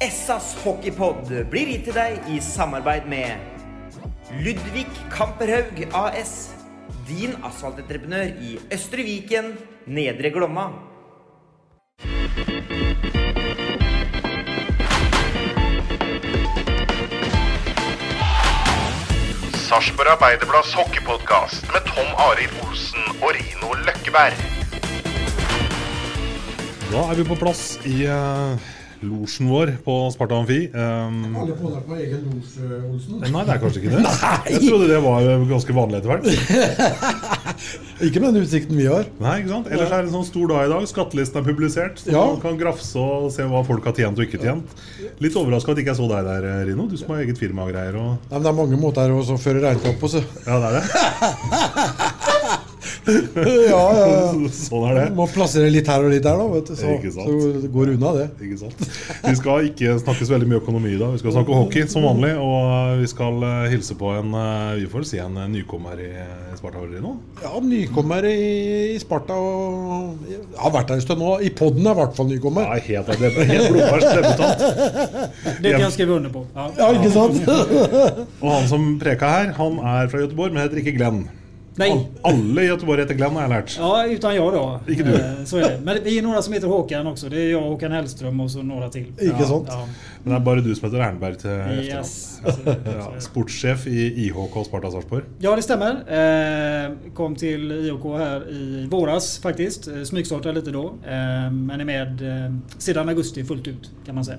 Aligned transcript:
Essas 0.00 0.54
hockeypod 0.64 1.28
blir 1.52 1.68
gitt 1.68 1.82
til 1.84 1.92
deg 1.92 2.28
i 2.32 2.38
samarbeid 2.40 3.04
med 3.04 3.36
Ludvig 4.40 4.86
Kamperhaug 5.12 5.82
AS. 5.92 6.54
Din 7.04 7.34
asfaltentreprenør 7.44 8.32
i 8.40 8.54
Østre 8.72 9.04
Viken, 9.04 9.50
Nedre 9.84 10.30
Glomma. 10.32 10.70
Sarpsborg 19.68 20.16
Arbeiderblads 20.16 20.72
hockeypodkast 20.80 21.68
med 21.76 21.92
Tom 21.92 22.08
Arild 22.30 22.56
Olsen 22.64 23.04
og 23.20 23.36
Rino 23.36 23.76
Løkkeberg. 23.84 24.44
Da 26.88 27.08
er 27.12 27.16
vi 27.20 27.32
på 27.34 27.42
plass 27.44 27.74
i 27.84 28.06
uh, 28.08 28.70
losjen 29.02 29.48
vår 29.48 29.70
på 29.84 29.94
Sparta 30.12 30.36
Amfi. 30.40 30.58
Um, 30.74 31.36
Alle 31.40 31.54
på 31.56 31.70
deg 31.72 31.84
på 31.88 31.96
egen 31.96 32.26
los, 32.28 32.56
Olsen? 32.60 33.20
nei, 33.32 33.44
det 33.48 33.54
er 33.54 33.60
kanskje 33.62 33.80
ikke 33.82 33.94
det. 33.96 34.14
Jeg 34.50 34.62
trodde 34.66 34.88
det 34.90 35.00
var 35.04 35.28
eh, 35.30 35.44
ganske 35.50 35.76
vanlig 35.76 36.00
etter 36.00 36.10
hvert. 36.12 36.26
Ikke 38.00 38.20
med 38.22 38.32
den 38.32 38.44
utsikten 38.46 38.78
vi 38.78 38.86
har. 38.88 39.04
Nei, 39.20 39.34
ikke 39.42 39.50
sant? 39.52 39.66
Ellers 39.68 39.90
er 39.92 40.04
det 40.06 40.08
en 40.08 40.14
sånn 40.14 40.24
stor 40.28 40.46
dag 40.48 40.62
i 40.64 40.70
dag. 40.72 40.86
Skattelisten 40.88 41.40
er 41.42 41.44
publisert, 41.44 42.00
så 42.00 42.14
Ja. 42.14 42.22
man 42.30 42.40
kan 42.40 42.56
grafse 42.60 42.96
og 43.00 43.28
se 43.34 43.44
hva 43.44 43.60
folk 43.66 43.84
har 43.84 43.92
tjent 43.98 44.16
og 44.20 44.24
ikke 44.24 44.40
tjent. 44.40 44.72
Litt 45.20 45.36
overraska 45.36 45.74
at 45.74 45.82
ikke 45.82 45.92
jeg 45.92 46.00
så 46.00 46.08
deg 46.08 46.24
der, 46.30 46.48
eh, 46.48 46.64
Rino. 46.70 46.88
Du 46.88 46.96
som 46.96 47.12
har 47.12 47.20
eget 47.26 47.40
firma 47.40 47.68
og 47.68 47.74
greier. 47.74 47.96
Og... 48.00 48.16
Nei, 48.30 48.38
men 48.38 48.46
det 48.48 48.52
er 48.54 48.58
mange 48.62 48.80
måter 48.80 49.12
å 49.12 49.20
føre 49.36 49.60
regnskap 49.66 50.00
på, 50.00 50.08
så. 50.16 50.24
Ja, 50.48 50.56
det 50.60 50.66
er 50.70 50.80
det. 50.80 50.84
ja, 53.06 53.84
ja. 53.96 54.08
Sånn 54.54 54.84
er 54.90 54.96
det. 54.96 55.04
Må 55.16 55.26
plassere 55.32 55.70
litt 55.72 55.88
her 55.90 56.04
og 56.04 56.12
litt 56.12 56.24
der, 56.24 56.38
da. 56.40 56.46
Vet 56.52 56.70
du. 56.70 56.74
Så, 56.78 56.96
så 57.14 57.26
det 57.62 57.70
går 57.72 57.94
unna, 57.94 58.12
det. 58.18 58.26
Ikke 58.46 58.58
sant? 58.60 58.84
Vi 59.24 59.34
skal 59.38 59.68
ikke 59.70 59.96
snakke 60.02 60.26
så 60.26 60.34
veldig 60.34 60.48
mye 60.50 60.60
økonomi 60.60 60.92
i 60.94 61.00
dag. 61.00 61.14
Vi 61.14 61.22
skal 61.22 61.34
snakke 61.36 61.56
hockey 61.56 61.86
som 61.90 62.06
vanlig. 62.06 62.32
Og 62.40 63.00
vi 63.00 63.08
skal 63.10 63.46
eh, 63.46 63.66
hilse 63.74 63.96
på 63.98 64.12
en 64.16 64.36
eh, 64.36 64.80
Vi 64.82 64.88
får 64.92 65.06
si 65.10 65.20
en 65.22 65.38
eh, 65.40 65.48
nykommer 65.52 66.00
i 66.02 66.10
Sparta 66.58 66.84
noe? 67.00 67.16
Ja, 67.40 67.52
nykommer 67.64 68.26
i, 68.28 68.36
i 68.94 68.98
Sparta 69.00 69.36
og 69.38 70.28
Jeg 70.28 70.40
har 70.60 70.74
vært 70.74 70.92
der 70.92 71.00
en 71.00 71.04
stund 71.04 71.24
nå. 71.24 71.34
I 71.46 71.52
poden 71.56 71.86
er 71.86 71.96
i 71.96 72.00
hvert 72.02 72.16
fall 72.18 72.30
nykommer. 72.30 72.68
Ja, 72.68 72.84
helt, 72.90 73.12
det 73.20 73.32
er 73.32 73.52
helt 73.54 73.74
blodfersk 73.74 74.20
debutant. 74.20 74.64
Det 75.60 75.74
kan 75.74 75.86
jeg 75.86 75.96
skrive 75.96 76.16
under 76.20 76.34
på. 76.34 76.46
Ja. 76.56 76.68
Ja, 76.80 76.92
ikke 76.96 77.12
sant? 77.14 77.42
Og 78.42 78.48
han 78.52 78.70
som 78.70 78.88
preka 79.00 79.34
her, 79.34 79.52
han 79.56 79.78
er 79.96 80.10
fra 80.12 80.24
Göteborg, 80.24 80.54
men 80.54 80.64
heter 80.64 80.82
ikke 80.82 80.96
Glenn. 80.98 81.22
Nej. 81.76 81.90
Al- 81.90 82.32
Alle 82.32 82.62
i 82.62 82.66
Göteborg 82.66 83.00
heter 83.00 83.14
Glenn, 83.14 83.34
har 83.34 83.42
jeg 83.42 83.50
lært. 83.50 83.76
Ja, 83.78 84.06
utan 84.06 84.34
jag 84.34 84.52
då. 84.52 84.80
Ikke 84.88 85.02
du. 85.06 85.14
Eh, 85.14 85.44
Så 85.44 85.56
är 85.56 85.60
det. 85.62 85.80
Men 85.84 85.98
vi 86.04 86.18
är 86.18 86.22
några 86.22 86.42
som 86.42 86.52
heter 86.52 86.68
Håkan 86.68 87.06
också. 87.06 87.28
Det 87.28 87.36
är 87.40 87.50
jag, 87.50 87.60
Håkan 87.60 87.92
Hellström 87.92 88.40
och 88.40 88.50
så 88.50 88.62
några 88.62 88.88
till. 88.88 89.06
Ikke 89.20 89.44
sant? 89.46 89.66
Ja. 89.68 89.88
Men 90.24 90.32
det 90.34 90.40
er 90.40 90.44
bare 90.44 90.60
du 90.60 90.74
som 90.74 90.90
heter 90.90 91.00
Ernberg 91.06 91.36
til 91.38 91.50
etternavn. 91.50 91.84
Yes. 91.84 92.40
Ja, 92.86 93.20
sportssjef 93.20 93.86
i 93.86 94.26
IHK 94.26 94.64
Sparta 94.66 94.90
Sarpsborg. 94.90 95.24
Ja, 95.38 95.56
det 95.56 95.62
stämmer. 95.62 95.90
Eh, 96.10 96.90
kom 97.14 97.36
till 97.36 97.72
IHK 97.72 98.04
här 98.18 98.50
i 98.52 98.86
våras 98.90 99.38
faktiskt. 99.38 99.88
Eh, 99.88 100.02
Smygstartade 100.04 100.54
lite 100.54 100.70
då. 100.70 100.84
Eh, 101.06 101.50
men 101.52 101.80
är 101.80 101.84
med 101.84 102.18
sedan 102.78 103.08
augusti 103.08 103.44
fullt 103.44 103.68
ut 103.68 103.90
kan 104.06 104.14
man 104.14 104.24
säga. 104.24 104.38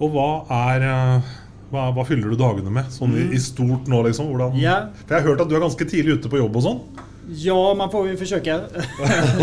Og 0.00 0.10
hva 0.14 0.28
er 0.48 0.84
eh, 0.86 1.20
hva, 1.70 1.90
hva 1.94 2.04
fyller 2.08 2.32
du 2.32 2.36
dagene 2.40 2.72
med? 2.74 2.90
Sånn 2.94 3.14
i, 3.18 3.28
i 3.36 3.40
stort 3.42 3.86
nå, 3.90 4.02
liksom? 4.08 4.32
Hvordan? 4.32 4.58
Ja. 4.60 4.90
For 5.06 5.14
jeg 5.16 5.22
har 5.22 5.30
hørt 5.32 5.44
at 5.44 5.52
du 5.52 5.56
er 5.56 5.64
ganske 5.64 5.86
tidlig 5.90 6.18
ute 6.18 6.32
på 6.32 6.40
jobb 6.42 6.58
og 6.60 6.66
sånn. 6.66 6.82
Ja, 7.30 7.74
man 7.78 7.90
får 7.90 8.08
ju 8.08 8.16
försöka 8.16 8.60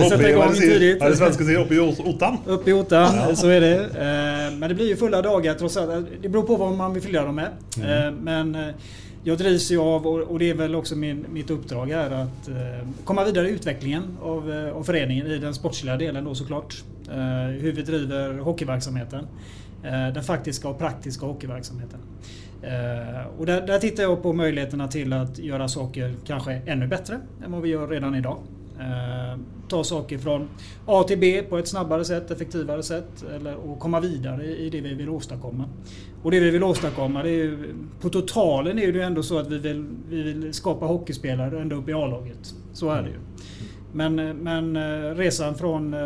sätta 0.09 0.17
hva 0.17 0.29
igång 0.29 0.49
er 0.49 0.59
tidigt. 0.59 0.99
hva 0.99 1.07
er 1.07 1.13
det 1.13 1.19
svenske 1.21 1.45
sier? 1.47 1.61
Oppe 1.61 1.77
i 1.77 1.79
Ottan? 1.79 2.39
Upp 2.45 2.67
i 2.67 2.73
ottan, 2.75 3.35
så 3.35 3.47
är 3.47 3.61
det. 3.61 3.75
Eh, 3.95 4.57
Men 4.57 4.69
det 4.69 4.75
blir 4.75 4.87
ju 4.87 4.95
fulla 4.95 5.21
dagar 5.21 5.53
trots 5.53 5.77
allt. 5.77 6.07
Det 6.21 6.29
beror 6.29 6.43
på 6.43 6.55
vad 6.55 6.75
man 6.77 6.93
vill 6.93 7.03
fylla 7.03 7.23
dem 7.23 7.35
med. 7.35 7.49
Mm. 7.77 8.16
Men 8.16 8.53
jeg 8.53 8.73
jag 9.23 9.37
drivs 9.37 9.71
ju 9.71 9.79
av, 9.79 10.07
och 10.07 10.19
och 10.19 10.39
det 10.39 10.49
är 10.49 10.53
väl 10.53 10.75
också 10.75 10.95
min, 10.95 11.25
mitt 11.33 11.49
uppdrag 11.49 11.87
här, 11.91 12.11
att 12.11 12.47
eh, 12.47 12.87
komma 13.03 13.23
vidare 13.23 13.49
i 13.49 13.51
utvecklingen 13.51 14.03
av, 14.21 14.51
eh, 14.51 14.77
av 14.77 14.83
föreningen 14.83 15.27
i 15.27 15.37
den 15.37 15.53
sportsliga 15.53 15.97
delen 15.97 16.23
då 16.25 16.35
såklart. 16.35 16.83
Eh, 17.09 17.61
Hur 17.61 17.71
vi 17.71 17.81
driver 17.81 18.37
hockeyverksamheten. 18.39 19.27
Eh, 19.83 20.13
Den 20.13 20.23
faktiska 20.23 20.69
och 20.69 20.79
praktiska 20.79 21.25
hockeyverksamheten. 21.25 21.99
Eh, 22.61 23.27
Och 23.39 23.45
där, 23.45 23.67
där 23.67 23.79
tittar 23.79 24.03
jag 24.03 24.23
på 24.23 24.33
möjligheterna 24.33 24.88
till 24.88 25.13
att 25.13 25.39
göra 25.39 25.67
saker 25.67 26.13
kanske 26.25 26.61
ännu 26.65 26.88
bättre 26.88 27.19
än 27.45 27.51
vad 27.51 27.61
vi 27.61 27.69
gör 27.69 27.87
redan 27.87 28.16
idag. 28.16 28.37
Eh, 28.79 29.39
ta 29.69 29.83
saker 29.83 30.17
från 30.17 30.49
A 30.85 31.03
till 31.07 31.17
B 31.19 31.43
på 31.49 31.57
ett 31.57 31.67
snabbare 31.67 32.05
sätt, 32.05 32.31
effektivare 32.31 32.83
sätt 32.83 33.25
eller, 33.35 33.55
och 33.55 33.79
komma 33.79 33.99
vidare 33.99 34.45
i, 34.45 34.69
det 34.69 34.81
vi 34.81 34.93
vill 34.93 35.09
åstadkomma. 35.09 35.63
Och 36.23 36.31
det 36.31 36.39
vi 36.39 36.49
vill 36.49 36.63
åstadkomma, 36.63 37.23
det 37.23 37.29
är 37.29 37.33
ju, 37.33 37.75
på 38.01 38.09
totalen 38.09 38.79
är 38.79 38.87
det 38.91 38.97
ju 38.97 39.01
ändå 39.01 39.23
så 39.23 39.37
att 39.37 39.47
vi 39.47 39.57
vill, 39.57 39.85
vi 40.09 40.23
vill 40.23 40.53
skapa 40.53 40.85
hockeyspelare 40.85 41.61
ända 41.61 41.75
upp 41.75 41.89
i 41.89 41.93
A-laget. 41.93 42.53
Så 42.73 42.89
är 42.89 43.01
det 43.01 43.09
ju. 43.09 43.16
Men, 43.97 44.19
eh, 44.19 44.34
men 44.34 44.75
eh, 44.75 45.16
resan 45.16 45.56
från 45.56 45.94
eh, 45.94 46.00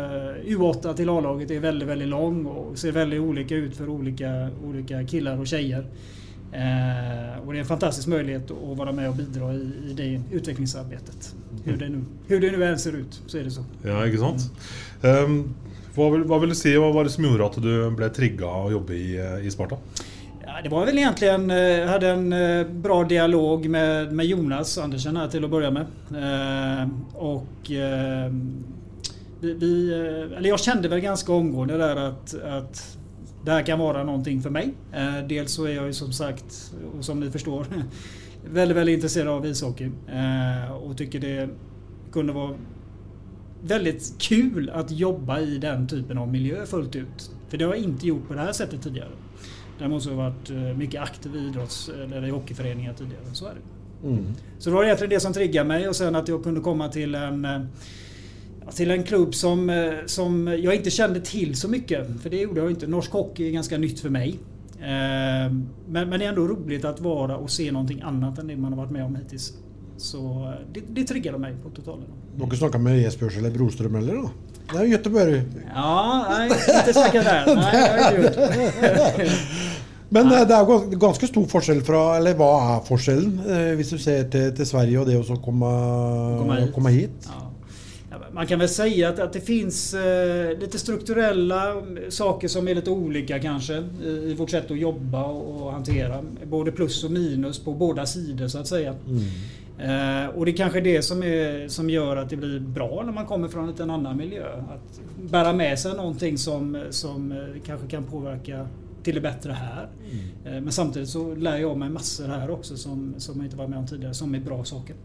U8 0.44 0.94
till 0.94 1.08
A-laget 1.08 1.50
är 1.50 1.60
väldigt, 1.60 1.88
väldigt 1.88 2.08
lång 2.08 2.46
och 2.46 2.78
ser 2.78 2.92
väldigt 2.92 3.20
olika 3.20 3.54
ut 3.54 3.76
för 3.76 3.88
olika, 3.88 4.48
olika 4.64 5.06
killar 5.06 5.38
och 5.38 5.46
tjejer. 5.46 5.86
Eh, 6.52 7.46
och 7.46 7.52
det 7.52 7.58
är 7.58 7.60
en 7.60 7.66
fantastisk 7.66 8.08
möjlighet 8.08 8.50
att 8.50 8.78
vara 8.78 8.92
med 8.92 9.08
och 9.08 9.16
bidra 9.16 9.54
i, 9.54 9.72
i 9.90 9.92
det 9.96 10.36
utvecklingsarbetet. 10.36 11.34
Nu, 11.64 12.04
hur 12.26 12.40
det 12.40 12.50
nu 12.50 12.64
än 12.64 12.78
ser 12.78 12.92
ut 12.92 13.22
så 13.26 13.38
är 13.38 13.44
det 13.44 13.50
så. 13.50 13.64
Ja, 13.84 14.06
ikke 14.06 14.18
sant? 14.18 14.48
Um, 15.02 15.54
hva, 15.94 16.08
vil, 16.14 16.24
hva 16.28 16.38
vil 16.40 16.52
du 16.54 16.56
si, 16.56 16.72
hva 16.76 16.88
var 16.94 17.04
det 17.04 17.12
som 17.12 17.26
gjorde 17.28 17.48
at 17.50 17.58
du 17.60 17.72
ble 17.96 18.08
trigga 18.14 18.48
å 18.48 18.70
jobbe 18.72 18.96
i, 18.96 19.16
i 19.44 19.52
Sparta? 19.52 19.76
Det 20.62 20.68
var 20.68 20.86
väl 20.86 20.98
egentligen, 20.98 21.48
jag 21.50 21.88
hade 21.88 22.08
en 22.08 22.32
eh, 22.32 22.66
bra 22.66 23.04
dialog 23.04 23.68
med, 23.68 24.12
med 24.12 24.26
Jonas 24.26 24.78
Andersen 24.78 25.16
här 25.16 25.28
till 25.28 25.44
att 25.44 25.50
börja 25.50 25.70
med. 25.70 25.86
Eh, 26.10 26.88
och 27.14 27.70
eh, 27.70 28.32
vi, 29.40 29.92
eh, 29.92 30.38
eller 30.38 30.48
jag 30.48 30.60
kände 30.60 30.88
väl 30.88 31.00
ganska 31.00 31.32
omgående 31.32 31.78
där 31.78 31.96
att, 31.96 32.34
att 32.42 32.98
det 33.44 33.50
här 33.50 33.62
kan 33.62 33.78
vara 33.78 34.04
någonting 34.04 34.42
för 34.42 34.50
mig. 34.50 34.74
Eh, 34.92 35.26
dels 35.28 35.52
så 35.52 35.64
är 35.64 35.74
jag 35.74 35.86
ju 35.86 35.92
som 35.92 36.12
sagt, 36.12 36.74
och 36.98 37.04
som 37.04 37.20
ni 37.20 37.30
förstår, 37.30 37.66
väldigt, 38.52 38.76
väldigt 38.76 38.94
intresserad 38.94 39.28
av 39.28 39.46
ishockey. 39.46 39.90
Eh, 40.08 40.72
och 40.72 40.96
tycker 40.96 41.20
det 41.20 41.48
kunde 42.12 42.32
vara 42.32 42.54
väldigt 43.62 44.14
kul 44.18 44.70
att 44.70 44.90
jobba 44.90 45.40
i 45.40 45.58
den 45.58 45.88
typen 45.88 46.18
av 46.18 46.28
miljö 46.28 46.66
fullt 46.66 46.96
ut. 46.96 47.30
För 47.48 47.58
det 47.58 47.64
har 47.64 47.74
jag 47.74 47.84
inte 47.84 48.06
gjort 48.06 48.28
på 48.28 48.34
det 48.34 48.40
här 48.40 48.52
sättet 48.52 48.82
tidigare. 48.82 49.10
Däremot 49.82 50.02
så 50.02 50.10
har 50.10 50.22
jag 50.22 50.30
varit 50.30 50.50
eh, 50.50 50.78
mycket 50.78 51.02
aktiv 51.02 51.36
i 51.36 51.38
idrotts 51.38 51.90
eller 52.04 52.26
i 52.26 52.30
hockeyföreningar 52.30 52.94
tidigare. 52.94 53.24
Så 53.32 53.46
är 53.46 53.54
det. 53.54 54.08
Mm. 54.08 54.24
Så 54.58 54.70
det 54.70 54.76
var 54.76 54.84
egentligen 54.84 55.10
det 55.10 55.20
som 55.20 55.32
triggade 55.32 55.68
mig 55.68 55.88
och 55.88 55.96
sen 55.96 56.14
att 56.14 56.28
jag 56.28 56.44
kunde 56.44 56.60
komma 56.60 56.88
till 56.88 57.14
en 57.14 57.44
eh, 57.44 57.60
till 58.74 58.90
en 58.90 59.02
klubb 59.02 59.34
som, 59.34 59.70
eh, 59.70 59.92
som 60.06 60.46
jag 60.48 60.74
inte 60.74 60.90
kände 60.90 61.20
till 61.20 61.56
så 61.56 61.68
mycket. 61.68 62.20
För 62.20 62.30
det 62.30 62.36
gjorde 62.36 62.60
jag 62.60 62.70
inte. 62.70 62.86
Norsk 62.86 63.10
hockey 63.10 63.48
är 63.48 63.50
ganska 63.50 63.78
nytt 63.78 64.00
för 64.00 64.10
mig. 64.10 64.38
Men, 64.78 65.68
men 65.86 66.10
det 66.10 66.24
är 66.24 66.28
ändå 66.28 66.48
roligt 66.48 66.84
att 66.84 67.00
vara 67.00 67.36
och 67.36 67.50
se 67.50 67.72
någonting 67.72 68.00
annat 68.00 68.38
än 68.38 68.46
det 68.46 68.56
man 68.56 68.72
har 68.72 68.80
varit 68.80 68.92
med 68.92 69.04
om 69.04 69.16
hittills. 69.16 69.52
Så 69.96 70.52
det, 70.72 70.80
det 70.88 71.04
triggade 71.04 71.38
mig 71.38 71.54
på 71.62 71.70
totalen. 71.70 72.04
Dere 72.36 72.56
snakka 72.56 72.78
med 72.78 73.00
Jesper 73.00 73.38
eller 73.38 73.50
Brostrøm, 73.50 73.94
eller? 73.94 74.14
da? 74.14 74.30
Det 74.70 74.84
jo 74.84 74.92
Göteborg. 74.92 75.42
Ja, 75.74 76.26
nej, 76.28 76.50
inte 76.78 76.92
snacka 76.92 77.22
där. 77.22 77.56
Nej. 77.56 79.30
Men 80.12 80.28
nei. 80.28 80.42
det 80.44 80.56
er 80.56 80.68
jo 80.68 80.98
ganske 81.00 81.28
stor 81.28 81.46
forskjell 81.48 81.80
fra 81.86 82.00
Eller 82.18 82.36
hva 82.36 82.50
er 82.74 82.82
forskjellen, 82.84 83.38
eh, 83.48 83.70
hvis 83.78 83.94
du 83.94 83.98
ser 84.00 84.26
til, 84.32 84.50
til 84.56 84.68
Sverige 84.68 85.00
og 85.00 85.08
det 85.08 85.16
å 85.16 85.38
komme, 85.40 85.70
hit. 86.58 86.74
komme 86.74 86.92
hit? 86.92 87.30
Ja. 87.30 87.48
Man 88.32 88.46
kan 88.48 88.60
vel 88.60 88.68
si 88.72 89.02
at, 89.04 89.18
at 89.20 89.34
det 89.36 89.42
fins 89.44 89.78
eh, 89.98 90.52
litt 90.56 90.76
strukturelle 90.80 91.58
saker 92.12 92.48
som 92.48 92.68
er 92.68 92.78
lite 92.78 92.92
olika 92.92 93.36
kanskje, 93.40 93.80
i, 94.00 94.12
i 94.32 94.36
vårt 94.36 94.54
sett 94.54 94.72
å 94.72 94.76
jobbe 94.76 95.20
og, 95.20 95.50
och 95.62 95.72
hantera. 95.72 96.20
Både 96.44 96.72
plus 96.72 97.02
og 97.04 97.12
minus 97.12 97.60
på 97.60 97.74
båda 97.74 98.06
sider, 98.06 98.48
så 98.48 98.58
att 98.58 98.68
säga. 98.68 98.94
Eh, 99.78 100.26
och 100.36 100.44
det 100.46 100.50
är 100.52 100.56
kanske 100.56 100.80
det 100.80 101.02
som, 101.02 101.22
är, 101.22 101.68
som 101.68 101.90
gör 101.90 102.16
att 102.16 102.30
det 102.30 102.36
blir 102.36 102.60
bra 102.60 103.02
när 103.06 103.12
man 103.12 103.26
kommer 103.26 103.48
från 103.48 103.74
en 103.80 103.90
annan 103.90 104.16
miljö. 104.16 104.46
Att 104.56 105.00
bära 105.30 105.52
med 105.52 105.78
sig 105.78 105.94
någonting 105.94 106.38
som, 106.38 106.84
som 106.90 107.32
eh, 107.32 107.38
kanske 107.66 107.86
kan 107.86 108.04
påverka 108.04 108.66
till 109.02 109.14
det 109.14 109.20
bättre 109.20 109.52
här. 109.52 109.88
Mm. 110.44 110.56
Eh, 110.56 110.60
Men 110.62 110.72
samtidigt 110.72 111.08
så 111.08 111.34
lär 111.34 111.56
jag 111.58 111.76
mig 111.76 111.88
massor 111.90 112.28
här 112.28 112.50
också 112.50 112.76
som, 112.76 113.14
som 113.18 113.36
jag 113.36 113.46
inte 113.46 113.56
var 113.56 113.66
med 113.68 113.78
om 113.78 113.86
tidigare, 113.86 114.14
som 114.14 114.34
är 114.34 114.40
bra 114.40 114.64
saker. 114.64 114.96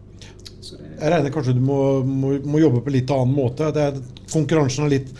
Så 0.61 0.75
det, 0.75 0.83
Jeg 1.05 1.11
regner 1.11 1.29
kanskje 1.31 1.53
du 1.53 1.59
må, 1.61 2.03
må, 2.03 2.31
må 2.43 2.59
jobbe 2.59 2.81
på 2.81 2.89
litt 2.93 3.11
annen 3.11 3.33
måte. 3.35 3.71
Det 3.71 3.81
er, 3.81 3.99
konkurransen 4.33 4.85
er 4.85 4.89
litt, 4.89 5.11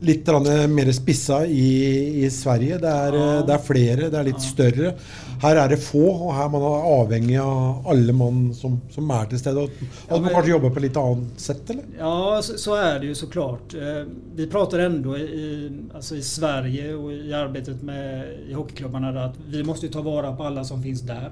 litt 0.00 0.28
mer 0.68 0.92
spissa 0.92 1.46
i, 1.46 2.24
i 2.24 2.30
Sverige. 2.30 2.78
Det 2.78 2.88
er, 2.90 3.16
Ja. 3.18 3.42
det 3.46 3.54
er 3.54 3.64
flere, 3.64 4.10
det 4.10 4.18
er 4.18 4.24
litt 4.28 4.42
større. 4.42 4.94
Her 5.40 5.56
er 5.56 5.68
det 5.72 5.78
få, 5.80 6.02
og 6.26 6.32
her 6.36 6.44
er 6.48 6.52
man 6.52 6.64
avhengig 6.68 7.36
av 7.40 7.86
alle 7.88 8.12
mann 8.16 8.40
som, 8.56 8.74
som 8.92 9.10
er 9.16 9.30
til 9.30 9.40
stede. 9.40 9.62
Og 9.64 9.70
Ja, 9.80 10.16
At 10.16 10.22
man 10.24 10.34
kanskje 10.34 10.52
jobber 10.52 10.74
på 10.74 10.82
litt 10.84 10.98
annet 11.00 11.40
sett, 11.40 11.70
eller? 11.72 11.86
Ja, 11.98 12.40
så, 12.44 12.58
så 12.60 12.74
er 12.76 12.98
det 13.00 13.08
jo 13.12 13.18
såklart. 13.22 13.74
Eh, 13.74 14.02
Vi 14.36 14.46
prater 14.52 14.84
ennå 14.86 15.16
i, 15.16 15.46
altså 15.94 16.16
i 16.18 16.22
Sverige 16.24 16.90
og 16.96 17.12
i 17.14 17.32
arbeidet 17.36 17.78
med 17.86 18.50
i 18.50 18.56
hockeyklubbene 18.56 19.14
at 19.20 19.38
vi 19.50 19.62
må 19.66 19.74
ta 19.80 20.02
vare 20.04 20.34
på 20.36 20.44
alle 20.46 20.64
som 20.64 20.82
finnes 20.82 21.02
der 21.08 21.30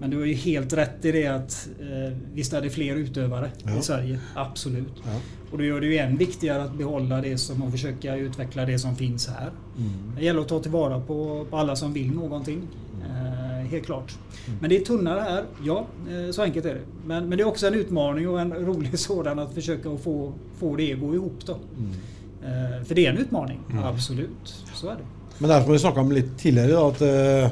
Men 0.00 0.10
du 0.10 0.18
har 0.20 0.26
jo 0.30 0.38
helt 0.46 0.72
rett 0.80 1.04
i 1.04 1.12
det 1.18 1.26
at 1.30 1.58
eh, 1.80 2.08
visst 2.36 2.54
er 2.56 2.64
det 2.64 2.72
flere 2.74 3.02
utøvere 3.04 3.50
Ja. 3.66 3.76
i 3.76 3.82
Sverige. 3.84 4.18
Absolutt. 4.40 5.02
Ja. 5.04 5.18
Og 5.50 5.58
da 5.58 5.64
gjør 5.66 5.80
det 5.82 5.88
jo 5.90 5.98
enda 5.98 6.18
viktigere 6.20 6.66
å 6.68 6.74
beholde 6.78 7.16
det 7.24 7.32
som 7.42 7.62
og 7.64 7.72
forsøke 7.74 8.12
å 8.12 8.26
utvikle 8.28 8.66
det 8.68 8.76
som 8.80 8.94
finnes 8.96 9.26
her. 9.32 9.50
Mm. 9.76 10.14
Det 10.16 10.24
gjelder 10.28 10.44
å 10.46 10.50
ta 10.60 10.70
vare 10.70 11.00
på, 11.06 11.16
på 11.50 11.58
alle 11.58 11.74
som 11.76 11.92
vil 11.94 12.12
noe. 12.14 12.38
Eh, 12.40 13.39
helt 13.70 13.86
klart. 13.86 14.18
Men 14.60 14.70
det 14.70 14.76
är 14.76 14.84
tunnare 14.84 15.20
här, 15.20 15.44
ja. 15.64 15.86
Eh, 16.10 16.30
så 16.32 16.42
enkelt 16.42 16.66
är 16.66 16.74
det. 16.74 16.80
Men, 17.06 17.28
men 17.28 17.38
det 17.38 17.42
är 17.44 17.48
också 17.48 17.66
en 17.66 17.74
utmaning 17.74 18.28
och 18.28 18.40
en 18.40 18.52
rolig 18.52 18.98
sådan 18.98 19.38
att 19.38 19.54
försöka 19.54 19.96
få, 19.96 20.32
få 20.58 20.76
det 20.76 20.92
att 20.92 21.00
gå 21.00 21.14
ihop 21.14 21.38
då. 21.46 21.56
Mm. 21.78 22.84
för 22.84 22.94
det 22.94 23.06
är 23.06 23.10
en 23.10 23.18
utmaning, 23.18 23.60
absolut. 23.84 24.64
Så 24.74 24.88
är 24.88 24.94
det. 24.94 25.04
Men 25.38 25.48
det 25.48 25.56
er 25.56 25.62
som 25.62 25.72
vi 25.72 25.78
snakka 25.78 26.00
om 26.00 26.12
litt 26.12 26.38
tidligere, 26.38 26.72
da, 26.72 26.88
at 26.88 27.00
eh, 27.00 27.50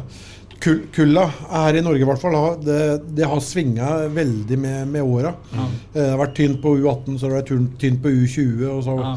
kulla 0.93 1.23
her 1.51 1.75
i 1.75 1.83
Norge 1.83 2.03
i 2.03 2.09
hvert 2.09 2.21
fall, 2.21 2.37
det, 2.65 3.01
det 3.17 3.25
har 3.25 3.41
svinga 3.41 4.09
veldig 4.13 4.59
med, 4.59 4.89
med 4.89 5.03
åra. 5.03 5.33
Mm. 5.55 5.71
Det 5.93 6.05
har 6.11 6.19
vært 6.21 6.37
tynt 6.37 6.63
på 6.63 6.75
U18, 6.77 7.17
så 7.19 7.27
har 7.27 7.35
det 7.35 7.39
vært 7.39 7.81
tynt 7.81 8.03
på 8.03 8.13
U20. 8.13 8.67
Og 8.75 8.85
så, 8.85 8.97
Ja. 9.01 9.15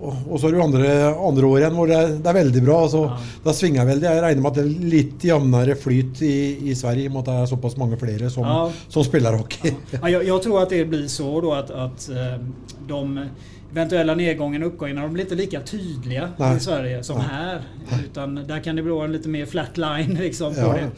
Og, 0.00 0.34
så 0.40 0.46
er 0.48 0.52
det 0.54 0.58
jo 0.58 0.64
andre, 0.64 0.88
andre 1.28 1.46
år 1.46 1.58
igjen 1.60 1.74
hvor 1.78 1.86
det 1.90 1.96
er, 1.96 2.08
det 2.20 2.30
er 2.30 2.36
veldig 2.36 2.62
bra. 2.66 2.82
Altså, 2.82 3.02
Ja. 3.06 3.16
Det 3.44 3.54
har 3.54 3.76
jeg 3.78 3.86
veldig. 3.86 4.06
Jeg 4.10 4.22
regner 4.22 4.42
med 4.42 4.50
at 4.50 4.58
det 4.58 4.64
er 4.64 4.90
litt 4.96 5.24
jevnere 5.24 5.76
flyt 5.76 6.22
i, 6.22 6.36
i 6.70 6.74
Sverige, 6.74 7.04
i 7.04 7.08
og 7.08 7.12
med 7.14 7.20
at 7.20 7.26
det 7.30 7.34
er 7.42 7.50
såpass 7.54 7.76
mange 7.80 7.96
flere 8.00 8.30
som, 8.30 8.44
Ja. 8.44 8.70
som 8.88 9.04
spiller 9.04 9.36
hockey. 9.36 9.72
Ja, 9.92 10.08
Jeg, 10.08 10.26
jeg, 10.26 10.42
tror 10.42 10.62
at 10.62 10.70
det 10.70 10.84
blir 10.88 11.06
så 11.08 11.40
då 11.40 11.52
at, 11.52 11.70
att 11.70 12.08
eh, 12.08 12.40
de 12.88 13.28
eventuella 13.72 14.14
nedgångarna 14.14 14.66
och 14.66 14.72
uppgångarna 14.72 15.02
de 15.02 15.12
blir 15.12 15.24
inte 15.24 15.34
lika 15.34 15.60
tydliga 15.60 16.28
Nej. 16.36 16.56
i 16.56 16.60
Sverige 16.60 17.02
som 17.02 17.16
Nej. 17.18 17.26
här. 17.30 17.60
Utan 18.04 18.34
där 18.34 18.60
kan 18.64 18.76
det 18.76 18.82
bli 18.82 18.92
en 18.92 19.12
lite 19.12 19.28
mer 19.28 19.46
flat 19.46 19.76
line 19.78 20.14
liksom 20.20 20.54
på 20.54 20.60
Ja. 20.60 20.72
det. 20.74 20.90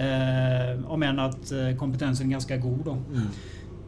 Eh, 0.00 0.90
om 0.92 1.02
än 1.02 1.18
att 1.18 1.52
eh, 1.52 1.76
kompetensen 1.78 2.26
är 2.26 2.30
ganska 2.30 2.56
god 2.56 2.78
då. 2.84 2.90
Mm. 2.90 3.26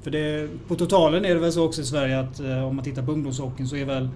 För 0.03 0.11
det, 0.11 0.49
på 0.69 0.75
totalen 0.75 1.25
är 1.25 1.35
det 1.35 1.41
väl 1.41 1.53
så 1.53 1.65
också 1.65 1.81
i 1.81 1.85
Sverige 1.85 2.21
att 2.21 2.41
eh, 2.41 2.65
om 2.69 2.77
man 2.77 2.85
tittar 2.85 3.03
på 3.03 3.13
ungdomshockeyn 3.13 3.69
så 3.69 3.77
är 3.77 3.85
väl 3.85 4.09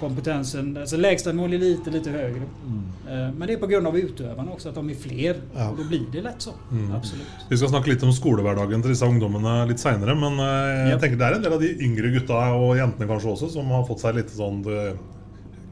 kompetensen, 0.00 0.76
alltså 0.76 0.96
lägsta 0.96 1.32
mål 1.32 1.52
är 1.54 1.58
lite, 1.58 1.90
lite 1.90 2.10
högre. 2.10 2.42
Mm. 2.66 3.34
men 3.38 3.46
det 3.48 3.52
är 3.54 3.58
på 3.58 3.66
grund 3.66 3.86
av 3.86 3.98
utövarna 3.98 4.52
också, 4.52 4.68
att 4.68 4.74
de 4.74 4.90
är 4.90 4.94
fler. 4.94 5.30
Mm. 5.30 5.42
Ja. 5.56 5.68
Och 5.70 5.76
då 5.76 5.84
blir 5.84 6.00
det 6.12 6.20
lätt 6.22 6.42
så. 6.42 6.50
Absolut. 6.96 7.26
Vi 7.50 7.56
skal 7.56 7.68
snakke 7.68 7.90
litt 7.90 8.02
om 8.02 8.12
skolehverdagen 8.12 8.82
til 8.82 8.90
disse 8.94 9.06
ungdommene 9.06 9.66
litt 9.70 9.80
seinere. 9.80 10.14
Men 10.14 10.38
eh, 10.38 10.84
jeg 10.84 10.90
Ja. 10.90 10.98
tenker 10.98 11.16
det 11.18 11.26
er 11.26 11.34
en 11.38 11.42
del 11.42 11.52
av 11.52 11.60
de 11.60 11.72
yngre 11.84 12.10
gutta 12.18 12.40
og 12.54 12.76
jentene 12.76 13.06
kanskje 13.08 13.32
også 13.36 13.48
som 13.52 13.66
har 13.70 13.86
fått 13.86 14.00
seg 14.00 14.14
litt 14.18 14.30
sånn 14.30 14.62
eh, 14.66 14.94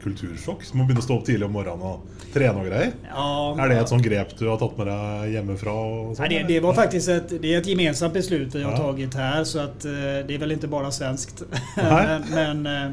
kultursjokk. 0.03 0.63
Som 0.67 0.79
må 0.81 0.85
begynne 0.87 0.99
å 1.03 1.05
stå 1.05 1.15
opp 1.19 1.25
tidlig 1.27 1.45
om 1.47 1.53
morgenen 1.55 1.81
og 1.81 2.25
trene 2.33 2.59
og 2.59 2.67
greier. 2.67 2.91
Ja, 3.07 3.55
Er 3.63 3.69
det 3.69 3.77
et 3.83 3.89
sånt 3.91 4.03
grep 4.03 4.33
du 4.39 4.47
har 4.49 4.57
tatt 4.59 4.77
med 4.77 4.87
deg 4.87 5.33
hjemmefra? 5.37 5.71
Og 5.73 6.15
sånn, 6.17 6.29
det, 6.33 6.41
det 6.49 6.59
var 6.63 6.73
faktiskt 6.73 7.09
ett, 7.09 7.29
det 7.41 7.53
är 7.53 7.57
ett 7.61 7.67
gemensamt 7.67 8.13
beslut 8.13 8.55
vi 8.55 8.63
har 8.63 8.71
Ja. 8.71 8.77
tagit 8.77 9.13
här 9.13 9.43
så 9.43 9.59
att 9.59 9.85
eh, 9.85 9.91
det 10.27 10.35
är 10.35 10.39
väl 10.39 10.51
inte 10.51 10.67
bara 10.67 10.91
svenskt. 10.91 11.43
Men 11.75 12.23
men, 12.33 12.65
eh, 12.65 12.91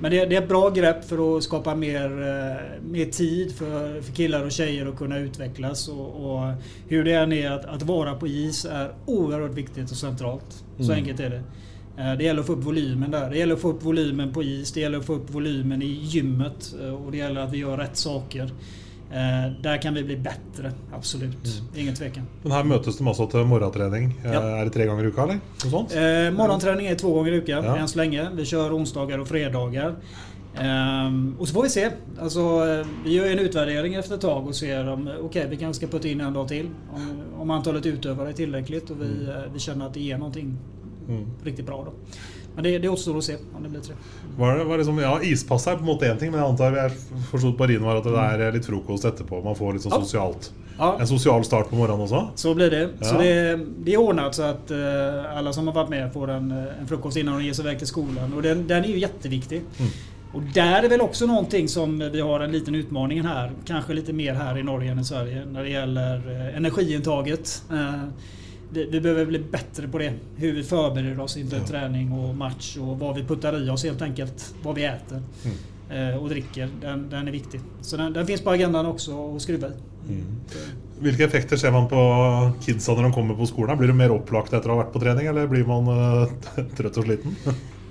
men 0.00 0.10
det, 0.10 0.24
det 0.26 0.36
är 0.36 0.42
ett 0.42 0.48
bra 0.48 0.70
grepp 0.70 1.04
för 1.04 1.36
att 1.36 1.42
skapa 1.42 1.74
mer, 1.74 2.04
eh, 2.04 2.82
mer 2.90 3.04
tid 3.06 3.54
för, 3.54 4.00
för 4.00 4.12
killar 4.12 4.44
och 4.44 4.52
tjejer 4.52 4.86
att 4.86 4.96
kunna 4.96 5.18
utvecklas. 5.18 5.88
Och, 5.88 6.34
och 6.36 6.52
hur 6.88 7.04
det 7.04 7.12
än 7.12 7.32
är 7.32 7.50
att, 7.50 7.64
att 7.64 7.82
vara 7.82 8.14
på 8.14 8.26
is 8.26 8.64
är 8.64 8.90
oerhört 9.06 9.54
viktigt 9.54 9.90
och 9.90 9.96
centralt. 9.96 10.64
Så 10.78 10.82
Mm. 10.84 10.96
enkelt 10.96 11.20
är 11.20 11.30
det. 11.30 11.42
Eh, 12.02 12.16
Det 12.18 12.24
gäller 12.24 12.40
att 12.40 12.46
få 12.46 12.52
upp 12.52 12.64
volymen 12.64 13.10
där. 13.10 13.30
Det 13.30 13.38
gäller 13.38 13.54
att 13.54 13.60
få 13.60 13.68
upp 13.70 13.82
volymen 13.82 14.32
på 14.32 14.42
is. 14.42 14.72
Det 14.72 14.80
gäller 14.80 14.98
att 14.98 15.04
få 15.06 15.12
upp 15.14 15.30
volymen 15.30 15.82
i 15.82 15.86
gymmet. 16.02 16.74
eh, 16.82 16.94
Och 16.94 17.10
det 17.12 17.16
gäller 17.18 17.40
att 17.40 17.52
vi 17.52 17.58
gör 17.58 17.76
rätt 17.76 17.96
saker. 17.96 18.50
Eh, 19.14 19.52
der 19.62 19.76
kan 19.78 19.94
vi 19.94 20.02
bli 20.04 20.16
bättre. 20.16 20.72
Absolut. 20.92 21.62
Ingen 21.76 21.94
tvekan. 21.94 22.24
Men 22.42 22.52
her 22.52 22.64
møtes 22.64 22.96
de 22.98 23.04
altså 23.06 23.28
til 23.30 23.46
morgentrening. 23.46 24.08
Eh, 24.24 24.32
Ja. 24.32 24.40
Er 24.60 24.64
det 24.64 24.72
tre 24.74 24.86
ganger 24.86 25.04
i 25.04 25.08
uka, 25.12 25.22
eller? 25.22 25.40
Eh, 25.64 26.30
morgentrening 26.34 26.86
er 26.90 26.96
to 26.98 27.14
ganger 27.14 27.32
i 27.32 27.38
uka 27.38 27.52
Ja. 27.52 27.76
enn 27.76 27.86
så 27.88 27.96
lenge. 27.96 28.30
Vi 28.34 28.42
kjører 28.42 28.74
onsdager 28.74 29.20
og 29.20 29.28
fredager. 29.28 29.94
Ehm, 30.56 31.36
og 31.38 31.46
så 31.46 31.54
får 31.54 31.62
vi 31.62 31.68
se. 31.68 31.90
Alltså, 32.18 32.40
eh, 32.66 32.86
vi 33.04 33.14
gjør 33.18 33.32
en 33.32 33.38
utvärdering 33.38 33.94
efter 33.94 34.14
ett 34.14 34.20
tag 34.20 34.46
og 34.46 34.54
ser 34.54 34.88
om 34.88 35.08
eh, 35.08 35.48
vi 35.48 35.56
kanskje 35.56 35.74
skal 35.74 35.88
putte 35.88 36.10
inn 36.10 36.20
en 36.20 36.32
dag 36.32 36.48
til. 36.48 36.70
Om, 36.94 37.40
om 37.40 37.50
antallet 37.50 37.86
utøvere 37.86 38.28
er 38.28 38.32
tillräckligt 38.32 38.90
og 38.90 38.98
vi, 38.98 39.06
mm. 39.06 39.52
vi 39.52 39.58
kjenner 39.58 39.86
at 39.86 39.92
det 39.94 40.02
gir 40.02 40.18
noe 40.18 40.30
Mm. 41.08 41.26
riktig 41.44 41.66
bra. 41.66 41.84
Då. 41.84 41.92
Men 42.54 42.64
det, 42.64 42.78
det 42.78 42.88
återstår 42.88 43.16
å 43.18 43.22
se 43.24 43.36
om 43.56 43.62
det 43.62 43.70
blir 43.72 43.82
tre. 43.82 43.96
Var 44.38 44.58
det, 44.58 44.64
var 44.68 44.78
liksom, 44.78 44.98
ja, 45.02 45.14
Ispass 45.26 45.66
er 45.66 45.78
på 45.78 45.86
en 45.86 45.90
måte 45.90 46.10
én 46.10 46.18
ting, 46.20 46.30
men 46.30 46.40
jeg 46.40 46.52
antar 46.52 46.76
jeg 46.78 47.24
forstod 47.30 47.56
på 47.58 47.66
Rino 47.70 47.90
her 47.90 48.02
at 48.02 48.06
det 48.06 48.46
er 48.48 48.54
litt 48.54 48.68
frokost 48.68 49.08
etterpå. 49.10 49.40
Man 49.44 49.58
får 49.58 49.76
litt 49.76 49.86
sånn 49.86 49.96
sosialt. 50.04 50.52
Ja. 50.78 50.96
En 51.00 51.06
sosial 51.06 51.44
start 51.46 51.70
på 51.70 51.76
morgenen 51.78 52.06
også. 52.06 52.22
Så 52.34 52.54
blir 52.54 52.70
det. 52.70 52.84
Så 53.02 53.14
det, 53.18 53.34
det 53.86 53.94
er 53.94 54.02
ordnet 54.02 54.34
så 54.34 54.48
at 54.52 54.72
uh, 54.74 55.36
alle 55.38 55.52
som 55.54 55.70
har 55.70 55.76
vært 55.76 55.92
med 55.92 56.08
får 56.14 56.32
en, 56.34 56.50
eh, 56.50 56.80
en 56.80 56.90
frokost 56.90 57.20
innan 57.20 57.38
de 57.38 57.46
gir 57.46 57.54
seg 57.54 57.68
iväg 57.68 57.84
til 57.84 57.90
skolen. 57.90 58.34
Og 58.34 58.42
den, 58.42 58.66
den 58.70 58.86
er 58.86 58.90
jo 58.90 59.04
kjempeviktig. 59.06 59.62
Mm. 59.78 59.94
Och 60.34 60.42
där 60.42 60.82
är 60.82 60.88
väl 60.88 61.00
också 61.00 61.26
någonting 61.26 61.68
som 61.68 62.10
vi 62.12 62.20
har 62.20 62.40
en 62.40 62.52
liten 62.52 62.74
utmaning 62.74 63.22
här. 63.22 63.52
Kanske 63.66 63.92
lite 63.92 64.12
mer 64.12 64.34
här 64.34 64.58
i 64.58 64.62
Norge 64.62 64.90
enn 64.90 64.98
i 64.98 65.04
Sverige. 65.04 65.44
När 65.44 65.62
det 65.62 65.68
gäller 65.70 66.14
eh, 66.16 66.56
energiintaget. 66.56 67.62
Vi, 68.70 68.84
vi 68.90 69.00
behöver 69.00 69.26
bli 69.26 69.38
bättre 69.38 69.88
på 69.88 69.98
det. 69.98 70.12
Hur 70.36 70.52
vi 70.52 70.62
förbereder 70.62 71.20
oss 71.20 71.36
inför 71.36 71.60
träning 71.60 72.12
och 72.12 72.34
match 72.34 72.76
och 72.76 72.98
vad 72.98 73.16
vi 73.16 73.24
puttar 73.24 73.66
i 73.66 73.70
oss 73.70 73.84
helt 73.84 74.02
enkelt. 74.02 74.54
Vad 74.62 74.74
vi 74.74 74.84
äter 74.84 75.22
eh, 75.90 76.22
och 76.22 76.28
dricker. 76.28 76.68
Den, 76.80 77.10
den 77.10 77.28
är 77.28 77.32
viktig. 77.32 77.60
Så 77.80 77.96
den, 77.96 78.12
den 78.12 78.26
finns 78.26 78.40
på 78.40 78.50
agendan 78.50 78.86
också 78.86 79.36
att 79.36 79.42
skruva 79.42 79.68
i. 79.68 79.72
Hvilke 80.98 81.24
effekter 81.24 81.56
ser 81.56 81.70
man 81.70 81.88
på 81.88 82.00
kidsa 82.64 82.94
når 82.94 83.02
de 83.02 83.12
kommer 83.12 83.34
på 83.34 83.46
skolen? 83.46 83.78
Blir 83.78 83.88
de 83.88 83.96
mer 83.96 84.12
opplagt 84.14 84.52
etter 84.52 84.70
å 84.70 84.76
ha 84.76 84.84
vært 84.84 84.92
på 84.94 85.00
trening, 85.02 85.26
eller 85.26 85.48
blir 85.50 85.64
man 85.68 85.88
eh, 85.90 86.34
trøtt 86.78 87.00
og 87.00 87.08
sliten? 87.08 87.36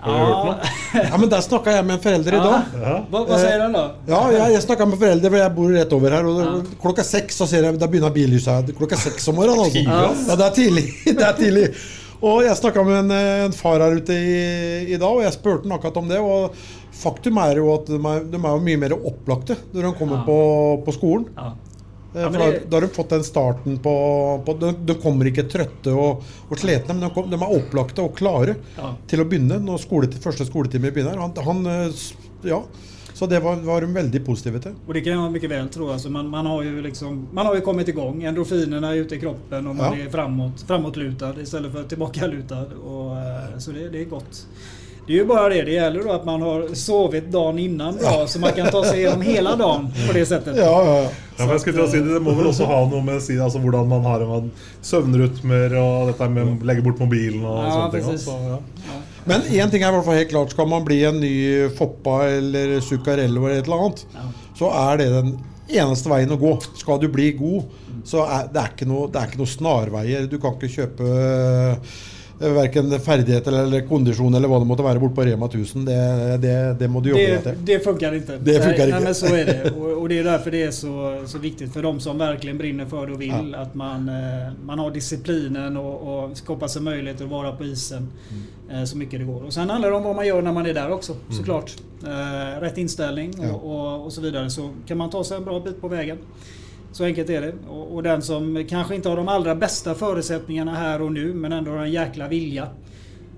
Har 0.03 0.19
du 0.19 0.25
hørt 0.27 0.45
noe? 0.45 0.71
Ja, 1.09 1.17
men 1.17 1.29
Der 1.31 1.41
snakka 1.45 1.71
jeg 1.77 1.85
med 1.87 1.95
en 1.95 2.03
forelder 2.03 2.35
i 2.37 2.41
dag. 2.43 2.75
Ja. 2.83 2.95
hva 3.09 3.23
sier 3.29 3.39
säger 3.45 3.63
da? 3.63 3.69
då? 3.77 4.11
Ja, 4.13 4.21
jeg, 4.35 4.53
jeg 4.57 4.63
snakka 4.67 4.87
med 4.91 4.99
foreldre, 5.01 5.31
for 5.33 5.39
jeg 5.39 5.55
bor 5.55 5.73
rett 5.79 5.95
over 5.97 6.15
her. 6.17 6.29
Og 6.29 6.71
Klokka 6.83 7.05
seks 7.07 7.39
så 7.41 7.47
ser 7.49 7.67
jeg, 7.69 7.79
da 7.81 7.87
begynner 7.89 8.13
billyset 8.15 8.73
klokka 8.77 8.99
seks 8.99 9.27
om 9.31 9.39
morgenen. 9.39 9.89
Altså. 9.89 10.29
Ja, 10.29 10.37
det 10.41 10.47
er 10.49 10.55
tidlig. 10.59 10.85
det 11.17 11.27
er 11.29 11.35
tidlig. 11.39 11.67
Og 12.23 12.39
jeg 12.45 12.55
snakka 12.55 12.83
med 12.87 12.99
en, 13.01 13.11
en 13.47 13.55
far 13.57 13.81
her 13.83 13.97
ute 13.99 14.15
i, 14.15 14.37
i 14.93 14.97
dag, 14.99 15.09
og 15.09 15.23
jeg 15.25 15.35
spurte 15.35 15.67
han 15.67 15.75
akkurat 15.75 15.97
om 15.99 16.11
det. 16.11 16.21
Og 16.23 16.55
faktum 17.03 17.39
er 17.43 17.59
jo 17.59 17.73
at 17.73 17.89
de 17.91 17.99
er, 17.99 18.23
de 18.31 18.39
er 18.39 18.63
mye 18.67 18.79
mer 18.85 18.95
opplagte 18.99 19.57
når 19.73 19.89
de 19.89 19.93
kommer 19.99 20.21
Ja. 20.21 20.25
på, 20.29 20.37
på 20.85 20.95
skolen. 20.95 21.27
Ja. 22.13 22.19
Eh, 22.19 22.23
Ja, 22.23 22.29
men 22.29 22.39
da, 22.39 22.59
da 22.69 22.75
har 22.77 22.81
de 22.81 22.87
fått 22.93 23.09
den 23.09 23.23
starten 23.23 23.77
på, 23.79 23.93
på 24.45 24.53
de, 24.85 24.95
kommer 25.01 25.25
ikke 25.31 25.47
trøtte 25.49 25.91
og, 25.97 26.23
og 26.49 26.57
slitne, 26.61 26.93
men 26.93 27.07
de, 27.07 27.13
kom, 27.15 27.29
de 27.29 27.35
er 27.41 27.55
opplagte 27.59 28.01
og 28.05 28.15
klare 28.17 28.55
Ja. 28.77 28.93
til 29.07 29.21
å 29.21 29.25
begynne 29.25 29.59
når 29.63 29.77
skole, 29.85 30.07
første 30.21 30.45
skoletime 30.45 30.91
begynner. 30.93 31.17
Han, 31.17 31.33
han, 31.45 31.65
eh, 31.65 32.03
ja. 32.43 32.61
Så 33.13 33.27
det 33.29 33.39
var, 33.43 33.55
var 33.61 33.81
de 33.81 33.93
veldig 33.93 34.25
positive 34.25 34.59
til. 34.59 34.71
Och 34.87 34.93
det 34.93 35.01
kan 35.01 35.13
jag 35.13 35.31
mycket 35.31 35.49
väl 35.51 35.69
tro. 35.69 35.89
Alltså 35.91 36.09
man, 36.09 36.29
man, 36.29 36.45
har 36.45 36.63
ju 36.63 36.81
liksom, 36.81 37.27
man 37.31 37.45
har 37.45 37.55
ju 37.55 37.61
kommit 37.61 37.87
igång. 37.87 38.23
Endorfinerna 38.23 38.89
är 38.91 38.95
ute 38.95 39.15
i 39.15 39.19
kroppen 39.19 39.67
och 39.67 39.75
man 39.75 39.97
Ja. 39.99 40.05
är 40.05 40.09
framåt, 40.09 40.61
framåtlutad 40.67 41.33
istället 41.41 41.71
för 41.71 41.83
tillbakalutad. 41.83 42.65
Och, 42.85 43.17
eh, 43.17 43.57
så 43.59 43.71
det, 43.71 43.89
det 43.89 44.01
är 44.01 44.05
gott. 44.05 44.47
Det 45.07 45.13
är 45.13 45.17
ju 45.17 45.25
bara 45.25 45.49
det. 45.49 45.61
Det 45.61 45.71
gäller 45.71 46.03
då 46.03 46.11
att 46.11 46.25
man 46.25 46.41
har 46.41 46.75
sovit 46.75 47.31
dagen 47.31 47.59
innan 47.59 47.97
bra 47.97 48.27
så 48.27 48.39
man 48.39 48.51
kan 48.51 48.71
ta 48.71 48.83
sig 48.83 48.99
igenom 48.99 49.21
hela 49.21 49.55
dagen 49.55 49.93
på 50.07 50.13
det 50.13 50.25
sättet. 50.25 50.57
Ja, 50.57 50.85
ja, 50.85 51.01
ja. 51.01 51.09
Ja, 51.37 51.45
men 51.47 51.59
skulle 51.59 51.87
si 51.87 51.99
det, 51.99 52.19
må 52.19 52.31
vel 52.37 52.47
også 52.47 52.65
ha 52.69 52.83
noe 52.85 53.01
med 53.01 53.17
å 53.17 53.21
si, 53.23 53.33
altså, 53.41 53.57
hvordan 53.59 53.87
man 53.89 54.03
har 54.05 54.21
man 54.29 54.51
søvnrytmer 54.85 55.73
og 55.81 56.11
dette 56.11 56.27
med 56.29 56.45
å 56.45 56.67
legge 56.69 56.83
bort 56.85 57.01
mobilen 57.01 57.41
og 57.41 57.57
Ja, 57.57 57.71
sånne 57.73 58.03
ting. 58.03 58.19
Så, 58.21 58.35
ja. 58.51 58.99
Men 59.25 59.41
én 59.49 59.71
ting 59.71 59.81
er 59.83 59.89
i 59.89 59.95
hvert 59.97 60.05
fall 60.05 60.19
helt 60.19 60.29
klart. 60.29 60.53
Skal 60.53 60.69
man 60.69 60.85
bli 60.85 60.99
en 61.09 61.19
ny 61.23 61.33
Foppa 61.77 62.19
eller 62.29 62.77
Zuccarello 62.85 63.47
eller 63.47 63.63
et 63.63 63.67
eller 63.69 63.85
annet, 63.87 64.05
Ja. 64.13 64.27
så 64.59 64.71
er 64.83 65.01
det 65.01 65.09
den 65.15 65.33
eneste 65.73 66.11
veien 66.11 66.31
å 66.35 66.39
gå. 66.39 66.53
Skal 66.77 67.01
du 67.01 67.07
bli 67.11 67.31
god, 67.39 67.63
så 68.05 68.27
er 68.27 68.49
det 68.53 68.61
er 68.61 68.73
ikke 68.75 68.89
noen 68.91 69.37
noe 69.39 69.49
snarveier. 69.49 70.27
Du 70.29 70.37
kan 70.43 70.53
ikke 70.59 70.69
kjøpe 70.77 71.79
Verken 72.53 72.91
ferdigheter 72.99 73.55
eller 73.63 73.85
kondisjon 73.87 74.35
eller 74.35 74.47
hva 74.51 74.59
det 74.59 74.67
måtte 74.67 74.83
være 74.85 74.99
borte 74.99 75.15
på 75.15 75.25
Rema 75.27 75.45
1000. 75.47 75.85
Det, 75.87 75.97
det, 76.43 76.55
det 76.79 76.89
må 76.91 76.99
du 77.01 77.09
jobbe 77.13 77.23
deg 77.23 77.37
Det, 77.37 77.43
til. 77.53 77.61
det 77.69 77.77
funker 77.85 78.17
ikke. 78.19 78.37
Det 78.43 78.55
funker 78.63 78.83
ikke. 78.87 78.97
Nei, 78.97 79.03
men 79.05 79.15
så 79.15 79.31
er 79.35 79.45
det. 79.51 79.71
Og, 79.79 79.89
og 80.03 80.09
det 80.11 80.17
er 80.19 80.27
derfor 80.27 80.51
det 80.51 80.63
er 80.67 80.71
så, 80.75 80.93
så 81.29 81.39
viktig 81.43 81.69
for 81.71 81.81
dem 81.87 81.99
som 82.03 82.19
virkelig 82.19 82.57
brinner 82.59 82.89
for 82.91 83.05
det 83.07 83.15
og 83.15 83.19
vil, 83.23 83.31
ja. 83.53 83.61
at 83.63 83.75
man, 83.79 84.09
eh, 84.11 84.49
man 84.67 84.79
har 84.83 84.91
disiplinen 84.95 85.77
og, 85.79 85.93
og 86.13 86.33
skaper 86.37 86.67
seg 86.71 86.83
mulighet 86.85 87.21
til 87.23 87.29
å 87.29 87.33
være 87.37 87.55
på 87.61 87.69
isen 87.71 88.09
Mm. 88.33 88.41
eh, 88.79 88.83
så 88.89 88.97
mye 88.97 89.09
det 89.19 89.25
går. 89.27 89.43
Og 89.47 89.53
sen 89.53 89.69
handler 89.69 89.89
det 89.91 89.97
om 89.97 90.03
hva 90.07 90.13
man 90.17 90.25
gjør 90.25 90.41
når 90.41 90.53
man 90.53 90.65
är 90.65 90.73
där 90.73 90.91
också 90.91 91.15
såklart. 91.29 91.73
Eh, 92.03 92.59
rett 92.61 92.77
innstilling 92.77 93.33
og, 93.39 93.45
Ja. 93.45 93.53
og, 93.53 94.05
og, 94.05 94.11
så 94.11 94.21
videre. 94.21 94.49
Så 94.49 94.69
kan 94.87 94.97
man 94.97 95.09
ta 95.09 95.23
seg 95.23 95.37
en 95.37 95.43
bra 95.45 95.59
bit 95.59 95.81
på 95.81 95.87
vägen. 95.87 96.17
Så 96.93 97.03
enkelt 97.03 97.29
är 97.29 97.41
det. 97.41 97.53
Och, 97.69 97.95
och 97.95 98.03
den 98.03 98.21
som 98.21 98.65
kanske 98.69 98.95
inte 98.95 99.09
har 99.09 99.15
de 99.17 99.27
allra 99.27 99.55
bästa 99.55 99.95
förutsättningarna 99.95 100.75
här 100.75 101.01
och 101.01 101.11
nu 101.11 101.33
men 101.33 101.51
ändå 101.51 101.71
har 101.71 101.77
en 101.83 101.91
jäkla 101.91 102.27
vilja 102.27 102.67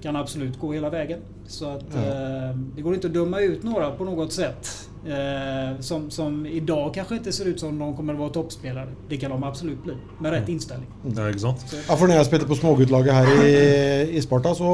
kan 0.04 0.16
absolut 0.16 0.60
gå 0.60 0.74
hela 0.74 0.90
vägen. 0.90 1.20
Så 1.48 1.66
att 1.70 1.84
Ja. 1.94 2.00
eh, 2.00 2.56
det 2.76 2.82
går 2.82 2.94
inte 2.94 3.08
att 3.08 3.14
döma 3.14 3.40
ut 3.40 3.64
några 3.64 3.92
på 3.92 4.04
något 4.04 4.34
sätt. 4.34 4.90
Eh, 5.08 5.80
som, 5.80 6.12
som 6.12 6.46
idag 6.46 6.94
kanske 6.94 7.16
inte 7.16 7.32
ser 7.32 7.46
ut 7.46 7.60
som 7.60 7.80
de 7.80 7.96
kommer 7.96 8.14
att 8.14 8.20
vara 8.20 8.30
toppspelare. 8.30 8.88
Det 9.10 9.18
kan 9.18 9.32
de 9.32 9.44
absolut 9.44 9.84
bli. 9.84 9.94
Med 10.20 10.32
rätt 10.32 10.50
inställning. 10.50 10.90
Ja, 11.16 11.34
sant? 11.40 11.66
Ja, 11.90 11.96
for 11.96 12.08
når 12.08 12.16
jeg 12.16 12.26
spelade 12.26 12.48
på 12.50 12.56
småguttlaget 12.60 13.14
her 13.14 13.46
i, 13.46 14.18
i 14.18 14.22
Sparta, 14.22 14.56
så, 14.56 14.70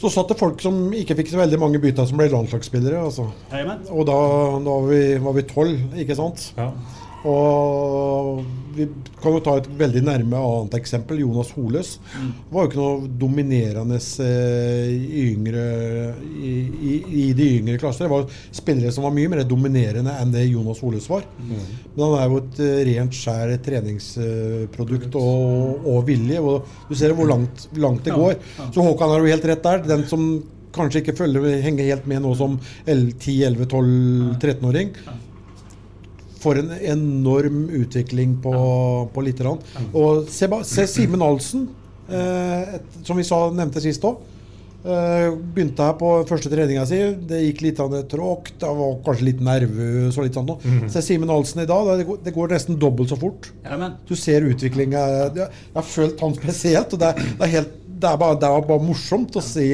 så 0.00 0.10
satt 0.10 0.28
det 0.32 0.38
folk 0.40 0.60
som 0.64 0.80
ikke 0.96 1.14
fikk 1.20 1.30
så 1.32 1.40
veldig 1.42 1.60
mange 1.60 1.78
bytter, 1.82 2.08
som 2.08 2.18
ble 2.20 2.28
landslagsspillere. 2.32 3.04
Altså. 3.04 3.28
Og 3.90 4.06
da, 4.08 4.16
da 4.64 4.70
var 4.80 4.88
vi- 4.88 5.18
var 5.24 5.32
vi 5.38 5.42
tolv, 5.42 5.96
ikke 6.00 6.16
sant? 6.16 6.52
Ja. 6.56 6.70
Og 7.28 8.40
vi 8.74 8.86
kan 9.20 9.34
jo 9.36 9.40
ta 9.44 9.52
et 9.60 9.68
veldig 9.78 10.00
nærme 10.06 10.38
annet 10.38 10.74
eksempel. 10.78 11.20
Jonas 11.22 11.50
Holes 11.54 11.90
var 12.50 12.64
jo 12.64 12.68
ikke 12.70 12.80
noe 12.80 13.08
dominerende 13.20 13.98
eh, 14.24 14.88
i, 14.90 15.22
yngre, 15.32 15.64
i, 16.32 16.52
i, 16.90 16.92
i 17.22 17.24
de 17.36 17.46
yngre 17.60 17.78
klasser. 17.82 18.04
Det 18.08 18.14
var 18.14 18.24
spillere 18.54 18.92
som 18.94 19.04
var 19.06 19.14
mye 19.14 19.30
mer 19.32 19.44
dominerende 19.48 20.12
enn 20.22 20.34
det 20.34 20.44
Jonas 20.48 20.82
Holes 20.82 21.06
var. 21.12 21.22
Men 21.94 22.02
han 22.02 22.16
er 22.18 22.26
jo 22.26 22.36
et 22.42 22.56
eh, 22.64 22.82
rent 22.90 23.14
skjær 23.16 23.48
treningsprodukt 23.68 25.12
og, 25.20 25.40
og 25.92 25.98
vilje. 26.08 26.38
Og 26.40 26.56
du 26.88 26.94
ser 26.98 27.14
hvor 27.18 27.28
langt, 27.30 27.56
langt 27.76 28.04
det 28.08 28.14
går. 28.18 28.34
Så 28.72 28.78
Håkan 28.82 29.10
har 29.14 29.18
jo 29.22 29.32
helt 29.34 29.48
rett 29.52 29.64
der. 29.68 29.78
Den 29.94 30.04
som 30.10 30.22
kanskje 30.72 30.98
ikke 31.02 31.18
følger, 31.18 31.42
henger 31.62 31.84
helt 31.90 32.06
med 32.08 32.18
nå 32.24 32.30
som 32.38 32.52
10-11-12-13-åring 32.88 34.88
for 36.42 36.58
en 36.58 36.72
enorm 36.80 37.64
utvikling 37.82 38.36
på, 38.42 38.52
på 39.14 39.24
lite 39.24 39.46
grann. 39.46 39.62
Og 39.94 40.26
se, 40.32 40.48
se 40.68 40.88
Simen 40.90 41.22
Ahlsen, 41.24 41.68
eh, 42.10 42.76
et, 42.80 43.00
som 43.06 43.18
vi 43.18 43.26
sa, 43.26 43.44
nevnte 43.54 43.82
sist 43.84 44.04
òg. 44.08 44.20
Eh, 44.82 45.28
begynte 45.54 45.84
her 45.86 45.94
på 45.94 46.08
første 46.26 46.50
treninga 46.50 46.82
si. 46.90 46.98
Det 47.28 47.38
gikk 47.44 47.60
litt 47.68 47.82
av 47.82 47.92
det. 47.92 48.00
Det 48.10 48.18
var 48.18 48.96
kanskje 49.06 49.28
litt 49.28 49.42
nervøs 49.46 50.16
og 50.18 50.26
litt 50.26 50.38
sånn. 50.38 50.48
noe. 50.50 50.88
Se 50.90 51.04
Simen 51.06 51.30
Ahlsen 51.30 51.62
i 51.62 51.68
dag. 51.70 51.92
Det 52.00 52.06
går, 52.08 52.18
det 52.24 52.34
går 52.34 52.56
nesten 52.56 52.80
dobbelt 52.82 53.12
så 53.12 53.18
fort. 53.20 53.52
Amen. 53.70 53.94
Du 54.08 54.16
ser 54.18 54.48
utviklinga. 54.48 55.04
Jeg 55.12 55.36
jeg 55.44 55.76
har 55.76 55.86
følt 55.86 56.24
han 56.26 56.34
spesielt. 56.34 56.96
og 56.96 57.04
Det 57.04 57.12
er, 57.12 57.22
det 57.22 57.46
er, 57.46 57.52
helt, 57.54 57.78
det 57.86 58.10
er, 58.10 58.18
bare, 58.24 58.40
det 58.42 58.50
er 58.50 58.66
bare 58.72 58.88
morsomt 58.88 59.38
å 59.38 59.44
se 59.44 59.70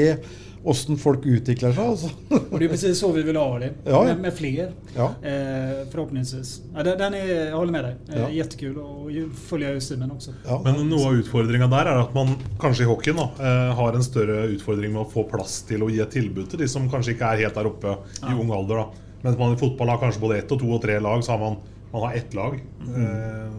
åssen 0.69 0.99
folk 1.01 1.25
utvikler 1.27 1.73
seg. 1.73 1.85
Altså. 1.85 2.11
Och 2.51 2.59
det 2.59 2.65
är 2.65 2.69
precis 2.69 2.99
så 3.01 3.13
vi 3.13 3.23
vil 3.23 3.37
ha 3.37 3.59
det. 3.59 3.71
Ja, 3.85 3.91
ja. 3.91 4.03
Med, 4.05 4.21
med 4.21 4.35
fler. 4.35 4.73
Ja. 4.97 5.07
Eh, 5.23 5.89
forhåpentligvis. 5.93 6.61
Ja, 6.75 6.83
den, 6.83 6.99
den 6.99 7.13
jeg 7.19 7.29
holder 7.29 7.57
håller 7.57 7.73
med 7.73 7.85
deg. 7.85 7.95
Eh, 8.15 8.21
Ja. 8.23 8.29
Jättekul 8.31 8.79
och 8.79 9.11
ju- 9.13 9.31
följa 9.49 9.73
ju 9.73 9.81
Simen 9.81 10.11
också. 10.11 10.31
Ja. 10.47 10.61
Men 10.65 10.81
noe 10.91 11.07
av 11.09 11.15
utfordringa 11.23 11.67
der 11.73 11.87
er 11.93 12.01
at 12.05 12.15
man 12.15 12.35
kanskje 12.61 12.85
i 12.87 12.91
hockeyen 12.91 13.17
da, 13.17 13.29
eh, 13.41 13.75
har 13.81 13.93
en 13.99 14.03
større 14.07 14.47
utfordring 14.55 14.93
med 14.93 15.03
å 15.07 15.11
få 15.13 15.25
plass 15.31 15.63
til 15.69 15.83
å 15.83 15.91
gi 15.91 16.01
et 16.05 16.11
tilbud 16.11 16.51
til 16.51 16.59
de 16.63 16.69
som 16.69 16.91
kanskje 16.91 17.15
ikke 17.17 17.33
er 17.35 17.45
helt 17.45 17.55
der 17.59 17.67
oppe 17.73 17.97
i 18.23 18.35
ung 18.35 18.51
alder. 18.53 18.85
da. 18.85 18.87
Mens 19.23 19.39
man 19.39 19.53
i 19.57 19.59
fotball 19.59 19.89
har 19.89 19.99
kanskje 19.99 20.21
både 20.21 20.39
ett 20.39 20.53
og 20.53 20.61
to 20.61 20.69
og 20.77 20.83
tre 20.83 20.99
lag, 21.01 21.23
så 21.25 21.33
har 21.35 21.39
man, 21.43 21.57
man 21.93 22.03
har 22.09 22.15
ett 22.15 22.35
lag. 22.35 22.61
Eh, 22.87 23.51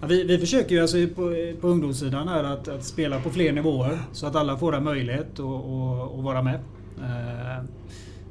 Ja, 0.00 0.06
vi, 0.06 0.24
vi 0.24 0.38
försöker 0.38 0.74
ju 0.74 0.82
alltså 0.82 0.96
på, 1.14 1.36
på 1.60 1.68
ungdomssidan 1.68 2.28
här 2.28 2.44
att, 2.44 2.68
att 2.68 2.84
spela 2.84 3.20
på 3.20 3.30
fler 3.30 3.52
nivåer 3.52 3.98
så 4.12 4.26
att 4.26 4.36
alla 4.36 4.56
får 4.56 4.76
en 4.76 4.84
möjlighet 4.84 5.32
att, 5.32 6.24
vara 6.24 6.42
med. 6.42 6.60
Eh, 6.98 7.64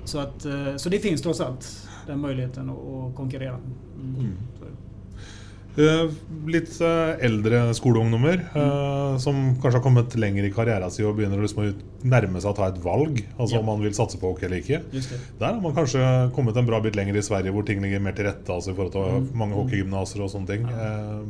så, 0.03 0.19
att, 0.19 0.45
eh, 0.45 0.75
så 0.75 0.89
det 0.89 0.99
finns 0.99 1.21
trots 1.21 1.41
allt 1.41 1.87
den 2.07 2.19
möjligheten 2.19 2.69
att, 2.69 3.15
konkurrera. 3.15 3.59
Mm. 4.01 4.31
Så 4.59 4.65
är 4.65 4.69
det. 4.69 4.75
Eh, 4.75 5.64
Litt 5.77 6.75
eh, 6.81 7.25
eldre 7.25 7.59
skoleungdommer 7.75 8.41
eh, 8.55 9.17
som 9.19 9.35
kanskje 9.59 9.77
har 9.79 9.83
kommet 9.83 10.15
lenger 10.15 10.45
i 10.47 10.51
karrieren 10.55 10.91
sin 10.93 11.05
og 11.09 11.17
begynner 11.17 11.41
liksom 11.43 11.63
å 11.65 11.73
nærme 12.07 12.39
seg 12.39 12.51
å 12.53 12.55
ta 12.55 12.67
et 12.71 12.77
valg. 12.83 13.19
Altså 13.37 13.57
Ja. 13.57 13.59
om 13.59 13.65
man 13.71 13.81
vil 13.83 13.93
satse 13.97 14.17
på 14.21 14.29
hockey 14.31 14.45
eller 14.47 14.61
ikke. 14.63 14.79
Der 15.39 15.45
har 15.53 15.59
man 15.61 15.75
kanskje 15.75 16.31
kommet 16.35 16.55
en 16.57 16.65
bra 16.69 16.79
bit 16.79 16.95
lenger 16.95 17.17
i 17.19 17.23
Sverige, 17.25 17.51
hvor 17.51 17.65
ting 17.67 17.81
ligger 17.83 17.99
mer 17.99 18.15
til 18.15 18.25
rette. 18.29 18.47
Altså 18.53 18.71
i 18.71 18.75
forhold 18.77 18.91
til 18.95 19.35
mange 19.37 19.55
hockeygymnaser 19.59 20.21
og 20.23 20.29
sånne 20.31 20.47
ting. 20.47 20.63
Eh, 20.69 21.23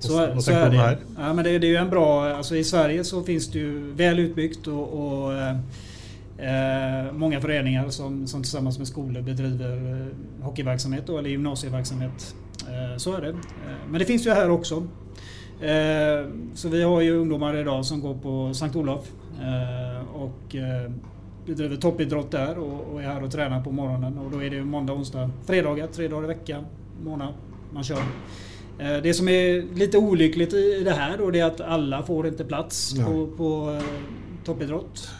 Så, 0.00 0.12
hva- 0.16 0.40
så 0.40 0.52
om 0.64 0.70
det 0.72 0.78
her? 0.80 0.98
Ja, 1.18 1.32
men 1.32 1.44
det, 1.44 1.60
det 1.60 1.68
er 1.70 1.74
jo 1.78 1.82
en 1.84 1.90
bra... 1.90 2.06
altså 2.36 2.54
I 2.56 2.62
Sverige 2.64 3.04
så 3.04 3.22
finnes 3.24 3.48
det 3.52 3.60
jo 3.62 3.72
vel 3.96 4.18
utbygd 4.28 4.68
og, 4.72 4.94
og 4.96 5.32
eh, 5.32 5.56
eh, 6.38 7.12
många 7.12 7.40
föreningar 7.40 7.88
som, 7.90 8.26
som 8.26 8.42
tillsammans 8.42 8.78
med 8.78 8.86
skolor 8.88 9.22
bedriver 9.22 9.72
eh, 9.76 10.44
hockeyverksamhet 10.44 11.06
då, 11.06 11.18
eller 11.18 11.30
gymnasieverksamhet. 11.30 12.34
Eh, 12.68 12.96
så 12.96 13.14
är 13.14 13.20
det. 13.20 13.28
Eh, 13.28 13.34
men 13.90 13.98
det 13.98 14.04
finns 14.04 14.26
ju 14.26 14.30
här 14.30 14.50
också. 14.50 14.86
Eh, 15.60 16.28
så 16.54 16.68
vi 16.68 16.82
har 16.82 17.00
ju 17.00 17.16
ungdomar 17.16 17.56
idag 17.56 17.84
som 17.84 18.00
går 18.00 18.14
på 18.14 18.54
Sankt 18.54 18.76
Olof 18.76 19.12
och 20.14 20.56
bedriver 21.46 21.76
toppidrott 21.76 22.30
där 22.30 22.58
och, 22.58 23.02
är 23.02 23.06
här 23.06 23.22
och 23.22 23.32
tränar 23.32 23.64
på 23.64 23.72
morgonen. 23.72 24.18
Och 24.18 24.30
då 24.30 24.42
är 24.42 24.50
det 24.50 24.64
måndag, 24.64 24.92
onsdag, 24.92 25.30
fredagar, 25.46 25.86
tre 25.86 26.08
dagar 26.08 26.24
i 26.24 26.26
veckan, 26.26 26.66
månad 27.04 27.34
man 27.72 27.84
kör. 27.84 28.02
Det 29.02 29.14
som 29.14 29.28
är 29.28 29.74
lite 29.74 29.98
olyckligt 29.98 30.52
i 30.52 30.82
det 30.84 30.90
här 30.90 31.18
då 31.18 31.30
det 31.30 31.40
är 31.40 31.44
att 31.44 31.60
alla 31.60 32.02
får 32.02 32.26
inte 32.26 32.44
plats 32.44 32.94
på, 32.98 33.26
på 33.36 33.80
toppidrott. 34.44 35.10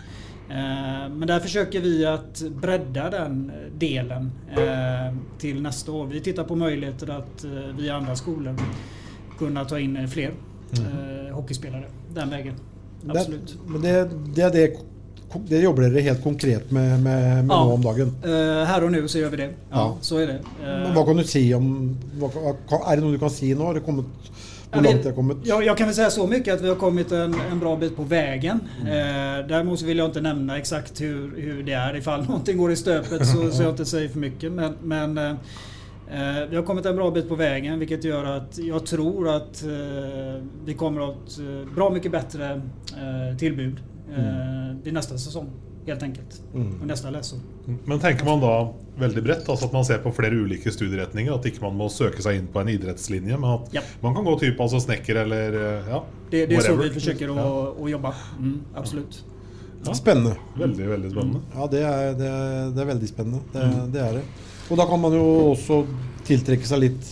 Eh, 0.51 1.09
Men 1.11 1.29
där 1.29 1.41
försöker 1.41 1.81
vi 1.81 2.07
att 2.07 2.43
bredda 2.63 3.11
den 3.11 3.53
delen 3.79 4.33
eh, 4.51 5.15
till 5.39 5.63
nästa 5.63 5.93
år. 5.93 6.07
Vi 6.07 6.21
tittar 6.21 6.45
på 6.45 6.57
möjligheter 6.57 7.11
att 7.11 7.45
eh, 7.45 7.51
via 7.79 7.95
andra 7.97 8.17
skolor 8.17 8.57
kunna 9.39 9.65
ta 9.65 9.79
in 9.79 9.97
eh, 9.97 10.07
fler 10.07 10.31
mm. 10.79 11.35
hockeyspelare 11.35 11.85
den 12.15 12.31
vägen. 12.31 12.55
Absolut. 13.09 13.49
Det, 13.67 13.73
men 13.73 13.83
det, 13.83 14.11
det 14.35 14.43
er 14.43 14.51
det 14.51 14.77
det 15.49 15.61
jobber 15.63 15.83
dere 15.83 16.01
helt 16.03 16.23
konkret 16.23 16.71
med, 16.71 17.01
med, 17.03 17.45
med 17.45 17.55
Ja. 17.55 17.65
nå 17.65 17.73
om 17.73 17.83
dagen. 17.83 18.15
Eh, 18.23 18.65
här 18.67 18.85
och 18.85 18.93
nu 18.93 19.09
så 19.09 19.19
gör 19.19 19.31
vi 19.31 19.37
det. 19.37 19.51
Ja, 19.71 19.77
Ja. 19.79 19.97
Så 20.01 20.19
är 20.19 20.27
det. 20.27 20.33
Eh, 20.33 20.41
Men 20.83 20.95
Hva 20.95 21.05
kan 21.07 21.17
du 21.17 21.25
si 21.25 21.55
om 21.55 21.97
Er 22.21 22.97
det 22.97 23.03
noe 23.05 23.13
du 23.13 23.19
kan 23.19 23.31
si 23.31 23.55
nå? 23.55 23.65
Har 23.65 23.75
det 23.75 23.81
kommet, 23.81 24.07
Ja, 24.73 24.77
långt 24.77 24.87
vi- 24.87 24.93
langt 24.93 25.03
det 25.03 25.09
har 25.09 25.17
kommet? 25.17 25.37
Ja, 25.45 25.63
jag 25.63 25.77
kan 25.79 25.87
väl 25.87 25.95
säga 25.95 26.11
så 26.11 26.27
mycket 26.27 26.55
att 26.55 26.61
vi 26.61 26.69
har 26.69 26.77
kommit 26.77 27.13
en, 27.13 27.35
en 27.53 27.59
bra 27.59 27.77
bit 27.77 27.97
på 27.97 28.03
vägen. 28.03 28.61
Eh, 28.81 29.47
däremot 29.49 29.83
vill 29.83 29.99
jag 29.99 30.09
inte 30.09 30.21
nämna 30.21 30.59
exakt 30.59 31.01
hur, 31.01 31.37
hur 31.41 31.63
det 31.63 31.73
är 31.73 31.97
ifall 31.97 32.25
någonting 32.27 32.59
går 32.59 32.73
i 32.73 32.77
stöpet 32.77 33.27
så, 33.27 33.51
så 33.51 33.63
jag 33.63 33.73
inte 33.73 33.85
säger 33.85 34.09
för 34.09 34.19
mycket. 34.19 34.53
Men, 34.53 34.75
men 34.83 35.19
eh, 35.19 35.31
eh, 36.11 36.49
vi 36.51 36.57
har 36.57 36.63
kommit 36.63 36.87
en 36.87 36.97
bra 36.97 37.11
bit 37.11 37.29
på 37.29 37.35
vägen 37.35 37.79
vilket 37.79 38.05
gör 38.05 38.25
att 38.25 38.59
jag 38.59 38.87
tror 38.87 39.29
att 39.29 39.63
eh, 39.63 40.43
vi 40.65 40.75
kommer 40.75 41.01
att 41.11 41.39
eh, 41.39 41.75
bra 41.75 41.91
mycket 41.91 42.13
bättre 42.13 42.51
eh, 42.51 43.37
tillbud 43.39 43.77
eh, 44.17 44.77
vid 44.83 44.93
nästa 44.95 45.19
säsong. 45.19 45.51
Helt 45.87 46.03
enkelt. 46.03 46.41
Och 46.55 46.89
jeg 46.89 47.13
leser. 47.13 47.39
Men 47.87 47.99
tenker 47.99 48.25
man 48.25 48.41
da 48.41 48.73
veldig 49.01 49.23
bredt? 49.25 49.49
Altså 49.49 49.65
at 49.67 49.73
man 49.73 49.85
ser 49.85 49.99
på 50.05 50.13
flere 50.13 50.37
ulike 50.37 50.71
studieretninger? 50.73 51.33
At 51.35 51.47
ikke 51.49 51.63
man 51.65 51.77
må 51.79 51.89
søke 51.89 52.21
seg 52.23 52.37
inn 52.37 52.49
på 52.53 52.61
en 52.61 52.69
idrettslinje, 52.69 53.39
men 53.41 53.51
at 53.57 53.73
Ja. 53.75 53.81
man 54.03 54.15
kan 54.15 54.25
gå 54.25 54.35
type 54.41 54.61
altså 54.63 54.81
snekker 54.81 55.23
eller 55.25 55.57
eh, 55.57 55.89
ja, 55.89 56.03
Det, 56.31 56.47
det 56.47 56.57
är 56.57 56.61
så 56.61 56.77
vi 56.77 56.91
forsøker 56.91 57.31
å, 57.33 57.37
Ja. 57.37 57.73
å 57.81 57.89
jobbe. 57.91 58.13
Mm, 58.39 58.61
absolut. 58.77 59.23
Spennende. 59.93 60.37
Veldig, 60.59 60.87
veldig 60.89 61.11
spennende. 61.11 61.41
Ja, 61.55 61.67
det 61.67 61.81
er, 61.83 62.15
det 62.15 62.27
er, 62.29 62.71
det 62.77 62.83
er 62.83 62.87
veldig 62.95 63.09
spennende. 63.09 63.41
Det, 63.53 63.93
det 63.93 64.01
er 64.05 64.13
det. 64.19 64.25
Og 64.71 64.77
da 64.77 64.85
kan 64.87 65.01
man 65.01 65.13
jo 65.17 65.25
også 65.55 65.87
tiltrekke 66.29 66.69
seg 66.69 66.83
litt 66.85 67.09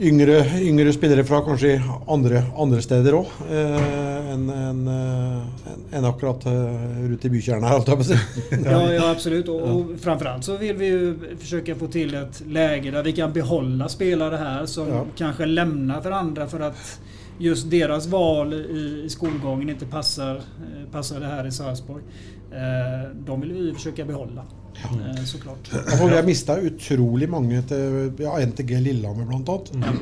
yngre, 0.00 0.38
yngre 0.64 0.92
spillere 0.92 1.24
fra 1.28 1.42
kanskje 1.44 1.74
andre, 2.08 2.42
andre 2.58 2.80
steder 2.84 3.16
òg 3.18 3.26
eh, 3.50 4.30
enn 4.32 4.46
en, 4.54 4.80
en, 4.88 5.84
en 5.98 6.06
akkurat 6.08 6.44
rundt 6.46 7.24
i 7.26 7.30
å 8.04 8.08
si. 8.08 8.18
Ja, 8.64 8.80
absolutt. 8.80 9.04
absolut. 9.10 9.48
og 9.48 9.94
framfor 10.00 10.32
alt 10.32 10.46
så 10.48 10.56
vil 10.60 10.76
vi 10.78 10.90
jo 10.92 11.14
forsøke 11.40 11.74
å 11.76 11.80
få 11.82 11.90
til 11.92 12.14
et 12.20 12.42
läge 12.48 12.92
der 12.94 13.06
vi 13.06 13.14
kan 13.18 13.32
behålla 13.34 13.88
spillere 13.92 14.40
her 14.40 14.66
som 14.70 14.88
Ja. 14.90 15.04
kanskje 15.18 15.46
lämnar 15.50 16.02
for 16.02 16.16
andre 16.16 16.46
for 16.48 16.62
at 16.70 16.98
just 17.40 17.70
deres 17.72 18.06
val 18.12 18.52
i, 18.52 18.62
i 19.04 19.08
skolgången 19.10 19.72
ikke 19.74 19.88
passer, 19.90 20.40
eh, 20.60 20.84
det 21.20 21.30
her 21.32 21.46
i 21.48 21.52
Sarpsborg. 21.56 22.02
Eh, 22.52 23.10
de 23.26 23.40
vill 23.40 23.52
vi 23.52 23.72
försöka 23.74 24.04
behålla. 24.04 24.44
Ja. 24.82 25.24
såklart. 25.26 25.66
For 25.68 26.08
vi 26.08 26.16
har 26.16 26.22
mista 26.24 26.54
utrolig 26.56 27.26
mange 27.28 27.58
til 27.68 28.12
ja, 28.22 28.36
NTG 28.46 28.78
Lillehammer 28.80 29.26
bl.a. 29.28 29.56
Mm. 29.74 29.98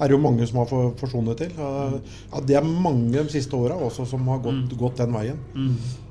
er 0.00 0.08
det 0.08 0.14
jo 0.14 0.18
mange 0.22 0.46
som 0.46 0.58
har 0.60 0.68
for, 0.70 0.92
forsvunnet 1.00 1.40
til. 1.40 1.50
Ja, 1.58 2.40
det 2.46 2.54
er 2.60 2.62
mange 2.68 3.16
de 3.16 3.24
siste 3.32 3.56
åra 3.58 3.74
også 3.80 4.06
som 4.06 4.28
har 4.28 4.38
gått, 4.44 4.68
Mm. 4.70 4.78
gått 4.78 4.96
den 5.02 5.12
veien. 5.16 5.40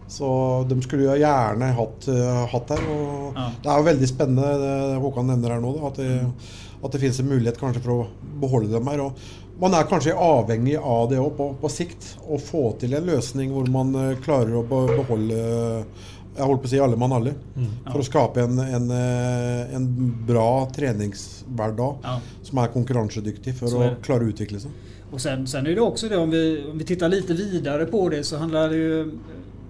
Så 0.10 0.27
de 0.67 0.81
skulle 0.81 1.05
jo 1.05 1.15
gjerne 1.22 1.72
hatt, 1.77 2.08
uh, 2.10 2.46
hatt 2.50 2.69
her. 2.74 2.81
Og 2.89 3.34
Ja. 3.38 3.50
Det 3.63 3.69
er 3.72 3.77
jo 3.77 3.88
veldig 3.91 4.08
spennende 4.10 4.50
det 4.65 5.01
Håkan 5.05 5.27
nevner 5.29 5.50
her 5.53 5.62
nå. 5.62 5.74
Da, 5.77 5.88
at, 5.88 5.96
det, 5.96 6.31
at 6.84 6.91
det 6.91 7.01
finnes 7.01 7.19
en 7.19 7.29
mulighet 7.29 7.60
kanskje 7.62 7.81
for 7.86 7.91
å 7.93 8.08
beholde 8.41 8.72
dem 8.74 8.88
her. 8.89 9.00
Og 9.05 9.13
man 9.62 9.74
er 9.74 9.84
kanskje 9.89 10.13
avhengig 10.16 10.78
av 10.78 11.10
det 11.12 11.20
òg 11.20 11.34
på, 11.38 11.50
på 11.62 11.70
sikt. 11.70 12.16
Å 12.28 12.38
få 12.39 12.62
til 12.80 12.94
en 12.96 13.06
løsning 13.10 13.51
hvor 13.51 13.68
man 13.72 13.96
eh, 13.96 14.18
klarer 14.24 14.56
å 14.56 14.63
be, 14.63 14.80
beholde 15.01 15.39
jeg 16.39 16.46
holdt 16.48 16.62
på 16.63 16.70
å 16.70 16.72
si 16.72 16.80
alle 16.80 16.96
mann 16.96 17.12
alle. 17.12 17.34
For 17.89 18.00
å 18.00 18.06
skape 18.06 18.44
en, 18.46 18.60
en, 18.63 18.86
eh, 18.96 19.75
en 19.75 19.88
bra 20.28 20.66
treningshverdag 20.75 21.96
Ja. 22.04 22.20
som 22.44 22.58
er 22.63 22.68
konkurransedyktig 22.74 23.56
for 23.58 23.68
Så 23.68 23.82
å 23.84 23.89
klare 24.06 24.24
å 24.24 24.30
utvikle 24.32 24.60
seg. 24.60 24.72
Och 25.12 25.22
sen, 25.22 25.48
sen 25.48 25.68
är 25.68 25.75
det 25.75 25.82
också 25.82 26.10
det 26.10 26.18
om 26.18 26.30
vi, 26.30 26.63
om 26.72 26.78
vi 26.78 26.86
tittar 26.86 27.10
lite 27.10 27.34
vidare 27.34 27.86
på 27.86 28.10
det 28.10 28.24
så 28.24 28.38
handlar 28.38 28.70
det 28.70 28.75
ju 28.75 29.12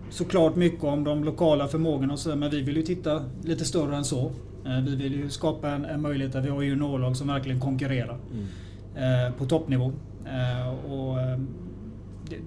såklart 0.10 0.56
mycket 0.56 0.84
om 0.84 1.04
de 1.04 1.24
lokala 1.24 1.68
förmågorna 1.68 2.14
och 2.14 2.20
så, 2.20 2.36
men 2.36 2.50
vi 2.52 2.62
vill 2.62 2.76
ju 2.78 2.84
titta 2.84 3.24
lite 3.44 3.66
större 3.66 3.96
än 3.96 4.06
så. 4.06 4.32
Eh, 4.66 4.82
Vi 4.86 4.96
vill 4.96 5.14
ju 5.14 5.30
skapa 5.30 5.70
en, 5.70 5.86
en 5.86 6.02
möjlighet 6.02 6.34
där 6.34 6.42
vi 6.42 6.50
har 6.50 6.62
juniorlag 6.62 7.18
som 7.18 7.28
verkligen 7.28 7.60
konkurrerar 7.60 8.18
eh, 8.34 8.46
på 9.38 9.46
toppnivå. 9.46 9.92
Eh, 10.26 10.92
och, 10.92 11.20
eh, 11.20 11.40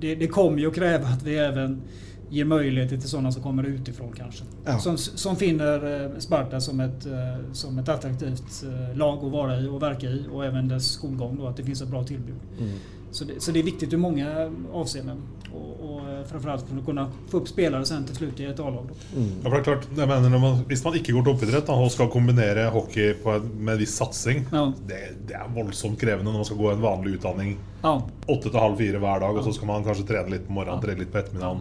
det, 0.01 0.15
det, 0.15 0.27
kommer 0.27 0.59
ju 0.59 0.69
att 0.69 0.75
kräva 0.75 1.07
att 1.07 1.23
vi 1.23 1.39
även 1.39 1.83
ger 2.29 2.45
möjligheter 2.45 2.97
till 2.97 3.09
sådana 3.09 3.33
som 3.33 3.43
kommer 3.43 3.63
utifrån 3.63 4.13
kanske. 4.17 4.45
Ja. 4.65 4.79
Som, 4.79 4.99
som 4.99 5.37
finner 5.37 6.05
eh, 6.05 6.19
Sparta 6.19 6.61
som 6.61 6.81
ett, 6.81 7.07
eh, 7.07 7.53
som 7.53 7.79
ett 7.79 7.89
attraktivt 7.89 8.65
eh, 8.65 8.97
lag 8.97 9.25
att 9.25 9.33
vara 9.33 9.61
i 9.61 9.69
och 9.69 9.83
verka 9.83 10.07
i 10.07 10.27
och 10.33 10.45
även 10.45 10.69
dess 10.69 10.93
skolgång 10.93 11.37
då, 11.37 11.47
att 11.47 11.57
det 11.57 11.65
finns 11.65 11.83
ett 11.83 11.89
bra 11.89 12.05
tillbud. 12.05 12.37
Så, 13.13 13.25
det, 13.25 13.43
så 13.43 13.53
det 13.53 13.59
är 13.61 13.63
viktigt 13.63 13.93
ur 13.93 13.97
många 13.97 14.51
avseenden. 14.73 15.17
Och, 15.55 15.91
och 15.91 16.01
eh, 16.11 16.25
framförallt 16.31 16.65
för 16.69 16.79
att 16.79 16.85
kunna 16.87 17.11
få 17.29 17.37
upp 17.37 17.49
spelare 17.49 17.85
sen 17.85 18.05
till 18.07 18.17
slut 18.17 18.41
i 18.41 18.45
ett 18.45 18.61
A-lag. 18.61 18.87
Mm. 19.17 19.29
Ja, 19.45 19.51
for 19.51 19.57
det 19.57 19.59
er 19.61 19.65
klart, 19.65 19.85
jeg 19.97 20.09
mener 20.09 20.39
man, 20.39 20.63
Hvis 20.69 20.85
man 20.85 20.95
ikke 20.97 21.13
går 21.13 21.27
til 21.27 21.33
oppidrett 21.35 21.67
da, 21.69 21.73
og 21.77 21.91
skal 21.93 22.09
kombinere 22.13 22.65
hockey 22.73 23.13
på 23.23 23.35
en, 23.37 23.51
med 23.59 23.75
en 23.75 23.81
viss 23.83 23.97
satsing, 24.01 24.47
Ja. 24.53 24.65
det, 24.89 25.01
det 25.29 25.37
er 25.37 25.53
voldsomt 25.55 26.01
krevende 26.01 26.33
når 26.33 26.41
man 26.41 26.49
skal 26.49 26.57
gå 26.63 26.71
en 26.73 26.81
vanlig 26.83 27.19
utdanning 27.19 27.53
Ja. 27.83 27.93
åtte 28.29 28.49
til 28.51 28.61
halv 28.61 28.77
fire 28.81 28.99
hver 29.05 29.21
dag, 29.27 29.37
og 29.37 29.45
så 29.45 29.53
skal 29.53 29.67
man 29.75 29.85
kanskje 29.85 30.07
trene 30.09 30.31
litt 30.39 30.47
på 30.49 30.53
morgenen, 30.57 30.81
trene 30.83 30.99
litt 31.05 31.13
på 31.13 31.19
ettermiddagen. 31.21 31.61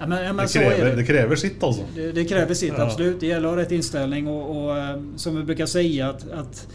Ja, 0.00 0.06
men, 0.06 0.24
ja, 0.24 0.32
men 0.32 0.46
Det 0.46 0.50
så 0.54 0.58
krever, 0.58 0.84
det. 0.88 0.96
det 0.96 1.06
krever 1.06 1.36
sitt, 1.36 1.62
altså. 1.62 1.82
Det, 1.94 2.12
det 2.12 2.24
kräver 2.24 2.54
sitt, 2.54 2.72
Ja. 2.78 2.82
absolut. 2.86 3.20
Det 3.20 3.26
gäller 3.26 3.48
att 3.48 3.54
ha 3.54 3.62
rätt 3.62 3.72
inställning 3.72 4.28
och, 4.28 4.56
och 4.56 4.78
eh, 4.78 4.96
som 5.16 5.36
vi 5.36 5.42
brukar 5.44 5.66
säga 5.66 6.08
att, 6.08 6.30
att 6.30 6.66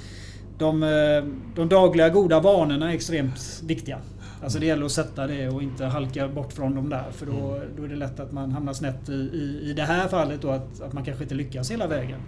de, 0.58 0.84
eh, 0.84 1.24
de 1.56 1.70
dagliga 1.70 2.10
goda 2.10 2.40
vanorna 2.40 2.92
är 2.92 2.96
extremt 2.96 3.62
viktiga. 3.66 3.98
Alltså 4.44 4.60
det 4.60 4.66
gäller 4.66 4.86
att 4.86 4.92
sätta 4.92 5.28
det 5.28 5.50
och 5.50 5.64
inte 5.64 5.86
halka 5.86 6.28
bort 6.28 6.54
från 6.54 6.76
dem 6.76 6.90
där 6.90 7.06
för 7.12 7.26
då, 7.26 7.60
då 7.78 7.84
är 7.84 7.88
det 7.88 7.96
lätt 7.96 8.20
att 8.20 8.32
man 8.32 8.52
hamnar 8.52 8.74
snett 8.74 9.10
i, 9.10 9.14
i, 9.14 9.62
i 9.70 9.74
det 9.74 9.84
här 9.84 10.08
fallet 10.08 10.42
då 10.42 10.50
att, 10.50 10.82
att 10.82 10.94
man 10.94 11.06
kanske 11.06 11.24
inte 11.24 11.36
lyckas 11.36 11.72
hela 11.72 11.88
vägen. 11.88 12.20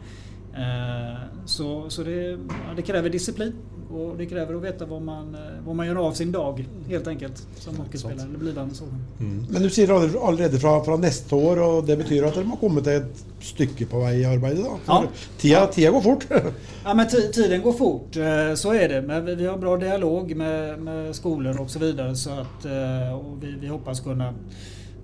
Eh, 0.53 1.19
Så, 1.45 1.89
så 1.89 2.03
det, 2.03 2.31
ja, 2.31 2.74
det 2.75 2.81
kräver 2.81 3.09
disciplin 3.09 3.53
och 3.91 4.17
det 4.17 4.25
kräver 4.25 4.55
att 4.55 4.62
veta 4.63 4.86
vad 4.86 5.01
man, 5.01 5.36
eh, 5.36 5.41
vad 5.65 5.75
man 5.75 5.88
gör 5.88 5.96
av 5.96 6.12
sin 6.13 6.31
dag 6.31 6.65
helt 6.88 7.08
enkelt 7.08 7.48
som 7.55 7.75
hockeyspelare 7.77 8.27
eller 8.27 8.39
blivande 8.39 8.75
sådan. 8.75 9.46
Men 9.50 9.62
du 9.62 9.69
sier 9.69 9.91
allerede- 10.27 10.60
fra, 10.60 10.84
fra 10.84 10.98
neste 10.98 11.36
år, 11.36 11.58
og 11.60 11.86
det 11.88 11.98
betyr 11.98 12.24
at 12.25 12.36
dere 12.36 12.46
må 12.46 12.55
komme 12.55 12.81
til 12.81 12.93
et 12.93 13.24
stykke 13.41 13.86
på 13.86 14.00
vei 14.00 14.19
i 14.22 14.24
arbeidet? 14.25 14.63
da? 14.65 14.77
Ja. 14.88 15.03
tida, 15.38 15.65
tida 15.67 15.91
går 15.91 16.01
fort. 16.01 16.25
Ja, 16.86 16.93
men 16.93 17.08
tiden 17.08 17.62
går 17.62 17.74
fort, 17.74 18.15
eh, 18.17 18.55
så 18.55 18.74
är 18.74 18.89
det. 18.89 19.01
Men 19.01 19.25
vi- 19.25 19.36
vi 19.36 19.46
har 19.46 19.58
bra 19.58 19.77
dialog 19.77 20.36
med, 20.36 20.79
med 20.79 21.15
skolor 21.15 21.62
och 21.62 21.69
så 21.69 21.79
vidare. 21.79 22.15
Så 22.15 22.29
att, 22.29 22.65
eh, 22.65 23.13
och 23.15 23.43
vi, 23.43 23.51
vi 23.62 23.67
hoppas 23.67 24.00
kunna, 24.00 24.34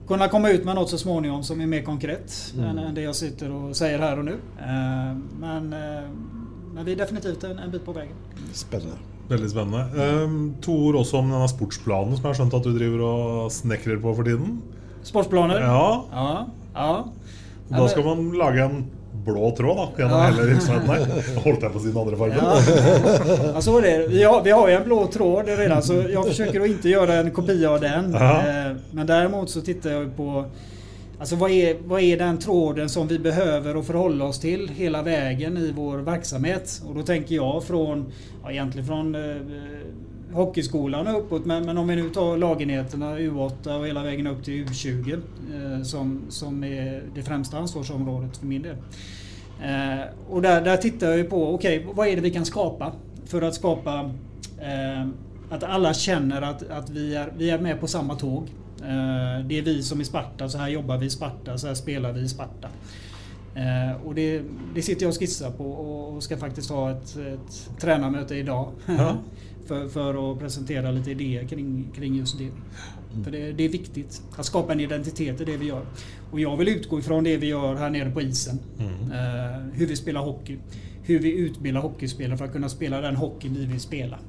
kunna 0.08 0.27
komma 0.27 0.50
ut 0.50 0.63
med 0.65 0.75
något 0.75 0.89
så 0.89 0.98
småningom 0.98 1.44
som 1.44 1.62
är 1.62 1.65
mer 1.68 1.82
konkret 1.82 2.54
än, 2.60 2.77
än 2.80 2.96
det 2.96 3.01
jag 3.01 3.15
sitter 3.15 3.51
och 3.51 3.75
säger 3.75 4.00
här 4.00 4.20
och 4.20 4.25
nu. 4.25 4.32
Eh, 4.60 5.15
Men, 5.39 5.74
eh, 5.74 6.04
men 6.75 6.86
vi 6.86 6.91
er 6.94 7.00
definitivt 7.01 7.44
en, 7.48 7.60
en 7.63 7.72
bit 7.74 7.86
på 7.86 7.94
veien. 7.96 8.12
Spennende. 8.53 8.98
Veldig 9.29 9.48
spennende. 9.50 9.86
Um, 10.25 10.34
to 10.62 10.75
ord 10.89 11.00
også 11.00 11.17
om 11.24 11.32
denne 11.34 11.48
sportsplanen 11.50 12.13
som 12.13 12.27
jeg 12.27 12.29
har 12.29 12.38
skjønt 12.41 12.57
at 12.59 12.68
du 12.68 12.75
driver 12.75 13.01
og 13.07 13.48
snekrer 13.55 13.98
på 14.03 14.11
for 14.20 14.27
tiden. 14.27 14.59
Sportsplaner? 15.07 15.64
Ja, 15.64 15.88
Ja. 16.11 16.46
ja. 16.75 16.92
Da 17.72 17.88
skal 17.90 18.05
man 18.05 18.27
lage 18.38 18.61
en 18.68 18.83
blå 19.25 19.48
tråd 19.57 19.79
da, 19.79 19.85
gjennom 19.98 20.20
Ja. 20.20 20.25
hele 20.29 20.44
virksomheten 20.51 20.92
her. 20.92 21.40
Holdt 21.42 21.64
jeg 21.66 21.72
på 21.74 21.79
å 21.79 21.81
si 21.81 21.90
den 21.90 21.98
andre 22.03 22.20
fargen? 22.20 22.38
Ja. 22.38 23.53
Ja, 23.55 23.61
så 23.66 23.77
är 23.79 23.81
det. 23.81 24.07
Vi 24.11 24.22
har, 24.24 24.42
vi 24.46 24.51
har 24.53 24.68
ju 24.70 24.75
en 24.75 24.83
blå 24.85 25.00
tråd 25.14 25.50
redan 25.57 25.81
så 25.81 25.98
jeg 26.03 26.22
forsøker 26.27 26.61
å 26.61 26.70
ikke 26.70 26.92
gjøre 26.94 27.18
en 27.24 27.31
kopi 27.33 27.55
av 27.66 27.79
den. 27.81 28.11
Ja. 28.14 28.29
Eh, 28.42 28.72
Men 28.94 29.07
derimot 29.09 29.50
så 29.50 29.64
tittar 29.66 29.96
jeg 29.98 30.11
på 30.18 30.46
Alltså 31.25 31.35
vad 31.35 31.51
är, 31.51 31.77
vad 31.85 32.01
är 32.01 32.18
den 32.18 32.38
tråden 32.38 32.90
som 32.90 33.07
vi 33.07 33.20
behöver 33.20 33.77
och 33.77 33.85
förhålla 33.85 34.25
oss 34.25 34.40
till 34.40 34.70
hela 34.70 35.01
vägen 35.01 35.57
i 35.57 35.72
vår 35.72 35.98
verksamhet? 35.98 36.81
Och 36.88 36.96
då 36.96 37.03
tänker 37.03 37.35
jag 37.35 37.64
från, 37.64 38.11
ja, 38.44 38.51
egentligen 38.51 38.88
från 38.88 39.16
eh, 39.16 39.42
hockeyskolan 40.33 41.07
och 41.07 41.20
uppåt 41.20 41.46
men, 41.46 41.66
men 41.66 41.77
om 41.77 41.88
vi 41.88 41.96
nu 41.96 42.09
tar 42.09 42.38
lagenheterna 42.38 43.18
U8 43.18 43.79
och 43.79 43.88
hela 43.88 44.03
vägen 44.03 44.27
upp 44.27 44.44
till 44.44 44.66
U20 44.66 45.22
eh, 45.53 45.83
som, 45.83 46.22
som 46.29 46.64
är 46.64 47.03
det 47.16 47.24
främsta 47.24 47.57
ansvarsområdet 47.57 48.38
för 48.38 48.46
min 48.46 48.61
del. 48.61 48.75
Eh, 49.64 50.05
och 50.29 50.42
där, 50.42 50.61
där 50.61 50.77
tittar 50.77 51.07
jag 51.07 51.18
ju 51.18 51.24
på, 51.24 51.53
okej, 51.53 51.88
vad 51.94 52.07
är 52.07 52.16
det 52.16 52.22
vi 52.22 52.31
kan 52.31 52.46
skapa 52.46 52.92
för 53.25 53.42
att 53.42 53.55
skapa 53.55 54.11
eh, 54.61 55.07
att 55.50 55.64
alla 55.64 55.94
känner 55.94 56.42
att, 56.42 56.70
att 56.70 56.90
vi, 56.90 57.16
är, 57.16 57.33
vi 57.38 57.50
är 57.50 57.59
med 57.59 57.79
på 57.79 57.88
samma 57.88 58.16
tåg. 58.16 58.50
Eh, 58.86 59.46
det 59.46 59.58
är 59.58 59.62
vi 59.62 59.84
som 59.84 60.00
är 60.00 60.04
Sparta, 60.04 60.50
så 60.50 60.58
här 60.58 60.70
jobbar 60.70 60.98
vi 60.98 61.06
i 61.06 61.10
Sparta, 61.10 61.58
så 61.58 61.68
här 61.68 61.74
spelar 61.74 62.12
vi 62.12 62.22
i 62.22 62.28
Sparta. 62.28 62.68
Eh, 63.56 64.06
och 64.06 64.16
det, 64.16 64.42
det 64.76 64.82
sitter 64.82 65.02
jag 65.02 65.10
och 65.10 65.20
skissar 65.20 65.52
på 65.52 65.72
och, 65.72 66.24
ska 66.24 66.38
faktiskt 66.38 66.70
ha 66.70 66.92
ett, 66.92 67.18
ett 67.18 67.70
tränarmöte 67.80 68.36
idag. 68.36 68.72
Ja. 68.86 69.18
för, 69.68 69.88
för 69.88 70.32
att 70.32 70.40
presentera 70.40 70.92
lite 70.92 71.12
idéer 71.12 71.48
kring, 71.48 71.92
kring 71.96 72.16
just 72.16 72.38
det. 72.38 72.50
För 73.24 73.32
det, 73.32 73.52
det 73.52 73.64
är 73.64 73.70
viktigt 73.70 74.22
att 74.38 74.46
skapa 74.46 74.74
en 74.74 74.80
identitet 74.80 75.42
i 75.42 75.46
det 75.46 75.58
vi 75.58 75.66
gör. 75.66 75.86
Och 76.32 76.40
jag 76.40 76.58
vill 76.58 76.68
utgå 76.68 77.00
ifrån 77.00 77.24
det 77.24 77.38
vi 77.38 77.48
gör 77.48 77.76
här 77.76 77.90
nere 77.90 78.12
på 78.12 78.22
isen. 78.22 78.60
Eh, 78.80 79.62
hur 79.74 79.88
vi 79.88 79.96
spelar 79.96 80.22
hockey. 80.22 80.58
Hur 81.04 81.20
vi 81.20 81.38
utbildar 81.38 81.82
hockeyspelare 81.82 82.38
för 82.38 82.46
att 82.46 82.52
kunna 82.52 82.70
spela 82.70 83.02
den 83.02 83.16
hockey 83.16 83.50
vi 83.50 83.66
vill 83.66 83.80
spela. 83.80 84.20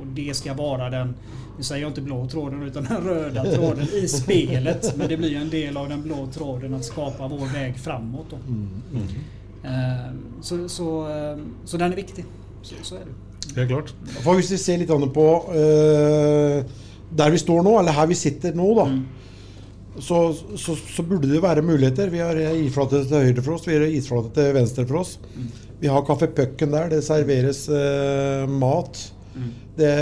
Och 0.00 0.06
det 0.06 0.36
ska 0.36 0.54
vara 0.54 0.90
den, 0.90 1.14
nu 1.56 1.62
säger 1.62 1.82
jag 1.82 1.90
inte 1.90 2.00
blå 2.00 2.28
tråden 2.28 2.62
utan 2.62 2.84
den 2.84 2.96
röda 2.96 3.44
tråden 3.44 3.86
i 4.02 4.08
spelet. 4.08 4.96
Men 4.96 5.08
det 5.08 5.16
blir 5.16 5.28
ju 5.28 5.36
en 5.36 5.50
del 5.50 5.76
av 5.76 5.88
den 5.88 6.02
blå 6.02 6.28
tråden 6.34 6.74
att 6.74 6.84
skapa 6.84 7.28
vår 7.28 7.54
väg 7.54 7.78
framåt. 7.78 8.26
Då. 8.30 8.36
Eh, 9.68 10.12
så, 10.40 10.68
så, 10.68 11.08
eh, 11.08 11.38
så 11.64 11.76
den 11.76 11.92
är 11.92 11.96
viktig. 11.96 12.24
Så, 12.62 12.74
så 12.82 12.94
är 12.94 13.00
det. 13.00 13.60
Helt 13.60 13.68
klart. 13.68 13.94
For 14.22 14.34
Hvis 14.34 14.50
vi 14.50 14.58
ser 14.58 14.78
litt 14.78 14.90
på 15.14 15.26
uh, 15.48 16.64
der 17.16 17.30
vi 17.30 17.38
står 17.38 17.62
nå, 17.62 17.78
eller 17.80 17.94
her 17.96 18.08
vi 18.10 18.18
sitter 18.18 18.56
nå, 18.58 18.66
da, 18.76 18.86
så, 20.02 20.18
så, 20.58 20.74
så 20.76 21.02
burde 21.06 21.30
det 21.30 21.40
være 21.40 21.62
muligheter. 21.64 22.10
Vi 22.12 22.20
har 22.20 22.36
isflate 22.36 23.04
til 23.06 23.28
høyre 23.30 23.42
for 23.42 23.56
oss, 23.56 23.68
vi 23.68 23.78
har 23.78 23.86
isflate 23.86 24.34
til 24.36 24.52
venstre 24.58 24.84
for 24.88 25.00
oss. 25.00 25.16
Vi 25.80 25.88
har 25.92 26.04
Kaffe 26.08 26.28
Pucken 26.32 26.74
der, 26.74 26.90
det 26.92 27.02
serveres 27.06 27.66
uh, 27.70 28.44
mat. 28.50 29.00
Det, 29.76 29.94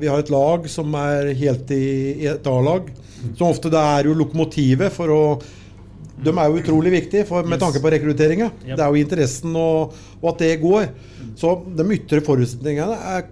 vi 0.00 0.08
har 0.10 0.20
et 0.20 0.32
lag 0.32 0.66
som 0.68 0.94
er 1.00 1.30
helt 1.38 1.70
i, 1.72 1.86
i 2.24 2.26
et 2.28 2.48
A-lag. 2.50 2.90
Som 3.38 3.48
ofte 3.48 3.72
det 3.72 3.80
er 3.80 4.08
jo 4.08 4.16
lokomotivet 4.18 4.92
for 4.92 5.12
å 5.12 5.22
De 6.16 6.32
er 6.32 6.48
jo 6.48 6.60
utrolig 6.62 6.92
viktige 6.94 7.26
for, 7.28 7.44
med 7.48 7.60
tanke 7.60 7.80
på 7.82 7.90
rekrutteringa. 7.92 8.48
Det 8.64 8.78
er 8.80 8.88
jo 8.88 9.00
interessen 9.00 9.56
og, 9.60 9.96
og 10.22 10.30
at 10.32 10.44
det 10.44 10.54
går. 10.62 10.88
Så 11.36 11.50
de 11.76 11.84
ytre 11.92 12.22
forutsetningene 12.24 12.96
er, 12.96 13.26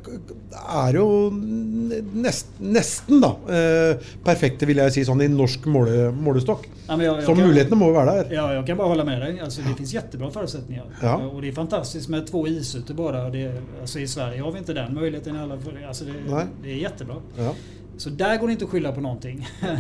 er 0.53 0.99
jo 0.99 1.07
nest, 1.33 2.51
nesten 2.61 3.23
da 3.23 3.31
eh, 3.49 4.11
perfekte, 4.27 4.69
vil 4.69 4.83
jeg 4.83 4.93
si, 4.93 5.05
sånn 5.09 5.23
i 5.25 5.29
norsk 5.33 5.65
måle, 5.73 6.11
målestokk. 6.13 6.67
Ja, 6.85 6.99
jeg, 6.99 7.07
jag 7.09 7.23
Så 7.25 7.37
mulighetene 7.39 7.79
må 7.81 7.89
jo 7.89 7.97
være 7.97 8.17
der. 8.19 8.35
Ja, 8.37 8.45
jeg 8.59 8.67
kan 8.69 8.81
bare 8.81 8.93
holde 8.93 9.07
med 9.09 9.25
deg. 9.25 9.41
Altså, 9.47 9.65
det 9.65 9.77
fins 9.79 9.95
kjempebra 9.97 10.29
forutsetninger. 10.35 10.91
Ja. 11.01 11.15
Og 11.31 11.41
det 11.41 11.55
er 11.55 11.57
fantastisk 11.57 12.13
med 12.13 12.29
to. 12.29 12.45
Det, 12.45 13.47
alltså, 13.81 14.03
I 14.03 14.11
Sverige 14.11 14.45
har 14.45 14.53
vi 14.53 14.61
ikke 14.61 14.77
den 14.77 14.93
muligheten. 14.99 15.41
Alla, 15.41 15.57
alltså, 15.89 16.05
det, 16.05 16.45
det 16.67 16.77
er 16.77 16.85
kjempebra. 16.85 17.23
Ja. 17.41 17.55
Så 17.97 18.11
der 18.19 18.39
går 18.41 18.51
det 18.51 18.55
ikke 18.59 18.67
å 18.67 18.71
skylde 18.73 18.91
på 18.97 19.03
noe. 19.05 19.35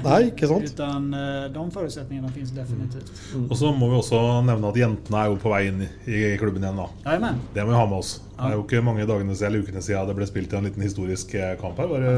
Nei, 0.04 0.18
ikke 0.30 0.46
sant? 0.50 0.68
Utan 0.70 1.06
eh, 1.18 1.46
de 1.54 1.64
forutsetningene 1.74 2.30
finnes 2.34 2.52
definitivt. 2.54 3.10
Og 3.48 3.56
så 3.58 3.72
må 3.74 3.88
vi 3.90 3.96
også 3.98 4.20
nevne 4.46 4.68
at 4.70 4.78
jentene 4.78 5.22
er 5.24 5.32
jo 5.32 5.38
på 5.42 5.50
vei 5.50 5.64
inn 5.70 5.80
i- 5.82 6.36
klubben 6.38 6.62
igjen. 6.62 6.76
da 6.78 7.14
Amen. 7.16 7.40
Det 7.54 7.64
må 7.64 7.72
vi 7.72 7.78
ha 7.80 7.86
med 7.90 7.98
oss. 7.98 8.12
Det 8.34 8.48
er 8.50 8.54
jo 8.56 8.62
ikke 8.64 8.80
mange 8.82 9.04
dagene 9.06 9.34
siden, 9.34 9.46
eller 9.50 9.62
ukene 9.66 9.82
siden 9.82 10.08
det 10.10 10.14
ble 10.18 10.26
spilt 10.26 10.54
en 10.58 10.64
liten 10.66 10.82
historisk 10.82 11.34
eh, 11.38 11.54
kamp 11.60 11.78
her. 11.78 11.86
Var 11.90 12.00
det 12.06 12.14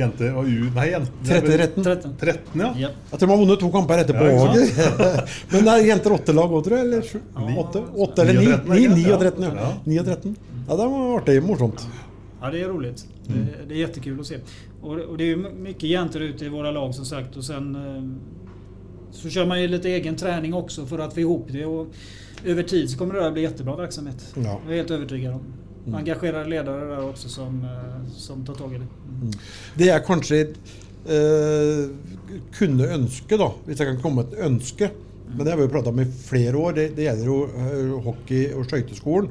jenter 0.00 0.36
og 0.36 0.48
U... 0.48 0.68
Nei, 0.76 0.86
jenter 0.94 1.40
13. 1.44 1.84
13. 1.84 2.14
13, 2.22 2.62
ja. 2.62 2.70
Yep. 2.88 2.98
Jeg 3.12 3.20
tror 3.22 3.28
man 3.28 3.36
har 3.36 3.42
vunnet 3.44 3.60
to 3.64 3.70
kamper 3.74 4.02
etterpå 4.04 4.28
Ja, 4.28 4.36
òg. 4.44 4.56
Ja, 4.56 5.10
Men 5.52 5.64
det 5.68 5.74
er 5.78 5.86
jenter 5.90 6.16
åtte 6.16 6.36
lag 6.36 6.52
òg, 6.56 6.64
tror 6.68 6.76
jeg? 6.78 6.86
Eller 6.88 7.08
sju? 7.08 7.18
Åtte, 7.64 7.84
åtte 8.06 8.24
eller 8.24 8.40
Ni 8.40 8.46
ni? 8.46 8.52
og 8.52 8.60
13, 8.60 8.68
Ni, 8.68 8.82
ikke? 8.84 8.96
ni 8.96 9.08
og 9.12 9.24
13, 9.24 9.48
ja. 9.48 9.52
Ja. 9.56 10.02
Og 10.02 10.12
13. 10.12 10.36
Ja, 10.68 10.76
det 10.82 10.90
var 10.92 11.08
artig. 11.18 11.38
Morsomt. 11.48 11.86
Ja, 12.40 12.50
det 12.50 12.60
är 12.62 12.68
Det, 13.28 13.68
det 13.68 13.74
är 13.74 13.78
jättekul 13.78 14.20
att 14.20 14.26
se. 14.26 14.38
Och, 14.80 14.98
och 14.98 15.18
det 15.18 15.24
är 15.24 15.28
ju 15.28 15.36
mycket 15.36 15.82
jäntor 15.82 16.22
ute 16.22 16.44
i 16.44 16.48
våra 16.48 16.70
lag 16.70 16.94
som 16.94 17.04
sagt. 17.04 17.36
Och 17.36 17.44
sen 17.44 17.74
eh, 17.74 18.02
så 19.10 19.28
kör 19.30 19.46
man 19.46 19.62
ju 19.62 19.68
lite 19.68 19.88
egen 19.88 20.16
träning 20.16 20.54
också 20.54 20.86
för 20.86 20.98
att 20.98 21.14
få 21.14 21.20
ihop 21.20 21.46
det. 21.50 21.64
Och 21.64 21.86
över 22.44 22.62
tid 22.62 22.90
så 22.90 22.98
kommer 22.98 23.14
det 23.14 23.20
där 23.20 23.30
bli 23.30 23.42
jättebra 23.42 23.76
verksamhet. 23.76 24.34
Ja. 24.34 24.60
Jag 24.64 24.72
är 24.72 24.76
helt 24.76 24.90
övertygad 24.90 25.34
om. 25.34 25.40
Engagerade 25.94 26.48
ledare 26.48 26.84
där 26.84 27.08
också 27.08 27.28
som, 27.28 27.64
eh, 27.64 28.10
som 28.16 28.46
tar 28.46 28.54
tag 28.54 28.74
i 28.74 28.78
det. 28.78 28.86
Det 29.74 29.86
jeg 29.88 30.04
kanskje 30.06 30.40
eh, 31.08 31.88
kunne 32.58 32.88
ønske, 32.94 33.38
da, 33.40 33.48
hvis 33.66 33.80
jeg 33.80 33.88
kan 33.88 34.00
komme 34.02 34.22
med 34.22 34.32
et 34.32 34.44
ønske 34.46 34.90
Men 35.28 35.44
det 35.44 35.50
har 35.52 35.58
vi 35.58 35.66
jo 35.66 35.68
prata 35.68 35.90
om 35.90 36.00
i 36.00 36.06
flere 36.06 36.56
år. 36.56 36.72
Det, 36.72 36.88
det 36.96 37.04
gjelder 37.04 37.26
jo 37.28 37.38
eh, 37.44 37.90
hockey- 38.06 38.54
og 38.56 38.64
skøyteskolen. 38.64 39.28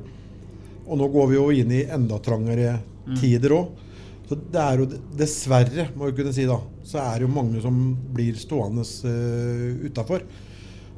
Og 0.87 0.99
nå 0.99 1.07
går 1.09 1.27
vi 1.31 1.35
jo 1.39 1.47
inn 1.51 1.71
i 1.73 1.79
enda 1.89 2.19
trangere 2.23 2.75
tider 3.17 3.55
òg. 3.57 3.86
Så 4.27 4.35
det 4.35 4.59
er 4.59 4.81
jo 4.81 4.87
dessverre, 5.15 5.87
må 5.95 6.09
vi 6.09 6.17
kunne 6.19 6.33
si, 6.35 6.43
da, 6.49 6.57
så 6.83 6.99
er 7.03 7.21
det 7.21 7.27
jo 7.27 7.35
mange 7.35 7.61
som 7.63 7.77
blir 8.15 8.35
stående 8.39 8.83
uh, 8.83 9.85
utafor. 9.87 10.25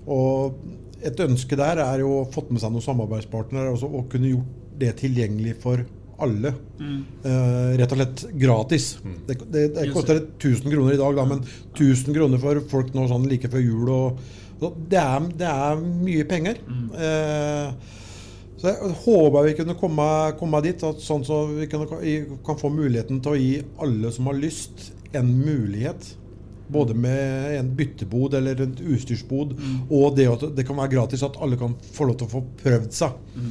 Og 0.10 0.58
et 1.06 1.22
ønske 1.24 1.58
der 1.60 1.82
er 1.84 2.02
jo 2.02 2.24
å 2.24 2.28
fått 2.34 2.50
med 2.52 2.64
seg 2.64 2.74
noen 2.74 2.86
samarbeidspartnere 2.86 3.76
også, 3.76 3.90
og 3.92 4.10
kunne 4.12 4.34
gjort 4.34 4.58
det 4.80 4.96
tilgjengelig 5.04 5.56
for 5.62 5.86
alle. 6.20 6.52
Eh, 7.24 7.78
rett 7.80 7.94
og 7.94 8.02
slett 8.02 8.26
gratis. 8.42 8.90
Det, 9.28 9.38
det, 9.52 9.64
det 9.78 9.88
koster 9.94 10.20
1000 10.20 10.68
kroner 10.68 10.96
i 10.96 11.00
dag, 11.00 11.16
da, 11.16 11.26
men 11.30 11.44
1000 11.72 12.16
kroner 12.16 12.42
for 12.44 12.62
folk 12.72 12.92
nå 12.96 13.08
sånn 13.12 13.28
like 13.32 13.52
før 13.52 13.64
jul. 13.64 13.94
Og, 13.96 14.20
og 14.60 14.82
det, 14.92 15.00
er, 15.00 15.30
det 15.40 15.54
er 15.54 15.80
mye 15.80 16.28
penger. 16.30 16.60
Eh, 17.08 17.96
så 18.60 18.74
jeg 18.74 18.94
håper 19.06 19.46
vi 19.48 19.56
kunne 19.56 19.76
komme, 19.80 20.06
komme 20.40 20.60
dit, 20.66 20.82
at 20.84 21.04
sånn 21.04 21.24
så 21.28 21.46
vi 21.54 21.68
kan, 21.72 21.86
kan 22.46 22.60
få 22.60 22.72
muligheten 22.74 23.22
til 23.24 23.36
å 23.36 23.40
gi 23.40 23.54
alle 23.80 24.12
som 24.12 24.28
har 24.28 24.40
lyst, 24.40 24.90
en 25.16 25.30
mulighet. 25.32 26.12
Både 26.70 26.94
med 26.94 27.56
en 27.58 27.72
byttebod 27.74 28.36
eller 28.38 28.60
en 28.62 28.76
utstyrsbod, 28.94 29.56
og 29.88 30.20
det 30.20 30.28
at 30.30 30.44
det 30.58 30.68
kan 30.68 30.78
være 30.78 30.94
gratis, 30.94 31.24
at 31.26 31.40
alle 31.42 31.58
kan 31.58 31.74
få 31.96 32.10
lov 32.10 32.20
til 32.20 32.28
å 32.28 32.34
få 32.36 32.44
prøvd 32.60 32.92
seg. 32.94 33.16
Mm. 33.34 33.50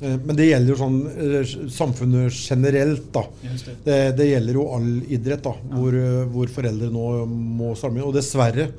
Men 0.00 0.36
det 0.36 0.46
gjelder 0.46 0.72
jo 0.72 0.76
sånn 0.80 1.00
eh, 1.10 1.50
samfunnet 1.72 2.36
generelt, 2.36 3.10
da. 3.12 3.24
Det. 3.42 3.74
Det, 3.84 3.98
det 4.16 4.28
gjelder 4.30 4.56
jo 4.56 4.68
all 4.76 4.86
idrett, 5.02 5.42
da, 5.44 5.52
hvor, 5.74 5.96
eh, 5.96 6.22
hvor 6.32 6.52
foreldre 6.52 6.88
nå 6.92 7.08
må 7.26 7.74
samle 7.76 8.06
Og 8.06 8.14
dessverre 8.16 8.70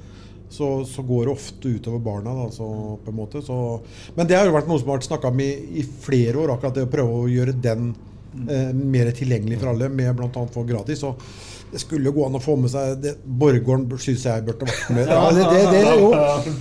så, 0.52 0.70
så 0.86 1.04
går 1.08 1.26
det 1.26 1.34
ofte 1.34 1.74
utover 1.78 2.00
barna. 2.04 2.34
Da, 2.36 2.48
så, 2.52 2.68
på 3.04 3.12
en 3.12 3.18
måte. 3.18 3.42
Så, 3.46 3.58
men 4.16 4.28
det 4.28 4.38
har 4.38 4.50
jo 4.50 4.56
vært 4.56 4.68
noe 4.70 4.82
som 4.82 4.92
har 4.92 5.00
vært 5.00 5.08
snakka 5.08 5.32
om 5.32 5.44
i, 5.44 5.52
i 5.80 5.86
flere 6.04 6.42
år, 6.44 6.56
akkurat 6.56 6.78
det 6.78 6.88
å 6.88 6.92
prøve 6.92 7.22
å 7.22 7.30
gjøre 7.32 7.56
den 7.64 7.94
eh, 8.48 8.74
mer 8.76 9.14
tilgjengelig 9.16 9.62
for 9.62 9.72
alle, 9.72 9.90
med 9.90 10.12
bl.a. 10.20 10.46
for 10.52 10.68
gratis. 10.68 11.06
Og 11.08 11.24
det 11.72 11.80
skulle 11.80 12.10
jo 12.10 12.12
gå 12.16 12.26
an 12.28 12.36
å 12.36 12.42
få 12.44 12.58
med 12.60 12.72
seg 12.72 12.98
det, 13.00 13.14
Borggården 13.24 14.00
syns 14.02 14.26
jeg 14.28 14.44
burde 14.44 14.68
vært 14.68 14.90
med. 14.92 15.08
Ja, 15.08 15.30
det, 15.32 15.46
det, 15.48 15.62
det, 15.72 15.94
jo, 16.02 16.10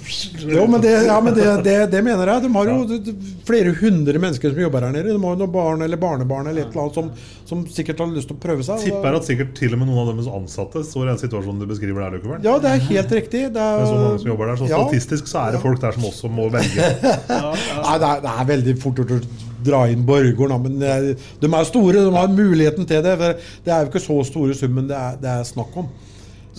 jo, 0.56 0.66
men, 0.70 0.84
det, 0.84 0.92
ja, 1.08 1.16
men 1.24 1.34
det, 1.34 1.46
det, 1.66 1.74
det 1.90 2.02
mener 2.06 2.30
jeg. 2.30 2.44
De 2.44 2.50
har 2.54 2.70
jo 2.70 3.00
flere 3.48 3.74
hundre 3.80 4.22
mennesker 4.22 4.54
som 4.54 4.62
jobber 4.62 4.86
her 4.86 4.94
nede. 4.94 5.10
De 5.10 5.18
har 5.18 5.34
jo 5.34 5.40
noen 5.42 5.52
barn 5.56 5.82
eller 5.86 6.00
barnebarn 6.00 6.52
eller 6.52 6.62
et 6.62 6.70
eller 6.70 6.84
annet 6.86 7.00
som, 7.00 7.10
som 7.50 7.66
sikkert 7.74 8.04
har 8.04 8.14
lyst 8.14 8.30
til 8.30 8.38
å 8.38 8.44
prøve 8.46 8.66
seg. 8.66 8.86
Tipper 8.86 9.18
at 9.18 9.26
sikkert 9.26 9.52
til 9.58 9.74
og 9.74 9.82
med 9.82 9.90
noen 9.90 10.04
av 10.04 10.12
deres 10.14 10.30
ansatte 10.30 10.84
står 10.86 11.08
i 11.08 11.12
den 11.12 11.22
situasjonen 11.26 11.64
du 11.64 11.66
beskriver 11.72 12.06
der. 12.06 12.18
Løkkeberg. 12.20 12.46
Ja, 12.46 12.56
det 12.62 12.70
er 12.76 12.88
helt 12.92 13.18
riktig. 13.18 13.44
Det 13.56 13.66
er, 13.66 13.86
så 13.90 13.98
mange 13.98 14.22
som 14.22 14.30
jobber 14.30 14.52
der, 14.52 14.62
så 14.62 14.70
Statistisk 14.70 15.30
så 15.30 15.46
er 15.48 15.58
det 15.58 15.64
folk 15.66 15.82
der 15.82 15.98
som 15.98 16.06
også 16.12 16.30
må 16.30 16.46
velge. 16.54 16.90
Nei, 17.86 17.98
det 17.98 18.14
er, 18.14 18.26
det 18.28 18.36
er 18.36 18.52
veldig 18.54 18.80
fort 18.86 19.02
gjort 19.02 19.49
dra 19.64 19.84
inn 19.90 20.04
Borregaard, 20.06 20.56
men 20.64 20.82
er, 20.82 21.10
de 21.40 21.50
er 21.50 21.66
store. 21.68 22.04
De 22.04 22.14
har 22.14 22.30
muligheten 22.32 22.86
til 22.88 23.02
det. 23.06 23.16
For 23.20 23.50
det 23.64 23.74
er 23.74 23.82
jo 23.82 23.90
ikke 23.92 24.06
så 24.06 24.20
store 24.28 24.56
summen 24.58 24.88
det 24.90 24.96
er, 24.98 25.18
det 25.20 25.34
er 25.34 25.48
snakk 25.48 25.76
om. 25.82 25.90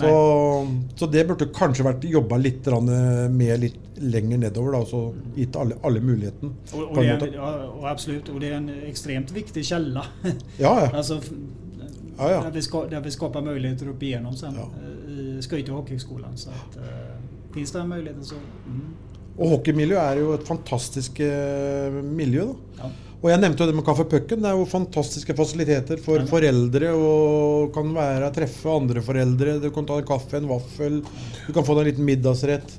Så, 0.02 0.10
så 0.98 1.08
det 1.12 1.26
burde 1.28 1.50
kanskje 1.54 1.84
vært 1.86 2.06
jobba 2.08 2.38
litt 2.40 2.62
grann 2.66 2.88
med 3.36 3.60
litt 3.60 3.98
lenger 4.02 4.40
nedover. 4.42 4.78
Da, 4.78 4.86
så 4.88 5.02
gitt 5.36 5.58
alle, 5.60 5.78
alle 5.86 6.02
muligheten. 6.02 6.54
Og, 6.74 6.86
og, 6.86 7.02
det 7.02 7.10
en 7.12 7.40
og, 7.40 7.84
absolutt. 7.90 8.30
och 8.30 8.40
det 8.40 8.54
er 8.54 8.58
en 8.58 8.70
ekstremt 8.88 9.36
viktig 9.36 9.66
kjelle. 9.66 10.06
Ja, 10.58 10.72
ja. 10.86 10.90
altså, 11.02 11.20
Ja, 12.22 12.32
ja. 12.32 12.42
Der, 12.44 12.52
vi 12.52 12.62
ska, 12.62 12.86
der 12.86 13.00
vi 13.00 13.12
skaper 13.12 13.42
muligheter 13.42 13.90
opp 13.90 14.04
igjennom 14.04 14.36
sen 14.38 14.56
Ja. 14.56 14.62
eh, 14.62 15.38
i 15.38 15.42
Skøyte- 15.42 15.72
og 15.72 15.78
hockeyskolen. 15.82 16.38
Så 16.38 16.50
at, 16.50 16.78
uh, 16.78 17.54
finnes 17.54 17.72
det 17.72 17.82
en 17.82 17.90
mulighet 17.90 18.26
så... 18.26 18.36
Mm. 18.68 18.94
Og 19.42 19.56
hockeymiljø 19.56 19.98
er 19.98 20.20
jo 20.22 20.34
et 20.38 20.44
fantastisk 20.48 21.20
eh, 21.26 21.96
miljø. 22.06 22.46
da. 22.52 22.84
Ja. 22.84 22.92
Og 23.22 23.30
jeg 23.30 23.38
nevnte 23.44 23.62
jo 23.62 23.70
det 23.70 23.76
med 23.78 23.86
Kaffe 23.86 24.06
Pucken. 24.10 24.42
Det 24.42 24.50
er 24.50 24.58
jo 24.58 24.66
fantastiske 24.70 25.34
fasiliteter 25.38 26.00
for 26.02 26.22
Ja. 26.22 26.26
foreldre. 26.30 26.90
Og 26.98 27.74
kan 27.76 27.92
være 27.94 28.32
treffe 28.34 28.70
andre 28.74 29.02
foreldre. 29.06 29.60
Du 29.62 29.70
kan 29.74 29.86
ta 29.86 29.98
en 30.02 30.06
kaffe, 30.08 30.38
en 30.38 30.48
vaffel. 30.50 31.02
Du 31.48 31.52
kan 31.54 31.64
få 31.66 31.76
deg 31.78 31.86
en 31.86 31.92
liten 31.92 32.06
middagsrett. 32.08 32.78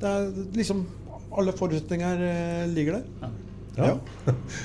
Det 0.00 0.06
er 0.08 0.30
liksom 0.56 0.86
Alle 1.30 1.52
forutsetninger 1.54 2.22
eh, 2.26 2.66
ligger 2.74 2.92
der. 2.98 3.30
Ja. 3.78 3.94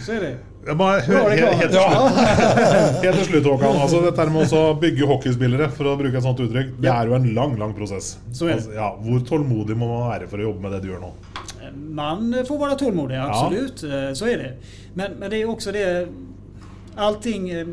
Så 0.06 0.12
är 0.14 0.20
det. 0.22 0.38
Jeg 0.66 0.78
må 0.80 0.86
høre 0.90 1.26
er 1.30 1.30
det 1.30 1.42
helt, 1.42 1.60
helt, 1.62 1.72
til 1.72 1.82
slutt, 1.86 3.04
helt 3.04 3.18
til 3.20 3.28
slutt, 3.28 3.50
Håkan. 3.52 3.76
Altså, 3.84 4.00
dette 4.02 4.26
med 4.34 4.54
å 4.58 4.64
bygge 4.82 5.06
hockeyspillere, 5.12 5.68
for 5.78 5.92
å 5.92 5.94
bruke 6.00 6.18
et 6.18 6.26
sånt 6.26 6.42
uttrykk, 6.42 6.72
det 6.82 6.90
er 6.90 7.06
jo 7.12 7.14
en 7.14 7.28
lang 7.38 7.54
lang 7.62 7.76
prosess. 7.78 8.16
Er. 8.34 8.56
Altså, 8.56 8.74
ja, 8.74 8.88
hvor 8.98 9.22
tålmodig 9.30 9.78
må 9.78 9.86
man 9.92 10.10
være 10.10 10.28
for 10.32 10.42
å 10.42 10.48
jobbe 10.50 10.66
med 10.66 10.74
det 10.74 10.82
du 10.82 10.90
gjør 10.90 11.04
nå? 11.06 11.12
Man 11.72 12.36
får 12.48 12.58
vara 12.58 12.76
tålmodig, 12.76 13.16
absolut. 13.16 13.84
Ja. 13.84 14.16
Så 14.16 14.26
är 14.26 14.38
det. 14.38 14.54
Men, 14.94 15.12
men 15.12 15.30
det 15.30 15.42
är 15.42 15.50
också 15.50 15.72
det... 15.72 16.08
Allting, 16.96 17.50
eh, 17.50 17.68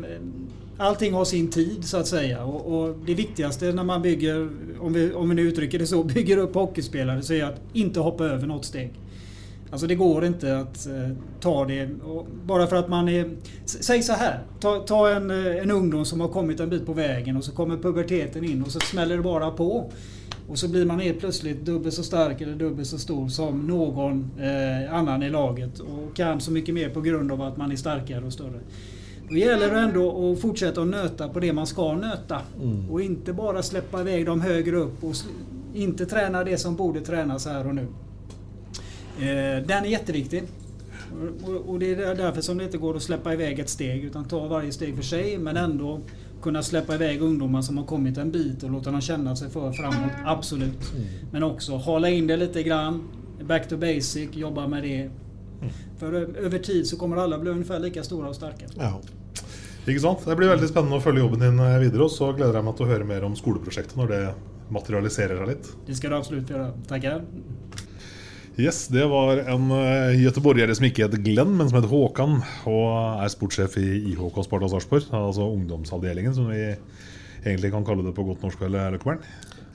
allting 0.77 1.13
har 1.13 1.25
sin 1.25 1.49
tid, 1.49 1.85
så 1.85 1.97
att 1.97 2.07
säga. 2.07 2.43
Och, 2.43 2.79
och 2.79 2.95
det 3.05 3.13
viktigaste 3.13 3.71
när 3.71 3.83
man 3.83 4.01
bygger, 4.01 4.49
om 4.79 4.93
vi, 4.93 5.13
om 5.13 5.29
vi 5.29 5.35
nu 5.35 5.41
uttrycker 5.41 5.79
det 5.79 5.87
så, 5.87 6.03
bygger 6.15 6.37
upp 6.37 6.55
hockeyspelare, 6.55 7.21
så 7.21 7.33
är 7.33 7.43
att 7.43 7.61
inte 7.73 7.99
hoppa 7.99 8.25
över 8.25 8.47
något 8.47 8.65
steg. 8.65 8.93
Alltså 9.73 9.87
det 9.87 9.95
går 9.95 10.25
inte 10.25 10.57
att 10.57 10.87
eh, 10.87 11.09
ta 11.39 11.65
det 11.65 11.89
bara 12.45 12.67
för 12.67 12.75
att 12.75 12.89
man 12.89 13.09
är... 13.09 13.29
Säg 13.65 14.03
så 14.03 14.13
här. 14.13 14.39
Ta, 14.59 14.79
ta 14.79 15.09
en, 15.09 15.31
eh, 15.31 15.57
en 15.57 15.71
ungdom 15.71 16.05
som 16.05 16.21
har 16.21 16.27
kommit 16.27 16.59
en 16.59 16.69
bit 16.69 16.85
på 16.85 16.93
vägen 16.93 17.37
och 17.37 17.43
så 17.43 17.51
kommer 17.51 17.77
puberteten 17.77 18.43
in 18.43 18.63
och 18.63 18.71
så 18.71 18.79
smäller 18.79 19.17
det 19.17 19.23
bara 19.23 19.51
på. 19.51 19.91
Och 20.47 20.59
så 20.59 20.67
blir 20.67 20.85
man 20.85 20.99
helt 20.99 21.19
plötsligt 21.19 21.65
dubbelt 21.65 21.95
så 21.95 22.03
stark 22.03 22.41
eller 22.41 22.55
dubbelt 22.55 22.87
så 22.87 22.97
stor 22.97 23.27
som 23.29 23.67
någon 23.67 24.31
eh, 24.39 24.93
annan 24.95 25.23
i 25.23 25.29
laget 25.29 25.79
och 25.79 26.15
kan 26.15 26.41
så 26.41 26.51
mycket 26.51 26.75
mer 26.75 26.89
på 26.89 27.01
grund 27.01 27.31
av 27.31 27.41
att 27.41 27.57
man 27.57 27.71
är 27.71 27.75
starkare 27.75 28.25
och 28.25 28.33
större. 28.33 28.59
Då 29.29 29.35
gäller 29.35 29.71
det 29.71 29.79
ändå 29.79 30.31
att 30.31 30.39
fortsätta 30.41 30.81
att 30.81 30.87
nöta 30.87 31.29
på 31.29 31.39
det 31.39 31.53
man 31.53 31.67
ska 31.67 31.93
nöta 31.93 32.41
och 32.91 33.01
inte 33.01 33.33
bara 33.33 33.63
släppa 33.63 34.01
iväg 34.01 34.25
dem 34.25 34.41
högre 34.41 34.75
upp 34.75 35.03
och 35.03 35.13
inte 35.73 36.05
träna 36.05 36.43
det 36.43 36.57
som 36.57 36.75
borde 36.75 37.01
tränas 37.01 37.45
här 37.45 37.67
och 37.67 37.75
nu. 37.75 37.87
Eh, 39.19 39.65
den 39.67 39.83
är 39.83 39.89
jätteviktig. 39.89 40.43
Och- 41.43 41.49
Och, 41.49 41.69
och 41.69 41.79
det 41.79 41.93
är 41.93 42.15
därför 42.15 42.41
som 42.41 42.57
det 42.57 42.63
inte 42.63 42.77
går 42.77 42.95
att 42.95 43.03
släppa 43.03 43.33
iväg 43.33 43.59
ett 43.59 43.69
steg 43.69 44.03
utan 44.03 44.25
ta 44.25 44.47
varje 44.47 44.71
steg 44.71 44.95
för 44.95 45.03
sig 45.03 45.37
men 45.37 45.57
ändå 45.57 45.99
kunna 46.43 46.63
släppa 46.63 46.95
iväg 46.95 47.21
ungdomar 47.21 47.61
som 47.61 47.77
har 47.77 47.85
kommit 47.85 48.17
en 48.17 48.31
bit 48.31 48.63
och 48.63 48.71
låta 48.71 48.91
dem 48.91 49.01
känna 49.01 49.35
sig 49.35 49.49
för 49.49 49.71
framåt. 49.71 50.11
Absolut. 50.25 50.93
Men 51.31 51.43
också 51.43 51.77
hala 51.77 52.09
in 52.09 52.27
det 52.27 52.37
lite 52.37 52.63
grann. 52.63 53.03
Back 53.47 53.69
to 53.69 53.77
basic, 53.77 54.29
jobba 54.35 54.67
med 54.67 54.83
det. 54.83 55.09
För 55.99 56.13
ö- 56.13 56.27
över 56.37 56.59
tid 56.59 56.87
så 56.87 56.97
kommer 56.97 57.17
alla 57.17 57.39
bli 57.39 57.51
ungefär 57.51 57.79
lika 57.79 58.03
stora 58.03 58.29
och 58.29 58.35
starka. 58.35 58.65
Ja. 58.77 59.01
Ikke 59.87 59.99
sant? 59.99 60.19
Det 60.25 60.35
blir 60.35 60.47
veldig 60.47 60.69
spennende 60.69 60.95
å 60.95 61.01
følge 61.03 61.19
jobben 61.19 61.39
din 61.43 61.59
eh, 61.59 61.79
videre. 61.79 62.05
Og 62.05 62.11
så 62.11 62.29
gleder 62.33 62.55
jeg 62.59 62.63
meg 62.67 62.75
til 62.77 62.85
å 62.85 62.89
høre 62.89 63.07
mer 63.07 63.23
om 63.27 63.33
skoleprosjektet 63.35 63.97
når 63.99 64.07
det 64.13 64.21
materialiserer 64.71 65.37
seg 65.41 65.49
litt. 65.49 65.71
Det 65.87 65.95
skal 65.99 66.13
du 66.13 66.15
absolut 66.17 66.49
gjøre. 66.53 66.69
Tackar. 66.87 67.25
Yes, 68.57 68.87
Det 68.93 69.05
var 69.09 69.37
en 69.49 69.71
uh, 69.71 70.13
göteborgere 70.13 70.75
som 70.77 70.85
ikke 70.85 71.07
het 71.07 71.15
Glenn, 71.25 71.55
men 71.57 71.69
som 71.71 71.79
het 71.79 71.87
Håkan. 71.89 72.35
Og 72.69 73.23
er 73.23 73.31
sportssjef 73.33 73.79
i 73.81 73.87
IHK 74.11 74.43
Sparta 74.45 74.69
Sarpsborg. 74.69 75.07
Altså 75.17 75.47
ungdomsavdelingen, 75.49 76.35
som 76.37 76.51
vi 76.51 76.59
egentlig 77.43 77.71
kan 77.73 77.85
kalle 77.87 78.05
det 78.05 78.13
på 78.13 78.25
godt 78.27 78.43
norsk. 78.45 78.61
eller 78.67 78.93
Løkkebern. 78.93 79.23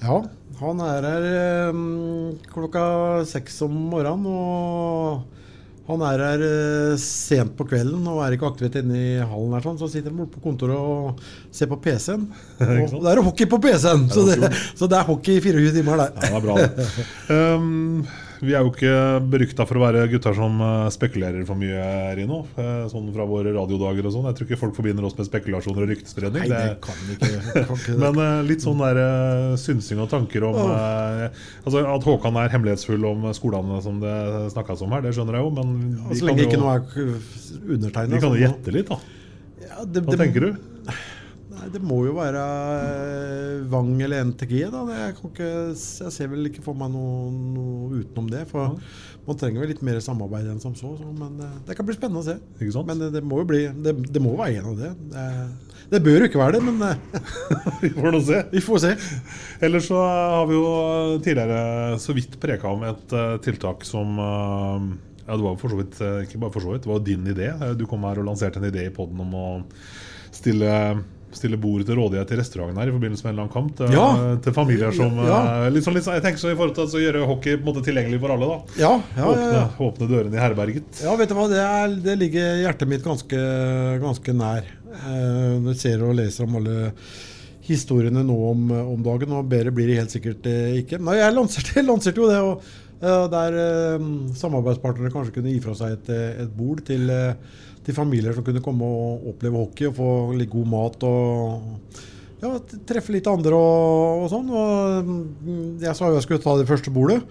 ja. 0.05 0.21
Han 0.59 0.81
er 0.83 1.05
her 1.07 1.25
um, 1.71 2.33
klokka 2.51 2.81
seks 3.31 3.61
om 3.63 3.71
morgenen 3.93 4.25
og 4.27 5.21
Han 5.87 6.03
er 6.03 6.19
her 6.25 6.43
uh, 6.43 6.97
sent 6.99 7.53
på 7.57 7.65
kvelden 7.71 8.03
og 8.11 8.19
er 8.25 8.35
ikke 8.35 8.49
aktivt 8.51 8.75
inne 8.81 8.99
i 8.99 9.13
hallen. 9.23 9.55
her 9.55 9.63
sånn, 9.63 9.79
Så 9.79 9.87
sitter 9.93 10.11
han 10.11 10.19
borte 10.19 10.35
på 10.35 10.43
kontoret 10.49 10.75
og 10.77 11.23
ser 11.55 11.71
på 11.71 11.79
PC-en. 11.85 12.27
Og 12.95 13.03
det 13.07 13.13
er 13.13 13.23
hockey 13.23 13.47
på 13.51 13.59
PC-en! 13.63 14.09
Så, 14.11 14.27
det- 14.33 14.51
så 14.79 14.87
det 14.91 14.99
er 14.99 15.07
hockey 15.11 15.39
i 15.39 15.45
24 15.47 15.75
timer 15.79 16.03
der. 16.03 16.11
Ja, 16.15 16.31
det 16.31 16.41
er 16.41 16.49
bra. 16.49 17.55
Um, 17.59 18.03
vi 18.41 18.53
er 18.55 18.63
jo 18.63 18.71
ikke 18.71 18.91
berykta 19.33 19.65
for 19.67 19.79
å 19.79 19.83
være 19.83 20.05
gutter 20.13 20.35
som 20.37 20.61
eh, 20.63 20.89
spekulerer 20.95 21.45
for 21.49 21.59
mye, 21.59 21.81
Rino. 22.19 22.41
Eh, 22.59 22.85
Sånn 22.93 23.09
fra 23.15 23.27
våre 23.29 23.51
radiodager 23.57 24.07
og 24.09 24.15
sånn. 24.15 24.29
Jeg 24.31 24.39
tror 24.39 24.49
ikke 24.49 24.61
folk 24.61 24.77
forbinder 24.79 25.05
oss 25.09 25.17
med 25.19 25.27
spekulasjoner 25.29 25.85
og 25.87 25.91
ryktespredning. 25.93 26.47
Nei, 26.47 26.61
det 26.69 26.79
kan 26.85 27.03
ikke, 27.15 27.31
kan 27.69 27.75
ikke. 27.77 27.97
Men 28.05 28.23
eh, 28.25 28.41
litt 28.49 28.65
sånn 28.65 28.79
der 28.85 29.03
synsing 29.61 30.03
og 30.05 30.11
tanker 30.13 30.47
om 30.49 30.59
eh, 30.63 31.27
Altså 31.67 31.83
At 31.89 32.07
Håkan 32.09 32.39
er 32.41 32.53
hemmelighetsfull 32.55 33.05
om 33.11 33.29
skolene 33.37 33.83
som 33.85 33.99
det 34.03 34.15
snakkes 34.55 34.83
om 34.87 34.95
her, 34.97 35.03
det 35.05 35.15
skjønner 35.17 35.39
jeg 35.41 35.47
jo, 35.49 35.53
men 35.59 35.77
ja, 35.99 36.17
Så 36.23 36.29
lenge 36.31 36.45
jo- 36.45 36.49
ikke 36.49 36.63
noe 36.63 36.75
er 36.79 36.83
undertegna. 37.79 38.15
Vi 38.17 38.23
kan 38.23 38.35
jo 38.37 38.43
gjette 38.47 38.75
litt, 38.75 38.89
da. 38.93 38.99
Ja, 39.69 39.85
det, 39.85 40.03
Hva 40.07 40.15
det- 40.15 40.21
tenker 40.23 40.47
du? 40.47 40.51
Nei, 41.59 41.69
Det 41.75 41.81
må 41.83 41.99
jo 42.07 42.15
være 42.17 42.43
eh, 42.43 43.63
Vang 43.73 43.93
eller 44.05 44.25
NTG. 44.31 44.55
da. 44.73 44.83
Det, 44.89 44.97
jeg, 45.03 45.15
kan 45.19 45.33
ikke, 45.33 45.51
jeg 45.75 46.15
ser 46.15 46.31
vel 46.33 46.49
ikke 46.51 46.65
for 46.65 46.79
meg 46.79 46.93
noe, 46.95 47.29
noe 47.59 48.01
utenom 48.03 48.29
det. 48.33 48.45
For 48.51 48.77
man 49.29 49.37
trenger 49.41 49.61
vel 49.65 49.73
litt 49.75 49.83
mer 49.85 49.99
samarbeid 50.05 50.47
enn 50.53 50.61
som 50.63 50.77
så. 50.79 50.95
så 51.01 51.09
men 51.13 51.41
eh, 51.45 51.57
det 51.69 51.77
kan 51.79 51.89
bli 51.89 51.97
spennende 51.99 52.23
å 52.23 52.29
se. 52.29 52.37
Ikke 52.61 52.75
sant? 52.77 52.89
Men 52.91 53.03
det, 53.03 53.11
det 53.19 53.25
må 53.27 53.43
jo 53.43 53.49
bli 53.51 53.65
Det, 53.85 53.97
det 54.15 54.23
må 54.25 54.37
være 54.39 54.61
en 54.63 54.71
av 54.73 54.79
det. 54.85 54.93
det. 55.15 55.27
Det 55.89 56.03
bør 56.05 56.21
jo 56.21 56.29
ikke 56.29 56.41
være 56.43 56.59
det, 56.59 56.63
men 56.69 56.87
eh, 56.87 57.27
Vi 57.85 57.91
får 57.97 58.15
nå 58.15 58.23
se. 58.29 58.41
vi 58.53 58.63
får 58.65 58.83
se. 58.85 58.95
Ellers 59.65 59.87
så 59.91 60.01
har 60.05 60.47
vi 60.51 60.57
jo 60.59 60.71
tidligere 61.25 61.99
så 62.03 62.15
vidt 62.17 62.39
preka 62.43 62.71
om 62.75 62.85
et 62.89 63.15
eh, 63.17 63.37
tiltak 63.45 63.87
som 63.89 64.19
eh, 64.21 64.89
ja, 65.29 65.37
det 65.37 65.45
var 65.45 65.57
for 65.61 65.73
så 65.73 65.77
vidt, 65.81 65.97
eh, 66.05 66.23
ikke 66.25 66.39
bare 66.41 66.53
for 66.55 66.65
så 66.65 66.71
vidt, 66.73 66.85
det 66.87 66.93
var 66.93 67.03
din 67.05 67.27
idé. 67.33 67.49
Eh, 67.53 67.73
Du 67.77 67.85
kom 67.89 68.05
her 68.09 68.21
og 68.21 68.29
lanserte 68.31 68.61
en 68.63 68.69
idé 68.71 68.87
i 68.89 68.93
poden 68.97 69.21
om 69.25 69.35
å 69.37 69.47
stille, 70.33 70.71
stille 71.39 71.59
bord 71.61 71.85
til 71.87 71.97
rådighet 71.99 72.29
til 72.33 72.41
restauranten 72.43 72.81
her 72.83 72.91
i 72.91 72.95
forbindelse 72.97 73.25
med 73.25 73.31
en 73.31 73.35
eller 73.37 73.47
annen 73.47 73.55
kamp. 73.55 73.77
Til, 73.79 73.95
Ja. 73.95 74.37
til 74.45 74.53
familier 74.57 74.93
som 74.95 75.17
Ja. 75.25 75.69
liksom, 75.71 75.95
sånn, 76.03 76.15
Jeg 76.19 76.23
tenker 76.27 76.43
så 76.43 76.51
i 76.53 76.57
forhold 76.59 76.75
til 76.75 76.85
å 76.99 77.05
gjøre 77.07 77.27
hockey 77.31 77.57
på 77.57 77.65
en 77.67 77.71
måte 77.75 77.85
tilgjengelig 77.87 78.21
for 78.21 78.35
alle. 78.35 78.47
da 78.47 78.59
Ja, 78.83 78.93
ja, 79.17 79.25
åpne, 79.33 79.63
åpne 79.89 80.09
dørene 80.11 80.35
i 80.35 80.43
herberget. 80.43 81.03
Ja, 81.03 81.15
vet 81.17 81.29
du 81.31 81.35
hva, 81.39 81.49
det, 81.49 81.63
er, 81.65 81.97
det 82.05 82.19
ligger 82.19 82.63
hjertet 82.67 82.89
mitt 82.89 83.03
ganske, 83.07 83.43
ganske 84.03 84.35
nær. 84.35 84.63
Eh, 84.89 85.59
jeg 85.69 85.77
ser 85.77 86.03
og 86.05 86.15
leser 86.17 86.45
om 86.49 86.57
alle 86.57 86.93
historiene 87.69 88.23
nå 88.25 88.37
om, 88.51 88.71
om 88.73 89.03
dagen, 89.05 89.33
og 89.37 89.49
bedre 89.51 89.71
blir 89.77 89.87
det 89.91 89.99
helt 90.01 90.11
sikkert 90.15 90.47
eh, 90.49 90.79
ikke. 90.83 90.99
Nei, 91.05 91.19
jeg 91.21 91.35
lanserte, 91.37 91.83
lanserte 91.91 92.23
jo 92.23 92.29
det, 92.31 92.39
og 92.43 92.63
der 93.31 93.55
samarbeidspartnere 94.35 95.13
kanskje 95.15 95.35
kunne 95.37 95.53
gi 95.53 95.61
fra 95.63 95.75
seg 95.79 95.93
et, 95.99 96.09
et 96.45 96.53
bord 96.57 96.81
til, 96.89 97.05
eh, 97.13 97.35
til 97.89 97.97
familier 97.97 98.37
som 98.37 98.45
kunne 98.47 98.63
komme 98.65 98.87
og 98.87 99.29
oppleve 99.33 99.65
hockey 99.65 99.89
og 99.89 99.97
få 99.97 100.13
litt 100.37 100.53
god 100.53 100.69
mat 100.69 101.07
og 101.09 102.01
ja, 102.43 102.53
treffe 102.87 103.15
litt 103.15 103.29
andre 103.31 103.57
og, 103.57 104.25
og 104.25 104.33
sånn. 104.33 104.51
Og 104.53 105.09
mm, 105.09 105.63
jeg 105.83 105.97
sa 105.97 106.11
jo 106.11 106.19
jeg 106.19 106.27
skulle 106.27 106.45
ta 106.45 106.55
det 106.61 106.69
første 106.69 106.93
bordet. 106.95 107.23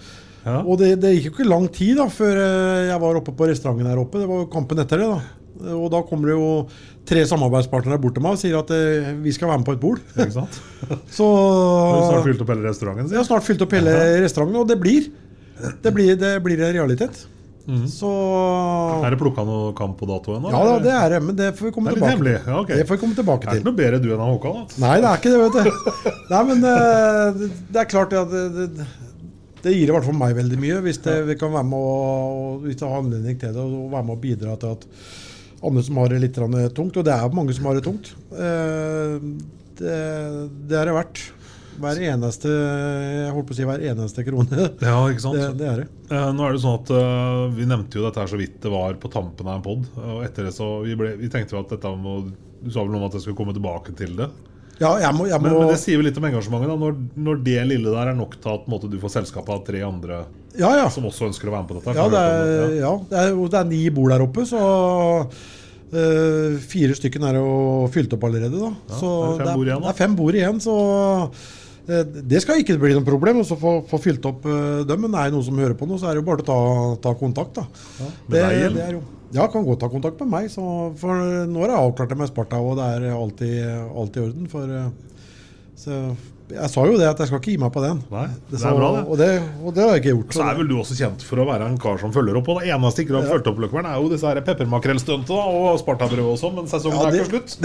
Ja. 0.48 0.62
Og 0.64 0.80
det, 0.80 0.94
det 1.04 1.14
gikk 1.16 1.30
jo 1.30 1.34
ikke 1.36 1.50
lang 1.50 1.68
tid 1.74 1.98
da 2.00 2.08
før 2.12 2.40
eh, 2.40 2.88
jeg 2.90 3.02
var 3.04 3.20
oppe 3.20 3.34
på 3.36 3.50
restauranten 3.50 3.90
her 3.90 4.02
oppe. 4.02 4.22
Det 4.22 4.30
var 4.30 4.44
jo 4.44 4.52
kampen 4.52 4.84
etter 4.84 5.04
det. 5.04 5.10
da. 5.12 5.74
Og 5.78 5.88
da 5.92 6.04
kommer 6.06 6.30
det 6.30 6.36
jo 6.38 6.50
tre 7.08 7.24
samarbeidspartnere 7.28 8.00
bort 8.02 8.18
til 8.18 8.24
meg 8.24 8.36
og 8.36 8.42
sier 8.42 8.58
at 8.60 8.74
eh, 8.76 9.14
vi 9.24 9.34
skal 9.36 9.52
være 9.52 9.64
med 9.64 9.70
på 9.70 9.78
et 9.78 9.84
bord. 9.84 10.04
Ikke 10.16 10.36
sant? 10.36 10.60
Så 11.18 11.28
Du 11.28 11.96
har 12.02 12.12
snart 12.12 12.28
fylt 12.30 12.44
opp 12.44 12.54
hele 12.56 12.68
restauranten. 12.68 13.10
Jeg 13.14 13.22
har 13.22 13.30
snart 13.30 13.48
fylt 13.48 13.66
opp 13.66 13.78
hele 13.78 13.96
restauranten, 14.24 14.62
og 14.62 14.70
det 14.70 14.80
blir. 14.82 15.10
Det 15.84 15.90
blir, 15.94 16.14
det 16.20 16.36
blir 16.46 16.62
en 16.62 16.76
realitet. 16.76 17.26
Så 17.92 18.10
Er 19.04 19.12
det 19.12 19.18
plukka 19.20 19.44
noe 19.44 19.74
kamp 19.76 19.98
på 20.00 20.08
dato 20.08 20.38
ennå? 20.38 20.52
Ja 20.54 20.62
da, 20.64 20.76
det 20.86 20.94
er 20.96 21.10
det, 21.16 21.20
men 21.26 21.36
det 21.36 21.50
får 21.58 21.68
vi 21.68 21.72
komme 21.76 21.92
er 21.92 21.98
tilbake 21.98 22.22
Til. 22.22 22.30
Ja, 22.48 22.60
okay. 22.62 22.78
Det 22.80 22.86
får 22.88 22.96
vi 22.96 23.02
komme 23.02 23.18
tilbake 23.18 23.44
Er 23.50 23.58
til. 23.58 23.60
det 23.60 23.68
noe 23.68 23.76
bedre 23.76 24.00
du 24.00 24.08
enn 24.16 24.24
Håkan? 24.24 24.56
da? 24.56 24.80
Nei, 24.86 24.94
det 25.04 25.10
er 25.10 25.20
ikke 25.20 25.34
det, 25.34 25.42
vet 25.44 25.58
du. 25.58 25.92
Nei, 26.32 26.42
men 26.48 26.64
eh, 26.72 27.26
det, 27.42 27.50
det 27.76 27.84
er 27.84 27.90
klart 27.92 28.16
at 28.16 28.32
det, 28.32 28.46
det, 28.56 28.88
det 29.66 29.76
gir 29.76 29.92
i 29.92 29.96
hvert 29.98 30.08
fall 30.08 30.16
meg 30.16 30.38
veldig 30.38 30.62
mye, 30.64 30.80
hvis 30.86 31.02
det, 31.04 31.18
vi 31.28 31.36
kan 31.44 31.52
være 31.58 31.68
med 31.68 31.92
å, 31.92 31.94
hvis 32.64 32.80
det 32.80 32.88
har 32.88 33.02
anledning 33.04 33.40
til 33.42 33.52
det, 33.58 33.68
og 33.68 33.92
være 33.98 34.08
med 34.08 34.16
å 34.16 34.22
bidra 34.24 34.56
til 34.64 34.78
at 34.78 34.88
andre 35.68 35.84
som 35.84 36.00
har 36.00 36.14
det 36.14 36.22
litt 36.24 36.40
tungt, 36.78 37.00
og 37.02 37.04
det 37.04 37.16
er 37.18 37.36
mange 37.36 37.56
som 37.58 37.68
har 37.68 37.76
det 37.76 37.84
tungt, 37.88 38.14
eh, 38.32 39.18
det, 39.82 39.98
det 40.72 40.78
er 40.80 40.88
det 40.88 40.96
verdt. 40.96 41.24
Hver 41.78 42.00
eneste 42.10 42.50
jeg 42.52 43.32
holdt 43.36 43.48
på 43.50 43.54
å 43.54 43.58
si 43.60 43.68
hver 43.70 43.84
eneste 43.92 44.24
krone. 44.26 44.68
Ja, 44.82 44.98
ikke 45.12 45.24
sant? 45.24 45.38
Det, 45.38 45.50
det 45.60 45.68
er 45.70 45.82
det. 45.84 45.88
Eh, 46.10 46.28
nå 46.34 46.48
er 46.48 46.56
det 46.56 46.62
sånn 46.64 46.78
at 46.80 46.92
eh, 46.98 47.44
Vi 47.58 47.68
nevnte 47.70 48.00
jo 48.00 48.06
dette 48.08 48.24
her 48.24 48.32
så 48.32 48.40
vidt 48.40 48.60
det 48.64 48.72
var 48.74 48.98
på 49.02 49.12
tampen 49.14 49.48
av 49.50 49.60
en 49.60 49.66
pod. 49.66 49.88
Og 50.02 50.22
etter 50.26 50.50
det 50.50 50.54
så 50.58 50.70
vi, 50.86 50.98
ble, 51.00 51.14
vi 51.20 51.30
tenkte 51.34 51.58
jo 51.58 51.62
at 51.64 51.74
dette 51.76 51.92
må 51.94 52.20
Du 52.28 52.70
sa 52.74 52.82
vel 52.82 52.94
noe 52.94 53.04
om 53.04 53.10
at 53.10 53.18
jeg 53.20 53.28
skulle 53.28 53.40
komme 53.40 53.56
tilbake 53.58 53.94
til 53.98 54.16
det. 54.20 54.30
Ja, 54.78 54.92
jeg 55.02 55.14
må, 55.18 55.26
jeg 55.26 55.42
må 55.42 55.50
Men, 55.50 55.60
men 55.64 55.72
det 55.74 55.80
sier 55.82 55.98
jo 55.98 56.06
litt 56.06 56.18
om 56.20 56.26
engasjementet. 56.30 56.70
da 56.70 56.78
Når, 56.82 56.98
når 57.28 57.40
det 57.46 57.62
lille 57.72 57.94
der 57.94 58.12
er 58.12 58.18
nok 58.18 58.36
til 58.42 58.54
at 58.54 58.68
måte, 58.70 58.90
du 58.92 59.00
får 59.02 59.16
selskap 59.20 59.48
av 59.50 59.64
tre 59.66 59.82
andre 59.86 60.24
Ja, 60.58 60.72
ja. 60.78 60.88
som 60.94 61.06
også 61.10 61.32
ønsker 61.32 61.50
å 61.50 61.56
være 61.56 61.66
med 61.66 61.72
på 61.72 61.78
dette. 61.80 61.96
Ja, 61.98 62.10
det 62.14 62.26
er, 62.26 62.52
det? 62.52 62.82
ja, 62.82 62.92
det 63.10 63.22
er, 63.24 63.38
det 63.38 63.62
er 63.62 63.70
ni 63.72 63.84
bord 63.94 64.14
der 64.14 64.26
oppe, 64.26 64.48
så 64.50 64.64
Uh, 65.88 66.58
fire 66.68 66.92
stykken 66.98 67.24
er 67.24 67.38
jo 67.40 67.86
fylt 67.94 68.12
opp 68.12 68.26
allerede. 68.28 68.60
Da. 68.60 68.74
Ja, 68.90 68.98
så 69.00 69.12
det 69.40 69.46
er 69.46 69.46
fem 69.46 69.54
bord 69.56 69.70
igjen. 69.70 69.86
Det 69.86 69.88
er 69.94 69.96
fem 69.96 70.18
bord 70.18 70.36
igjen, 70.36 70.58
så 70.60 70.74
det 71.88 72.42
skal 72.44 72.60
ikke 72.60 72.76
bli 72.82 72.96
noe 72.98 73.06
problem 73.08 73.42
å 73.42 73.46
få, 73.48 73.78
få 73.88 74.00
fylt 74.04 74.26
opp 74.28 74.44
uh, 74.48 74.84
dem. 74.88 75.06
Men 75.06 75.16
er 75.16 75.30
det 75.30 75.38
noen 75.38 75.46
som 75.48 75.62
hører 75.62 75.78
på 75.80 75.88
nå, 75.88 76.00
så 76.00 76.10
er 76.10 76.18
det 76.18 76.24
jo 76.24 76.28
bare 76.28 76.44
å 76.44 76.48
ta, 76.48 76.58
ta 77.08 77.14
kontakt. 77.20 77.62
Da. 77.62 77.68
med 78.28 78.34
det, 78.34 78.42
deg, 78.44 78.76
det 78.76 78.84
er 78.84 78.98
jo, 78.98 79.04
ja, 79.36 79.48
kan 79.52 79.66
godt 79.68 79.82
ta 79.84 79.90
kontakt 79.92 80.20
med 80.24 80.32
meg. 80.34 80.50
Så, 80.52 80.64
for 81.00 81.28
nå 81.48 81.64
har 81.64 81.74
jeg 81.74 81.84
avklart 81.84 82.12
det 82.12 82.20
med 82.20 82.32
Sparta, 82.32 82.60
og 82.64 82.80
det 82.80 82.88
er 82.96 83.08
alltid, 83.16 83.60
alltid 83.88 84.22
i 84.22 84.26
orden. 84.26 84.50
For, 84.52 84.76
eh, 84.82 85.24
så, 85.80 86.02
jeg 86.48 86.70
sa 86.72 86.84
jo 86.88 86.96
det, 86.96 87.08
at 87.10 87.20
jeg 87.20 87.28
skal 87.28 87.42
ikke 87.42 87.52
gi 87.52 87.58
meg 87.60 87.72
på 87.76 87.82
den. 87.84 87.98
Nei, 88.08 88.28
det 88.48 88.60
så, 88.62 88.70
er 88.70 88.78
bra, 88.80 88.90
det. 88.96 89.02
Og 89.12 89.18
det, 89.20 89.28
og 89.68 89.74
det 89.76 89.84
har 89.84 89.90
jeg 89.96 90.04
ikke 90.04 90.14
gjort. 90.16 90.36
Så 90.38 90.44
er 90.48 90.60
vel 90.62 90.70
du 90.70 90.76
også 90.80 90.96
kjent 90.96 91.26
for 91.28 91.42
å 91.44 91.46
være 91.50 91.68
en 91.68 91.80
kar 91.84 92.00
som 92.00 92.14
følger 92.16 92.40
opp. 92.40 92.48
Og 92.54 92.62
det 92.62 92.72
eneste 92.72 93.04
ikke 93.04 93.12
du 93.12 93.18
har 93.20 93.26
Ja. 93.28 93.32
fulgt 93.36 93.50
opp, 93.52 93.60
Løkkvern, 93.66 93.90
er 93.90 93.98
jo 94.00 94.08
disse 94.14 94.32
da, 95.28 95.42
og 95.58 95.80
Sparta-brød 95.82 96.24
og 96.24 96.38
sånn, 96.40 96.56
men 96.56 96.70
sesongen 96.72 97.02
Ja, 97.02 97.08
er 97.08 97.12
det- 97.12 97.28
ikke 97.28 97.32
slutt. 97.36 97.58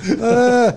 Eh, 0.00 0.72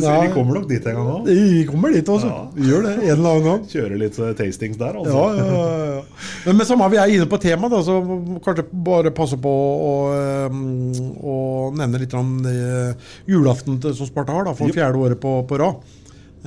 Så 0.00 0.12
vi 0.22 0.28
kommer 0.32 0.54
nok 0.58 0.68
dit 0.68 0.86
en 0.86 0.94
gang 0.94 1.06
òg. 1.08 1.24
Vi 1.28 1.64
kommer 1.68 1.92
dit 1.92 2.08
også. 2.08 2.28
Ja. 2.28 2.42
Vi 2.54 2.68
gjør 2.68 2.82
det 2.84 2.92
en 2.98 3.10
eller 3.14 3.30
annen 3.30 3.44
gang. 3.46 3.62
Kjøre 3.68 3.98
litt 3.98 4.18
eh, 4.18 4.32
tastings 4.36 4.76
der, 4.80 4.98
altså. 5.00 5.12
Ja, 5.12 5.36
ja, 5.36 5.94
ja. 5.96 6.02
Men 6.46 6.56
med 6.60 6.68
samme 6.68 6.88
vi 6.92 7.00
er 7.00 7.14
inne 7.14 7.28
på 7.30 7.40
temaet, 7.40 7.70
da, 7.72 7.80
så 7.84 7.96
kanskje 8.44 8.66
bare 8.72 9.12
passe 9.16 9.38
på 9.40 9.48
å, 9.48 9.94
å, 10.52 11.32
å 11.32 11.36
nevne 11.76 12.02
litt 12.02 12.14
om 12.18 12.34
det 12.44 12.96
julaften 13.28 13.80
som 13.82 14.06
Sparta 14.08 14.36
har, 14.36 14.44
da, 14.50 14.56
for 14.58 14.68
yep. 14.68 14.76
fjerde 14.76 15.00
året 15.00 15.20
på, 15.22 15.40
på 15.48 15.60
rad. 15.60 15.96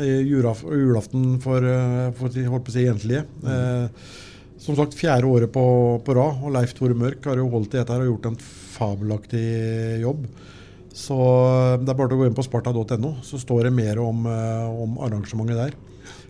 Julaften 0.02 1.40
for, 1.44 1.64
eh, 1.64 2.12
for 2.18 2.30
holdt 2.30 2.68
på 2.68 2.74
å 2.74 2.76
si 2.76 2.88
enslige. 2.90 3.26
Eh, 3.46 3.88
som 4.62 4.78
sagt, 4.78 4.94
fjerde 4.98 5.26
året 5.26 5.52
på, 5.54 5.66
på 6.06 6.16
rad. 6.16 6.42
Og 6.46 6.54
Leif 6.54 6.76
Tore 6.78 6.98
Mørk 6.98 7.26
har 7.26 7.40
jo 7.42 7.50
holdt 7.50 7.74
i 7.74 7.80
dette 7.80 7.96
her 7.96 8.04
og 8.04 8.12
gjort 8.12 8.28
en 8.30 8.42
fabelaktig 8.76 9.46
jobb. 10.04 10.28
Så 10.94 11.18
eh, 11.18 11.78
det 11.82 11.94
er 11.94 11.98
bare 11.98 12.18
å 12.18 12.20
gå 12.20 12.28
inn 12.28 12.38
på 12.38 12.46
sparta.no, 12.46 13.16
så 13.26 13.40
står 13.42 13.70
det 13.70 13.74
mer 13.76 14.02
om, 14.04 14.28
eh, 14.30 14.84
om 14.86 15.00
arrangementet 15.06 15.60
der. 15.60 15.74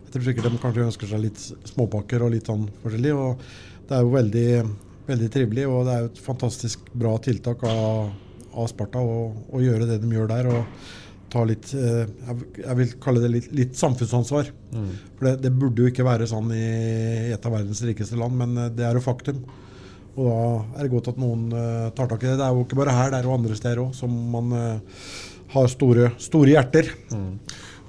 Jeg 0.06 0.14
tror 0.14 0.26
sikkert 0.28 0.48
de 0.48 0.62
kanskje 0.62 0.88
ønsker 0.88 1.12
seg 1.12 1.24
litt 1.24 1.44
småpakker 1.72 2.24
og 2.26 2.34
litt 2.34 2.50
sånn 2.50 2.68
forskjellig. 2.84 3.14
og 3.16 3.44
Det 3.88 3.98
er 3.98 4.06
jo 4.06 4.16
veldig, 4.16 4.48
veldig 5.08 5.30
trivelig, 5.34 5.68
og 5.72 5.86
det 5.88 5.94
er 5.94 6.04
jo 6.04 6.12
et 6.12 6.26
fantastisk 6.26 6.92
bra 6.94 7.16
tiltak 7.24 7.64
av, 7.68 8.12
av 8.52 8.68
Sparta 8.72 9.02
å 9.02 9.64
gjøre 9.64 9.88
det 9.90 10.02
de 10.04 10.12
gjør 10.12 10.32
der. 10.32 10.52
og 10.52 10.90
ta 11.32 11.44
litt 11.48 11.72
eh, 11.78 12.04
jeg, 12.60 12.76
vil 12.78 12.94
kalle 13.02 13.24
det 13.24 13.32
litt, 13.32 13.50
litt 13.56 13.80
samfunnsansvar. 13.80 14.52
Mm. 14.76 14.92
For 15.18 15.30
det, 15.30 15.34
det 15.46 15.54
burde 15.56 15.86
jo 15.86 15.92
ikke 15.92 16.08
være 16.08 16.28
sånn 16.30 16.52
i 16.56 17.32
et 17.32 17.48
av 17.48 17.56
verdens 17.56 17.84
rikeste 17.88 18.20
land, 18.20 18.38
men 18.42 18.58
eh, 18.66 18.72
det 18.76 18.88
er 18.88 19.00
jo 19.00 19.06
faktum. 19.06 19.42
Og 20.20 20.28
da 20.28 20.38
er 20.76 20.86
det 20.86 20.92
godt 20.92 21.12
at 21.14 21.22
noen 21.22 21.48
eh, 21.56 21.90
tar 21.96 22.12
tak 22.12 22.26
i 22.26 22.32
det. 22.32 22.38
Det 22.42 22.48
er 22.48 22.56
jo 22.56 22.66
ikke 22.66 22.80
bare 22.82 22.96
her, 22.98 23.14
det 23.14 23.22
er 23.22 23.30
jo 23.30 23.36
andre 23.38 23.58
steder 23.58 23.84
òg 23.86 23.96
som 23.98 24.16
man 24.34 24.56
har 25.52 25.68
store, 25.72 26.14
store 26.22 26.54
hjerter. 26.54 26.92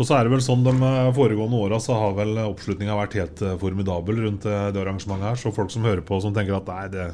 Og 0.01 0.07
så 0.09 0.17
er 0.17 0.25
det 0.25 0.33
vel 0.33 0.41
sånn 0.43 0.65
De 0.65 0.73
foregående 1.15 1.59
åra 1.63 1.77
så 1.83 1.95
har 1.95 2.15
vel 2.17 2.39
oppslutninga 2.47 2.97
vært 2.97 3.19
helt 3.21 3.43
formidabel 3.61 4.23
rundt 4.25 4.47
det 4.47 4.81
arrangementet 4.81 5.29
her. 5.29 5.39
Så 5.39 5.53
folk 5.55 5.71
som 5.75 5.87
hører 5.87 6.03
på 6.07 6.19
som 6.25 6.35
tenker 6.35 6.57
at 6.59 6.71
nei, 6.71 6.87
det, 6.95 7.11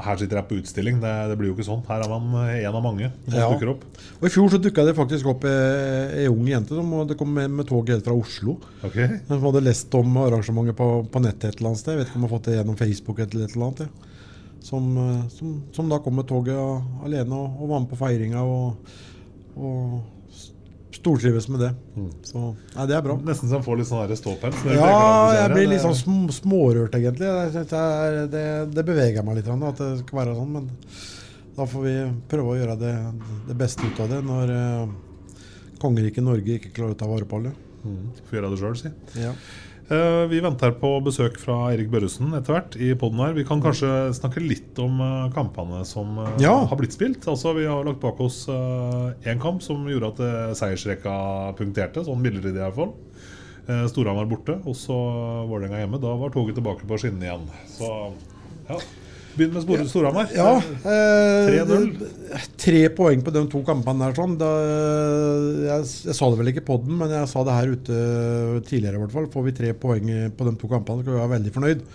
her 0.00 0.16
sitter 0.16 0.38
jeg 0.40 0.48
på 0.48 0.56
utstilling. 0.56 1.00
Det, 1.02 1.10
det 1.28 1.34
blir 1.36 1.50
jo 1.50 1.54
ikke 1.56 1.66
sånn. 1.66 1.82
Her 1.84 2.00
er 2.06 2.08
man 2.08 2.30
eh, 2.46 2.62
en 2.64 2.76
av 2.78 2.82
mange 2.84 3.10
som 3.26 3.34
Ja. 3.36 3.48
dukker 3.52 3.74
opp. 3.74 3.82
Og 4.20 4.24
I 4.24 4.30
fjor 4.32 4.48
så 4.54 4.60
dukka 4.64 4.84
det 4.88 4.94
faktisk 4.96 5.26
opp 5.34 5.44
ei 5.44 6.24
ung 6.30 6.46
jente 6.48 6.72
som 6.78 6.94
det 7.10 7.18
kom 7.20 7.28
med, 7.36 7.50
med 7.50 7.68
tog 7.68 7.88
helt 7.92 8.04
fra 8.06 8.14
Oslo. 8.16 8.54
Ok. 8.88 8.96
Som 9.28 9.44
hadde 9.44 9.64
lest 9.66 9.92
om 9.98 10.16
arrangementet 10.22 10.78
på, 10.78 10.86
på 11.12 11.22
nettet 11.26 11.50
et 11.50 11.58
eller 11.60 11.72
annet 11.74 11.82
sted. 11.82 11.92
Jeg 11.92 12.00
vet 12.00 12.08
ikke 12.08 12.16
om 12.16 12.24
hun 12.24 12.30
har 12.30 12.36
fått 12.38 12.48
det 12.48 12.56
gjennom 12.56 12.80
Facebook 12.80 13.20
eller 13.26 13.44
et 13.44 13.54
eller 13.56 13.66
annet. 13.68 13.84
Ja. 13.84 14.08
Som, 14.62 14.88
eh, 14.96 15.22
som, 15.36 15.54
som 15.74 15.88
da 15.92 15.98
kom 15.98 16.16
med 16.16 16.28
toget 16.30 16.56
alene 17.04 17.34
og, 17.34 17.60
og 17.60 17.68
var 17.74 17.80
med 17.84 17.90
på 17.92 17.98
feiringa 18.00 18.42
og, 18.46 18.92
og 19.58 20.00
stortrives 21.02 21.48
med 21.50 21.64
det. 21.64 21.70
Så 22.28 22.40
nei, 22.52 22.86
det 22.88 22.96
er 22.96 23.04
bra. 23.04 23.16
Nesten 23.26 23.50
så 23.50 23.58
han 23.58 23.64
får 23.66 23.80
litt 23.80 23.90
sånn 23.90 24.12
ståpels. 24.20 24.60
Ja, 24.70 24.92
jeg 25.40 25.50
blir 25.54 25.66
litt 25.72 25.82
sånn 25.82 25.98
sm 25.98 26.28
smårørt, 26.36 26.94
egentlig. 26.98 27.30
Det, 27.50 28.26
det, 28.32 28.44
det 28.70 28.84
beveger 28.86 29.26
meg 29.26 29.40
litt 29.40 29.50
at 29.50 29.82
det 29.82 29.90
skal 30.04 30.20
være 30.20 30.36
sånn. 30.38 30.54
Men 30.54 30.70
da 31.56 31.66
får 31.68 31.84
vi 31.88 31.96
prøve 32.30 32.54
å 32.54 32.60
gjøre 32.60 32.78
det, 32.80 32.94
det 33.50 33.58
beste 33.58 33.88
ut 33.88 34.00
av 34.00 34.14
det 34.14 34.22
når 34.24 34.54
uh, 34.54 34.94
kongeriket 35.82 36.24
Norge 36.24 36.56
ikke 36.56 36.72
klarer 36.78 36.94
å 36.94 37.00
ta 37.02 37.10
vare 37.10 37.28
på 37.28 37.42
alle. 37.42 37.52
Mm. 37.82 38.00
Får 38.28 38.38
gjøre 38.38 38.52
det 38.52 38.60
sjøl, 38.62 38.78
si. 38.78 38.94
Ja. 39.20 39.34
Eh, 39.90 40.24
vi 40.30 40.38
venter 40.40 40.72
på 40.78 40.88
besøk 41.04 41.36
fra 41.42 41.56
Erik 41.74 41.88
Børresen 41.92 42.30
etter 42.38 42.54
hvert 42.54 42.76
i 42.80 42.92
poden 42.98 43.18
her. 43.20 43.34
Vi 43.36 43.44
kan 43.44 43.60
kanskje 43.60 43.90
snakke 44.16 44.40
litt 44.44 44.78
om 44.80 45.00
eh, 45.02 45.26
kampene 45.34 45.82
som 45.88 46.14
eh, 46.22 46.30
Ja. 46.44 46.54
har 46.70 46.78
blitt 46.78 46.94
spilt. 46.94 47.26
Altså, 47.28 47.52
vi 47.58 47.66
har 47.68 47.84
lagt 47.84 48.00
bak 48.00 48.20
oss 48.22 48.44
én 48.48 49.40
kamp 49.42 49.62
som 49.64 49.82
gjorde 49.90 50.12
at 50.14 50.56
seiersrekka 50.60 51.14
punkterte, 51.58 52.04
sånn 52.06 52.22
midlertidig 52.22 52.60
i 52.60 52.64
hvert 52.64 52.78
fall. 52.78 52.94
Uh, 53.62 53.84
Storhamar 53.86 54.26
borte, 54.26 54.56
og 54.66 54.74
så 54.74 54.94
Vålerenga 55.46 55.78
hjemme. 55.84 56.00
Da 56.02 56.16
var 56.18 56.32
toget 56.34 56.56
tilbake 56.58 56.82
på 56.88 56.96
skinnene 56.98 57.28
igjen. 57.28 57.44
Så 57.70 57.90
ja. 58.66 58.78
Begynn 59.32 59.54
med 59.56 59.62
Spor- 59.64 59.84
Storhamar. 59.88 60.28
Ja, 60.36 60.50
eh, 60.60 61.46
3-0. 61.48 61.86
Tre 62.60 62.82
poeng 62.92 63.22
på 63.24 63.32
de 63.32 63.42
to 63.48 63.62
kampene 63.64 64.04
der. 64.08 64.16
Sånn. 64.18 64.34
Da, 64.40 64.48
jeg, 65.70 65.86
jeg 66.10 66.16
sa 66.18 66.28
det 66.32 66.40
vel 66.42 66.50
ikke 66.52 66.66
på 66.68 66.76
den, 66.84 66.98
men 67.00 67.12
jeg 67.16 67.30
sa 67.30 67.44
det 67.48 67.54
her 67.56 67.72
ute 67.72 68.00
tidligere. 68.68 68.98
i 68.98 69.04
hvert 69.06 69.14
fall. 69.16 69.30
Får 69.32 69.46
vi 69.48 69.54
tre 69.56 69.70
poeng 69.72 70.10
på 70.36 70.48
de 70.50 70.56
to 70.60 70.68
kampene, 70.72 71.00
skal 71.04 71.14
vi 71.16 71.22
være 71.22 71.32
veldig 71.38 71.54
fornøyd. 71.56 71.86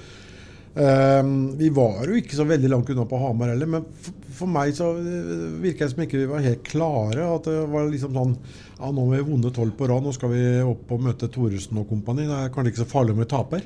Eh, 0.77 1.29
vi 1.57 1.69
var 1.73 2.03
jo 2.09 2.17
ikke 2.19 2.37
så 2.37 2.45
veldig 2.45 2.69
langt 2.73 2.89
unna 2.93 3.05
på 3.09 3.17
Hamar 3.21 3.49
heller, 3.53 3.69
men 3.77 3.85
for, 4.05 4.17
for 4.41 4.51
meg 4.57 4.73
så 4.77 4.91
eh, 4.97 5.31
virker 5.63 5.85
det 5.87 5.93
som 5.93 6.03
ikke 6.05 6.19
vi 6.23 6.27
var 6.33 6.43
helt 6.45 6.65
klare. 6.69 7.29
At 7.37 7.49
det 7.49 7.61
var 7.73 7.87
liksom 7.93 8.17
sånn 8.17 8.35
Ja, 8.77 8.91
nå 8.93 9.07
har 9.07 9.15
vi 9.15 9.29
vunnet 9.31 9.55
tolv 9.57 9.73
på 9.77 9.87
rad, 9.89 10.05
nå 10.05 10.13
skal 10.13 10.33
vi 10.35 10.43
opp 10.65 10.89
og 10.93 11.05
møte 11.05 11.29
Thoresen 11.33 11.79
og 11.81 11.89
kompani. 11.89 12.25
Det 12.29 12.41
er 12.43 12.51
kanskje 12.53 12.73
ikke 12.75 12.83
så 12.85 12.91
farlig 12.97 13.13
om 13.17 13.23
vi 13.23 13.29
taper. 13.33 13.65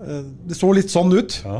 Eh, 0.00 0.22
Det 0.48 0.56
så 0.56 0.70
litt 0.72 0.90
sånn 0.92 1.12
ut. 1.12 1.36
Ja. 1.44 1.58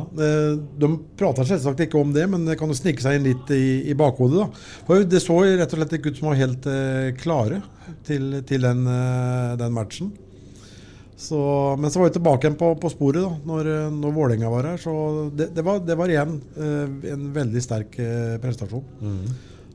De 0.80 0.88
prater 1.20 1.44
selvsagt 1.48 1.82
ikke 1.84 2.00
om 2.00 2.12
det, 2.16 2.24
men 2.32 2.46
det 2.48 2.56
kan 2.60 2.70
jo 2.72 2.78
snike 2.78 3.02
seg 3.04 3.18
inn 3.18 3.28
litt 3.28 3.52
i, 3.56 3.90
i 3.90 3.94
bakhodet. 3.98 4.40
da. 4.40 4.64
For 4.88 5.04
Det 5.04 5.20
så 5.22 5.36
rett 5.44 5.70
og 5.74 5.78
slett 5.82 5.94
ikke 5.98 6.12
ut 6.14 6.18
som 6.22 6.30
var 6.32 6.40
helt 6.40 6.66
eh, 6.70 7.12
klare 7.20 7.60
til, 8.08 8.40
til 8.48 8.64
den, 8.66 8.86
eh, 8.88 9.54
den 9.60 9.76
matchen. 9.76 10.12
Så, 11.20 11.36
men 11.76 11.92
så 11.92 12.00
var 12.00 12.08
vi 12.08 12.14
tilbake 12.16 12.46
igjen 12.46 12.56
på, 12.56 12.70
på 12.80 12.88
sporet 12.88 13.20
da 13.20 13.28
når, 13.44 13.66
eh, 13.68 13.90
når 13.92 14.14
Vålerenga 14.16 14.48
var 14.54 14.70
her. 14.70 14.80
Så 14.80 14.94
det, 15.36 15.50
det, 15.52 15.64
var, 15.66 15.82
det 15.84 15.96
var 16.00 16.08
igjen 16.08 16.38
eh, 16.56 17.12
en 17.12 17.26
veldig 17.34 17.60
sterk 17.60 17.98
eh, 18.00 18.38
prestasjon. 18.40 18.86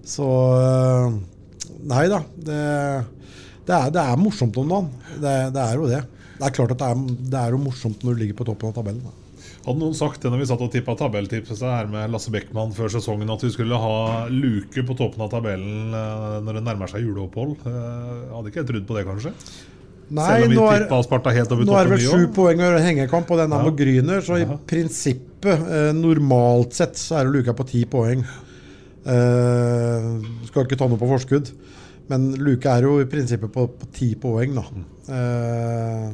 Så 0.06 0.26
eh, 0.58 1.22
Nei 1.86 2.08
da. 2.10 2.24
Det, 2.34 2.58
det, 3.68 3.74
er, 3.78 3.92
det 3.94 4.02
er 4.02 4.18
morsomt 4.22 4.58
om 4.62 4.70
dagen. 4.74 4.90
Det, 5.22 5.34
det 5.54 5.62
er 5.68 5.78
jo 5.78 5.88
det. 5.90 6.02
Det 6.36 6.48
er 6.50 6.56
klart 6.58 6.72
at 6.76 6.82
det 6.82 6.88
er, 6.92 7.04
det 7.32 7.40
er 7.42 7.54
jo 7.56 7.62
morsomt 7.64 8.02
når 8.04 8.16
du 8.18 8.24
ligger 8.24 8.38
på 8.42 8.48
toppen 8.50 8.70
av 8.72 8.76
tabellen. 8.76 9.04
Da. 9.06 9.14
Hadde 9.66 9.80
noen 9.82 9.96
sagt 9.98 10.22
det 10.22 10.30
når 10.34 10.42
vi 10.44 10.48
satt 10.50 10.62
og 10.62 10.72
tippa 10.74 10.96
tabelltipset 11.00 11.62
her 11.66 11.88
med 11.90 12.12
Lasse 12.14 12.32
Beckmann 12.34 12.74
før 12.76 12.92
sesongen, 12.94 13.30
at 13.34 13.42
vi 13.46 13.50
skulle 13.54 13.78
ha 13.82 14.26
luke 14.30 14.84
på 14.86 14.98
toppen 15.00 15.24
av 15.26 15.32
tabellen 15.34 15.94
eh, 15.96 16.36
når 16.46 16.60
det 16.60 16.64
nærmer 16.68 16.92
seg 16.92 17.06
juleopphold? 17.06 17.56
Eh, 17.66 18.34
Hadde 18.36 18.52
ikke 18.52 18.62
jeg 18.64 18.70
trodd 18.74 18.86
på 18.90 18.98
det, 19.00 19.06
kanskje? 19.08 19.34
Nei, 20.06 20.26
Selv 20.28 20.46
om 20.46 20.52
vi 20.52 20.58
nå 20.60 20.66
er- 20.70 21.04
Sparta 21.08 21.32
helt 21.34 21.52
over 21.56 21.66
Nå 21.66 21.78
er 21.80 21.88
det 21.88 21.96
vel 21.96 22.04
sju 22.06 22.28
poeng 22.36 22.60
og 22.62 22.76
hengekamp 22.84 23.32
og 23.34 23.40
den 23.42 23.54
er 23.56 23.64
Ja. 23.64 23.70
med 23.70 23.78
Gryner, 23.80 24.22
så 24.22 24.38
i 24.38 24.46
prinsippet, 24.70 25.64
eh, 25.66 25.92
normalt 25.98 26.74
sett, 26.78 26.94
så 27.02 27.18
er 27.20 27.24
det 27.26 27.34
luka 27.40 27.54
på 27.58 27.66
ti 27.66 27.86
poeng. 27.86 28.22
Uh, 29.06 30.18
skal 30.50 30.66
ikke 30.66 30.78
ta 30.80 30.88
noe 30.90 30.98
på 30.98 31.06
forskudd, 31.06 31.52
men 32.10 32.32
luka 32.42 32.72
er 32.78 32.88
jo 32.88 32.96
i 33.04 33.06
prinsippet 33.06 33.52
på 33.54 33.68
på 33.70 33.90
ti 33.94 34.16
poeng, 34.16 34.56
da. 34.58 34.64
Eh, 35.10 36.10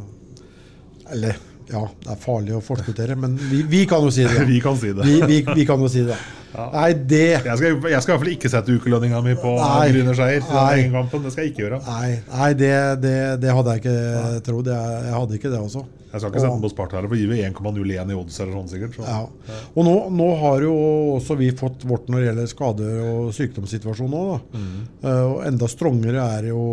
eller 1.12 1.40
ja, 1.72 1.86
det 2.04 2.12
er 2.12 2.20
farlig 2.20 2.56
å 2.58 2.62
forskuttere, 2.64 3.16
men 3.20 3.38
vi, 3.40 3.62
vi 3.70 3.86
kan 3.88 4.04
jo 4.04 4.12
si 4.14 4.26
det. 4.28 4.46
Vi 4.52 4.60
kan 4.64 4.78
si 4.80 4.92
det. 4.96 5.08
Vi, 5.08 5.42
vi, 5.56 5.66
kan 5.68 5.80
jo 5.80 5.88
si 5.92 6.04
det. 6.08 6.18
Nei, 6.76 6.90
det 7.08 7.22
Jeg 7.46 7.56
skal, 7.58 7.78
jeg 7.88 8.04
skal 8.04 8.12
i 8.12 8.12
hvert 8.12 8.24
fall 8.26 8.34
ikke 8.34 8.52
sette 8.52 8.76
ukelønninga 8.76 9.22
mi 9.24 9.38
på 9.40 9.54
Nei. 9.56 9.88
Grüner 9.94 10.18
seier. 10.18 10.44
til 10.44 10.52
Nei. 10.58 10.66
den 10.68 10.82
egenkampen. 10.82 11.24
Det 11.24 11.32
skal 11.32 11.46
jeg 11.46 11.54
ikke 11.54 11.64
gjøre. 11.64 11.80
Nei, 11.88 12.10
nei 12.28 12.52
det, 12.60 12.76
det, 13.06 13.16
det 13.46 13.56
hadde 13.56 13.76
jeg 13.76 13.84
ikke 13.86 14.44
trodd. 14.50 14.72
Jeg, 14.74 15.02
jeg 15.08 15.16
hadde 15.16 15.40
ikke 15.40 15.54
det 15.54 15.62
også. 15.62 15.86
Jeg 16.12 16.20
skal 16.20 16.34
ikke 16.34 16.42
sette 16.44 16.56
den 16.58 16.64
på 16.66 16.72
Sparta 16.74 16.98
heller, 16.98 17.08
for 17.08 17.22
gir 17.22 17.30
vi 17.32 17.40
1,01 17.48 18.12
i 18.12 18.16
odds 18.20 18.40
eller 18.44 18.56
sånn 18.58 18.72
sikkert. 18.74 18.98
Så. 18.98 19.06
Ja. 19.08 19.60
Og 19.72 19.88
nå, 19.88 19.94
nå 20.12 20.28
har 20.42 20.66
jo 20.68 20.74
også 21.16 21.38
vi 21.40 21.54
fått 21.56 21.86
vårt 21.88 22.12
når 22.12 22.20
det 22.20 22.28
gjelder 22.28 22.50
skader 22.52 22.98
og 23.06 23.30
sykdomssituasjon 23.38 24.18
òg. 24.20 24.50
Mm. 24.52 24.74
Uh, 25.06 25.24
og 25.30 25.38
enda 25.48 25.72
strongere 25.72 26.26
er 26.36 26.50
jo 26.52 26.66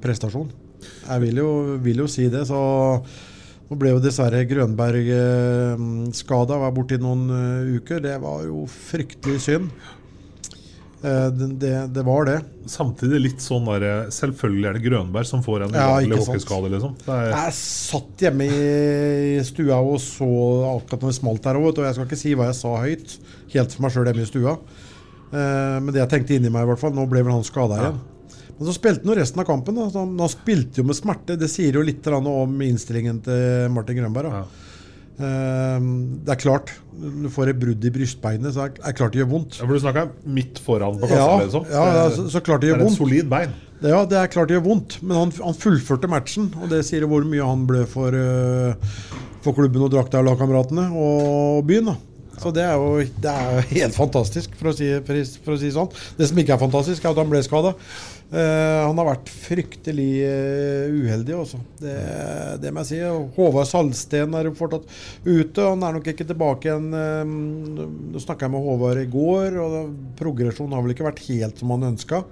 prestasjon. 0.00 0.48
Jeg 1.06 1.22
vil 1.26 1.42
jo, 1.42 1.50
vil 1.82 2.04
jo 2.04 2.08
si 2.10 2.28
det. 2.32 2.44
Så 2.48 2.60
nå 3.66 3.76
ble 3.80 3.92
jo 3.94 4.02
dessverre 4.02 4.44
Grønberg 4.46 5.08
eh, 5.10 5.84
skada, 6.14 6.58
var 6.62 6.74
borte 6.74 6.98
i 6.98 7.02
noen 7.02 7.26
eh, 7.34 7.76
uker. 7.80 8.02
Det 8.04 8.16
var 8.22 8.44
jo 8.46 8.64
fryktelig 8.70 9.40
synd. 9.46 9.70
Eh, 11.06 11.26
det, 11.34 11.48
det, 11.62 11.72
det 11.94 12.04
var 12.06 12.24
det. 12.28 12.36
Samtidig 12.70 13.20
litt 13.22 13.42
sånn 13.44 13.66
der 13.68 14.08
Selvfølgelig 14.14 14.68
er 14.70 14.78
det 14.78 14.84
Grønberg 14.86 15.28
som 15.28 15.42
får 15.44 15.66
en 15.66 15.76
Ja, 15.76 15.90
hockeyskade, 16.00 16.70
liksom. 16.72 16.96
Er, 17.06 17.30
Jeg 17.34 17.54
satt 17.58 18.24
hjemme 18.26 18.48
i 18.48 19.36
stua 19.46 19.78
og 19.84 20.00
så 20.02 20.26
akkurat 20.72 21.04
når 21.04 21.12
det 21.12 21.18
smalt 21.20 21.46
her 21.50 21.60
òg, 21.60 21.70
og 21.74 21.86
jeg 21.86 21.98
skal 21.98 22.08
ikke 22.08 22.22
si 22.22 22.34
hva 22.38 22.48
jeg 22.50 22.58
sa 22.62 22.74
høyt, 22.82 23.16
helt 23.54 23.76
for 23.76 23.86
meg 23.86 23.94
sjøl 23.94 24.10
hjemme 24.10 24.24
i 24.26 24.30
stua. 24.32 24.56
Eh, 25.26 25.78
men 25.82 25.90
det 25.92 26.02
jeg 26.04 26.12
tenkte 26.14 26.38
inni 26.38 26.50
meg, 26.54 26.64
i 26.66 26.70
hvert 26.72 26.82
fall, 26.82 26.94
nå 26.96 27.06
ble 27.10 27.22
vel 27.26 27.34
han 27.36 27.46
skada 27.46 27.78
igjen. 27.82 28.02
Men 28.56 28.68
så 28.70 28.74
spilte 28.76 29.04
han 29.04 29.12
jo 29.12 29.18
resten 29.20 29.42
av 29.42 29.48
kampen. 29.48 29.76
Da. 29.76 29.88
Han, 29.98 30.14
han 30.20 30.32
spilte 30.32 30.80
jo 30.80 30.86
med 30.88 30.96
smerte. 30.96 31.36
Det 31.40 31.48
sier 31.52 31.76
jo 31.76 31.84
litt 31.84 32.06
om 32.08 32.62
innstillingen 32.64 33.18
til 33.26 33.68
Martin 33.74 33.98
Grønberg. 34.00 34.32
Ja. 34.32 34.46
Uh, 35.16 35.80
det 36.26 36.34
er 36.34 36.40
klart, 36.42 36.72
du 36.92 37.28
får 37.32 37.48
et 37.54 37.60
brudd 37.60 37.84
i 37.88 37.92
brystbeinet, 37.92 38.52
så 38.52 38.66
er 38.66 38.74
det 38.74 38.82
er 38.84 38.96
klart 38.98 39.14
det 39.14 39.22
gjør 39.22 39.30
vondt. 39.30 39.56
Ja, 39.56 39.64
for 39.64 39.72
du 39.72 39.80
snakka 39.80 40.02
midt 40.28 40.60
foran 40.60 40.98
på 41.00 41.08
kassa, 41.08 41.22
Ja, 41.22 41.38
liksom. 41.40 41.70
ja, 41.72 41.84
ja, 41.96 42.02
så, 42.12 42.26
så 42.34 42.42
klart 42.44 42.60
det 42.64 42.68
gjør 42.68 42.76
er 42.76 42.84
et 42.84 42.88
vondt. 42.90 42.98
solid 43.00 43.30
bein. 43.32 43.54
Det, 43.80 43.92
ja, 43.92 44.02
det 44.08 44.18
er 44.20 44.32
klart 44.32 44.50
det 44.52 44.58
gjør 44.58 44.66
vondt, 44.66 44.98
men 45.04 45.16
han, 45.20 45.32
han 45.40 45.56
fullførte 45.56 46.10
matchen. 46.12 46.50
Og 46.60 46.68
det 46.72 46.82
sier 46.88 47.04
jo 47.06 47.08
hvor 47.14 47.24
mye 47.28 47.48
han 47.48 47.64
ble 47.68 47.86
for, 47.88 48.12
uh, 48.12 49.00
for 49.44 49.56
klubben 49.56 49.84
og 49.88 49.92
drakta 49.96 50.20
og 50.20 50.28
lagkameratene 50.28 50.90
og 50.92 51.64
byen. 51.68 51.92
da. 51.92 51.96
Så 52.36 52.52
det 52.52 52.66
er 52.68 52.76
jo 52.76 53.00
det 53.24 53.32
er 53.32 53.54
jo 53.56 53.64
helt 53.70 53.96
fantastisk, 53.96 54.52
for 54.60 54.68
å, 54.68 54.76
si, 54.76 54.90
for, 55.06 55.32
for 55.46 55.56
å 55.56 55.60
si 55.60 55.72
sånn. 55.72 55.88
Det 56.18 56.28
som 56.28 56.44
ikke 56.44 56.52
er 56.58 56.60
fantastisk, 56.60 57.04
er 57.04 57.14
at 57.16 57.22
han 57.22 57.32
ble 57.32 57.40
skada. 57.44 57.72
Han 58.32 58.98
har 58.98 59.06
vært 59.06 59.28
fryktelig 59.30 60.08
øh, 60.26 60.96
uheldig, 60.98 61.36
også. 61.38 61.60
Det, 61.78 61.94
det 62.64 62.72
må 62.74 62.82
jeg 62.82 62.90
si. 62.90 62.98
Håvard 63.36 63.68
Salsten 63.70 64.34
er 64.34 64.50
fortsatt 64.58 64.88
ute. 65.22 65.62
Han 65.62 65.84
er 65.86 65.94
nok 65.94 66.10
ikke 66.10 66.26
tilbake 66.26 66.66
igjen. 66.72 66.88
øh, 66.90 67.86
Nå 68.16 68.22
snakka 68.24 68.48
jeg 68.48 68.56
med 68.56 68.66
Håvard 68.66 69.02
i 69.04 69.08
går, 69.12 69.60
og 69.62 69.94
progresjonen 70.18 70.74
har 70.74 70.82
vel 70.82 70.96
ikke 70.96 71.06
vært 71.06 71.22
helt 71.28 71.62
som 71.62 71.74
han 71.76 71.90
ønska. 71.92 72.24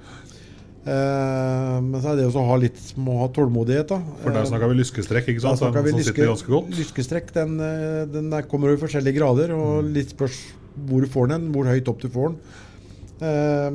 Eh, 0.84 1.76
men 1.80 1.96
så 2.02 2.10
er 2.12 2.18
det 2.18 2.26
å 2.28 2.42
ha 2.44 2.56
litt 2.60 2.80
må 3.00 3.16
ha 3.22 3.30
tålmodighet. 3.32 3.88
da 3.88 4.00
For 4.20 4.30
der 4.34 4.42
Eh, 4.42 4.50
snakka 4.50 4.68
vi 4.68 4.80
lyskestrekk, 4.82 5.30
ikke 5.32 5.40
sant? 5.40 5.58
snakker 5.62 5.82
vi 5.86 5.94
lyske, 5.96 6.68
lyskestrekk. 6.76 7.32
Den, 7.32 7.58
eh, 7.60 8.04
den 8.04 8.30
kommer 8.50 8.72
i 8.74 8.76
forskjellige 8.76 9.16
grader, 9.16 9.54
og 9.56 9.84
litt 9.84 10.10
spørs 10.10 10.36
hvor 10.74 11.00
du 11.00 11.06
får 11.06 11.28
den, 11.28 11.52
hvor 11.52 11.64
høyt 11.64 11.88
opp 11.88 12.00
du 12.00 12.08
får 12.08 12.34
den. 12.34 12.38
Eh, 13.22 13.68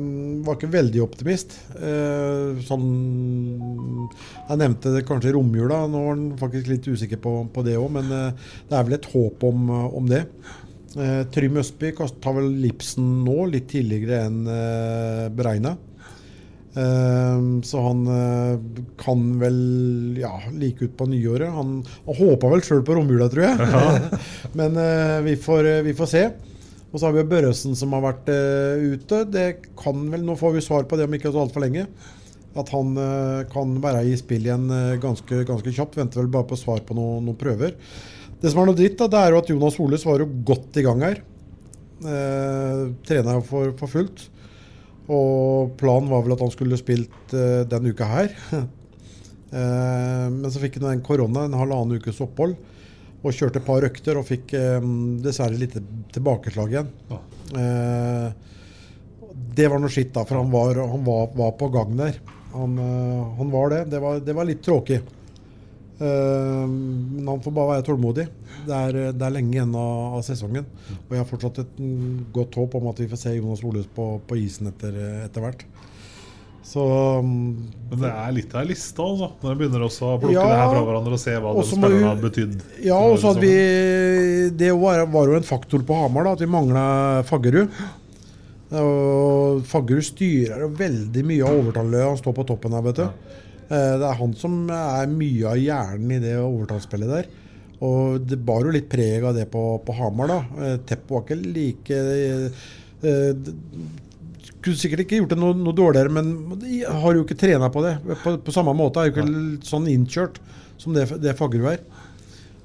var 0.44 0.56
ikke 0.58 0.68
veldig 0.72 1.00
optimist. 1.00 1.54
Uh, 1.72 2.60
sånn 2.60 2.88
Jeg 4.50 4.58
nevnte 4.60 4.92
det 4.92 5.06
kanskje 5.08 5.32
romjula. 5.36 5.86
Nå 5.88 6.02
var 6.04 6.12
han 6.12 6.26
faktisk 6.40 6.68
litt 6.68 6.88
usikker 6.90 7.20
på, 7.22 7.34
på 7.52 7.64
det 7.64 7.78
òg, 7.80 7.88
men 7.96 8.10
uh, 8.12 8.50
det 8.68 8.76
er 8.76 8.88
vel 8.88 8.98
et 8.98 9.12
håp 9.14 9.46
om, 9.48 9.70
eh, 9.72 9.86
om 9.96 10.10
det. 10.10 10.24
Eh, 10.90 11.22
Trym 11.32 11.60
Østby 11.62 11.94
tar 11.94 12.34
vel 12.36 12.50
Lipsen 12.60 13.22
nå, 13.24 13.44
litt 13.52 13.70
tidligere 13.70 14.24
enn 14.26 14.42
beregna. 15.36 15.76
Ehm, 16.78 17.62
så 17.66 17.80
han 17.82 18.04
kan 19.00 19.22
vel 19.40 19.56
ja, 20.20 20.36
like 20.54 20.86
ut 20.86 20.96
på 20.98 21.08
nyåret. 21.10 21.50
Han, 21.50 21.80
han 22.06 22.18
håpa 22.20 22.50
vel 22.52 22.62
sjøl 22.66 22.84
på 22.86 22.98
romjula, 22.98 23.30
tror 23.30 23.48
jeg. 23.48 24.20
Men 24.58 24.78
eh, 24.78 25.18
vi, 25.26 25.36
får, 25.40 25.70
vi 25.86 25.96
får 25.98 26.10
se. 26.10 26.24
Og 26.90 26.98
så 26.98 27.06
har 27.06 27.14
vi 27.14 27.22
jo 27.22 27.30
Børresen 27.30 27.76
som 27.78 27.92
har 27.94 28.02
vært 28.02 28.30
uh, 28.32 28.94
ute. 28.96 29.22
Det 29.30 29.46
kan 29.78 30.08
vel, 30.10 30.24
Nå 30.26 30.34
får 30.38 30.56
vi 30.56 30.64
svar 30.64 30.88
på 30.90 30.98
det 30.98 31.06
om 31.06 31.14
ikke 31.14 31.30
så 31.30 31.44
altfor 31.44 31.62
lenge. 31.62 31.86
At 32.58 32.72
han 32.74 32.96
uh, 32.98 33.46
kan 33.50 33.76
være 33.82 34.02
i 34.10 34.16
spill 34.18 34.48
igjen 34.48 34.66
uh, 34.72 34.98
ganske, 35.02 35.44
ganske 35.46 35.74
kjapt. 35.76 35.98
Venter 36.00 36.24
vel 36.24 36.32
bare 36.34 36.48
på 36.50 36.58
svar 36.58 36.82
på 36.86 36.96
noen, 36.98 37.22
noen 37.28 37.38
prøver. 37.38 37.76
Det 38.40 38.50
som 38.50 38.62
er 38.62 38.70
noe 38.70 38.78
dritt, 38.78 38.98
da, 38.98 39.06
det 39.12 39.20
er 39.20 39.34
jo 39.34 39.42
at 39.42 39.52
Jonas 39.52 39.78
Holes 39.78 40.06
var 40.08 40.24
jo 40.24 40.28
godt 40.50 40.80
i 40.80 40.84
gang 40.86 41.04
her. 41.06 41.22
Uh, 42.02 42.90
Trener 43.06 43.38
jo 43.38 43.46
for, 43.46 43.74
for 43.78 43.94
fullt. 43.94 44.26
Og 45.10 45.76
planen 45.78 46.10
var 46.10 46.26
vel 46.26 46.34
at 46.34 46.42
han 46.42 46.52
skulle 46.54 46.78
spilt 46.80 47.36
uh, 47.36 47.62
den 47.70 47.90
uka 47.92 48.10
her. 48.10 48.34
Men 49.50 50.46
så 50.46 50.60
fikk 50.62 50.76
han 50.78 50.92
en 50.92 51.00
korona, 51.02 51.48
en 51.48 51.56
halvannen 51.58 51.98
ukes 51.98 52.20
opphold. 52.22 52.52
Og 53.20 53.36
kjørte 53.36 53.60
et 53.60 53.66
par 53.66 53.84
økter 53.84 54.16
og 54.16 54.26
fikk 54.28 54.54
eh, 54.56 54.84
dessverre 55.24 55.58
litt 55.60 55.76
tilbakeslag 56.14 56.72
igjen. 56.72 56.90
Eh, 57.58 58.28
det 59.60 59.68
var 59.68 59.82
noe 59.82 59.92
skitt, 59.92 60.12
da, 60.14 60.24
for 60.24 60.40
han 60.40 60.52
var, 60.52 60.78
han 60.80 61.04
var, 61.04 61.32
var 61.36 61.56
på 61.60 61.68
gang 61.74 61.96
der. 61.98 62.20
Han, 62.54 62.78
eh, 62.80 63.24
han 63.38 63.50
var 63.52 63.74
det. 63.74 63.82
Det 63.92 64.00
var, 64.02 64.20
det 64.24 64.36
var 64.36 64.48
litt 64.48 64.62
tråkig. 64.64 65.00
Eh, 66.00 66.64
men 66.68 67.28
han 67.28 67.42
får 67.44 67.56
bare 67.56 67.74
være 67.74 67.86
tålmodig. 67.90 68.26
Det 68.66 68.76
er, 68.76 68.98
det 69.12 69.26
er 69.26 69.34
lenge 69.36 69.52
igjen 69.56 69.76
av, 69.76 70.16
av 70.16 70.24
sesongen. 70.24 70.66
Og 71.02 71.14
jeg 71.14 71.22
har 71.22 71.28
fortsatt 71.28 71.60
et 71.62 71.78
mm, 71.80 72.32
godt 72.34 72.56
håp 72.60 72.78
om 72.80 72.88
at 72.92 73.04
vi 73.04 73.08
får 73.10 73.20
se 73.20 73.36
Jonas 73.36 73.64
Oløs 73.68 73.88
på, 73.96 74.14
på 74.24 74.40
isen 74.40 74.72
etter, 74.72 74.96
etter 75.26 75.44
hvert. 75.44 75.66
Så 76.70 76.82
mm, 77.24 77.46
Men 77.90 78.02
det 78.04 78.10
er 78.10 78.34
litt 78.36 78.52
av 78.54 78.62
ei 78.62 78.70
liste, 78.70 79.02
altså. 79.02 79.30
Når 79.42 79.52
en 79.52 79.58
begynner 79.58 79.84
også 79.86 80.12
å 80.12 80.18
plukke 80.22 80.36
Ja, 80.36 80.44
det 80.46 80.58
her 80.60 80.70
fra 80.70 80.84
hverandre 80.86 81.16
og 81.16 81.22
se 81.22 81.34
hva 81.34 81.54
de 81.54 81.62
og 81.62 81.66
spillerne 81.66 82.06
har 82.06 82.20
betydd. 82.20 82.54
Ja, 82.86 83.00
og 83.00 83.16
så 83.18 83.32
hadde 83.32 83.42
vi 83.42 84.52
Det 84.60 84.70
var, 84.78 85.02
var 85.10 85.32
jo 85.32 85.40
en 85.40 85.48
faktor 85.48 85.82
på 85.86 85.98
Hamar, 85.98 86.28
da, 86.28 86.36
at 86.38 86.44
vi 86.44 86.50
mangla 86.50 86.84
Faggerud. 87.26 87.74
Og 88.80 89.64
Faggerud 89.66 90.06
styrer 90.06 90.70
veldig 90.78 91.26
mye 91.26 91.48
av 91.48 91.58
overtallet. 91.64 92.06
Han 92.06 92.20
står 92.20 92.38
på 92.38 92.46
toppen 92.52 92.76
her, 92.78 92.86
vet 92.86 93.02
du. 93.02 93.06
Ja. 93.08 93.36
Det 93.70 94.06
er 94.06 94.18
han 94.18 94.32
som 94.34 94.64
er 94.74 95.10
mye 95.10 95.50
av 95.52 95.58
hjernen 95.58 96.16
i 96.16 96.22
det 96.22 96.36
overtallsspillet 96.38 97.10
der. 97.10 97.28
Og 97.86 98.20
det 98.28 98.38
bar 98.44 98.66
jo 98.66 98.74
litt 98.74 98.90
preg 98.92 99.24
av 99.24 99.36
det 99.38 99.46
på, 99.52 99.62
på 99.86 99.96
Hamar, 99.96 100.30
da. 100.30 100.40
Eh, 100.66 100.76
Teppo 100.86 101.16
var 101.16 101.24
ikke 101.24 101.38
like 101.40 102.00
eh, 102.00 102.64
Kunne 104.60 104.76
sikkert 104.76 105.04
ikke 105.06 105.22
gjort 105.22 105.32
det 105.32 105.40
noe, 105.40 105.56
noe 105.56 105.76
dårligere, 105.76 106.12
men 106.12 106.58
de 106.60 106.82
har 106.84 107.16
jo 107.16 107.24
ikke 107.24 107.38
trena 107.40 107.70
på 107.72 107.84
det. 107.86 107.94
På, 108.22 108.34
på 108.44 108.54
samme 108.54 108.74
måte 108.76 109.00
er 109.00 109.08
jo 109.08 109.14
ikke 109.14 109.68
sånn 109.68 109.88
innkjørt 109.88 110.40
som 110.80 110.96
det, 110.96 111.06
det 111.22 111.36
Faggerud 111.38 111.72
er. 111.72 111.84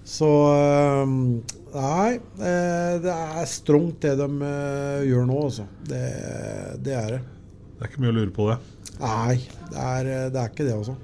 Så 0.05 0.29
Nei, 1.75 2.15
eh, 2.39 2.93
det 3.03 3.11
er 3.11 3.47
strongt 3.51 4.05
det 4.05 4.13
de 4.15 4.27
eh, 4.47 5.01
gjør 5.09 5.25
nå, 5.27 5.39
altså. 5.49 5.65
Det, 5.83 6.03
det 6.85 6.93
er 6.95 7.09
det. 7.17 7.23
Det 7.75 7.83
er 7.83 7.89
ikke 7.89 8.03
mye 8.05 8.13
å 8.13 8.15
lure 8.15 8.31
på 8.35 8.45
det. 8.47 8.55
Nei, 9.01 9.35
det 9.73 9.81
er, 9.81 10.11
eh, 10.13 10.27
det 10.31 10.39
er 10.39 10.53
ikke 10.53 10.67
det, 10.69 10.77
altså. 10.77 10.95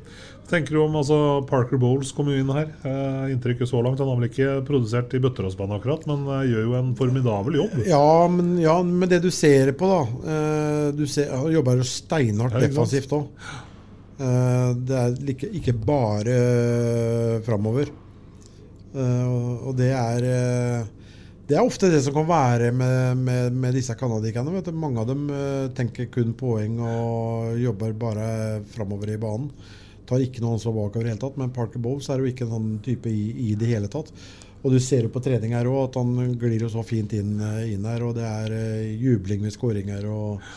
Tenker 0.52 0.76
du 0.76 0.82
om 0.84 0.96
altså, 1.00 1.18
Parker 1.50 1.80
Bowles 1.82 2.12
kom 2.16 2.28
jo 2.32 2.36
inn 2.42 2.52
her? 2.54 2.68
Eh, 2.86 3.32
inntrykket 3.34 3.70
så 3.72 3.80
langt. 3.84 4.00
Han 4.04 4.12
har 4.12 4.20
vel 4.20 4.28
ikke 4.30 4.52
produsert 4.68 5.16
i 5.18 5.22
bøtter 5.24 5.48
og 5.48 5.56
spann 5.56 5.74
akkurat, 5.76 6.06
men 6.12 6.28
eh, 6.28 6.46
gjør 6.52 6.68
jo 6.68 6.78
en 6.78 6.94
formidabel 7.00 7.58
jobb. 7.62 7.76
Ja, 7.90 8.04
men, 8.32 8.54
ja, 8.62 8.76
men 8.86 9.10
det 9.12 9.22
du 9.26 9.32
ser 9.34 9.74
på, 9.80 9.90
da 9.90 10.02
eh, 10.36 10.88
du 11.00 11.06
ser, 11.10 11.32
Han 11.34 11.52
jobber 11.56 11.82
jo 11.82 11.88
steinhardt 11.88 12.60
defensivt 12.62 13.18
òg. 13.18 13.28
det 14.86 14.98
er 15.02 15.16
ikke, 15.34 15.48
ikke 15.58 15.74
bare 15.82 16.36
framover. 17.48 17.90
Eh, 18.92 19.28
og- 19.66 19.76
det 19.78 19.92
er 19.96 20.26
eh, 20.28 20.84
Det 21.48 21.58
er 21.58 21.66
ofte 21.68 21.90
det 21.92 22.00
som 22.04 22.14
kan 22.14 22.28
være 22.28 22.72
med, 22.72 23.18
med, 23.18 23.52
med 23.54 23.74
disse 23.76 23.92
canadierne. 24.00 24.62
Mange 24.72 25.00
av 25.02 25.08
dem 25.08 25.26
eh, 25.30 25.68
tenker 25.76 26.08
kun 26.08 26.34
poeng 26.34 26.78
og 26.80 27.58
jobber 27.60 27.92
bare 27.92 28.62
framover 28.72 29.10
i 29.12 29.18
banen. 29.20 29.50
Tar 30.12 30.26
ikke 30.26 30.44
noe 30.44 30.58
ansvar 30.58 30.76
bakover 30.76 31.06
i 31.06 31.08
det 31.08 31.14
hele 31.16 31.24
tatt. 31.24 31.40
Men 31.40 31.56
Parker 31.56 31.84
Bowles 31.84 32.12
er 32.12 32.20
jo 32.20 32.28
ikke 32.28 32.44
en 32.48 32.56
sånn 32.58 32.72
type 32.84 33.12
i, 33.12 33.52
i 33.52 33.56
det 33.56 33.72
hele 33.72 33.92
tatt. 33.92 34.12
Og 34.62 34.76
du 34.76 34.78
ser 34.84 35.08
jo 35.08 35.14
på 35.14 35.24
trening 35.24 35.56
her 35.56 35.70
òg 35.72 35.88
at 35.88 35.98
han 35.98 36.36
glir 36.38 36.68
jo 36.68 36.70
så 36.70 36.84
fint 36.86 37.16
inn, 37.18 37.34
eh, 37.42 37.72
inn 37.74 37.88
her. 37.88 38.04
Og 38.06 38.14
det 38.20 38.28
er 38.28 38.54
uh, 38.54 38.92
jubling 39.00 39.48
ved 39.48 39.56
skåringer 39.56 40.06
og 40.12 40.54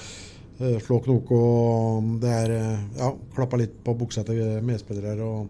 slå 0.55 1.01
knok 1.03 1.33
og 1.35 2.11
det 2.23 2.31
er 2.31 2.53
eh, 2.55 2.83
Ja, 3.01 3.09
klappa 3.35 3.59
litt 3.59 3.73
på 3.83 3.97
buksa 3.99 4.23
til 4.27 4.61
medspillere. 4.63 5.19
og 5.27 5.49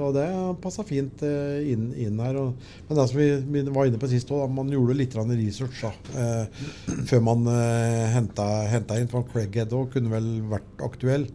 så 0.00 0.06
det 0.14 0.26
passa 0.62 0.84
fint 0.86 1.22
eh, 1.26 1.72
inn, 1.74 1.90
inn 1.98 2.20
her. 2.22 2.38
Og, 2.40 2.68
men 2.88 2.96
det 2.96 3.06
som 3.10 3.18
vi 3.20 3.64
var 3.68 3.88
inne 3.88 4.00
på 4.00 4.08
sist 4.08 4.30
òg, 4.32 4.46
man 4.54 4.70
gjorde 4.72 4.96
litt 4.96 5.16
research 5.18 5.82
da, 5.82 5.90
eh, 6.22 6.62
før 7.10 7.20
man 7.26 7.44
eh, 7.50 8.06
henta, 8.14 8.46
henta 8.70 8.96
inn. 9.00 9.10
For 9.10 9.26
Craighead 9.28 9.74
òg 9.76 9.90
kunne 9.92 10.12
vel 10.14 10.30
vært 10.48 10.84
aktuell. 10.86 11.26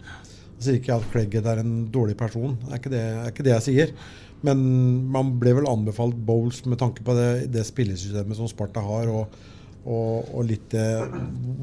Jeg 0.65 0.73
sier 0.73 0.81
ikke 0.81 0.95
at 0.97 1.09
Craighead 1.13 1.47
er 1.51 1.59
en 1.61 1.73
dårlig 1.93 2.15
person, 2.17 2.55
det 2.63 2.71
er 2.71 2.79
ikke 2.79 2.91
det, 2.93 3.01
er 3.05 3.27
ikke 3.29 3.45
det 3.45 3.51
jeg 3.53 3.65
sier. 3.67 3.91
Men 4.45 4.61
man 5.13 5.35
ble 5.41 5.53
vel 5.59 5.67
anbefalt 5.69 6.17
Bowles 6.25 6.63
med 6.65 6.79
tanke 6.81 7.05
på 7.05 7.13
det, 7.17 7.29
det 7.53 7.65
spillesystemet 7.67 8.37
som 8.37 8.49
Sparta 8.49 8.81
har, 8.81 9.11
og, 9.13 9.35
og, 9.85 10.31
og 10.33 10.47
litt 10.49 10.73
eh, 10.73 11.05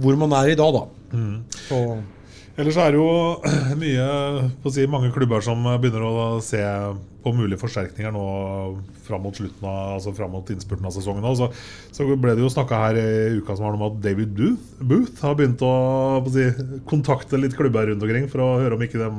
hvor 0.02 0.18
man 0.20 0.34
er 0.38 0.52
i 0.52 0.58
dag, 0.58 0.78
da. 0.78 0.84
Så 1.66 1.80
Ellers 2.60 2.76
er 2.76 2.92
det 2.92 3.00
jo 3.00 3.08
mye 3.80 4.06
si, 4.74 4.84
mange 4.90 5.12
klubber 5.14 5.44
som 5.44 5.62
begynner 5.80 6.04
å 6.04 6.24
se 6.44 6.60
på 7.22 7.32
mulige 7.32 7.60
forsterkninger 7.62 8.12
nå 8.12 8.24
fram 9.06 9.22
mot 9.24 9.36
slutten 9.38 9.64
av, 9.64 9.94
altså 9.96 10.12
fram 10.16 10.34
mot 10.34 10.50
innspurten 10.52 10.88
av 10.88 10.92
sesongen. 10.92 11.28
Så, 11.38 11.48
så 11.94 12.06
ble 12.12 12.34
det 12.36 12.44
jo 12.44 12.50
snakka 12.52 12.82
her 12.82 12.98
i 13.00 13.38
uka 13.38 13.56
som 13.56 13.68
var 13.68 13.78
om 13.78 13.86
at 13.88 14.02
David 14.04 14.36
Booth, 14.36 15.22
har 15.22 15.38
begynt 15.38 15.64
å, 15.64 15.72
å 16.20 16.34
si, 16.34 16.50
kontakte 16.90 17.40
litt 17.40 17.56
klubber 17.56 17.88
rundt 17.88 18.04
omkring 18.04 18.28
for 18.32 18.44
å 18.44 18.52
høre 18.60 18.76
om 18.76 18.84
ikke 18.84 19.00
de 19.00 19.10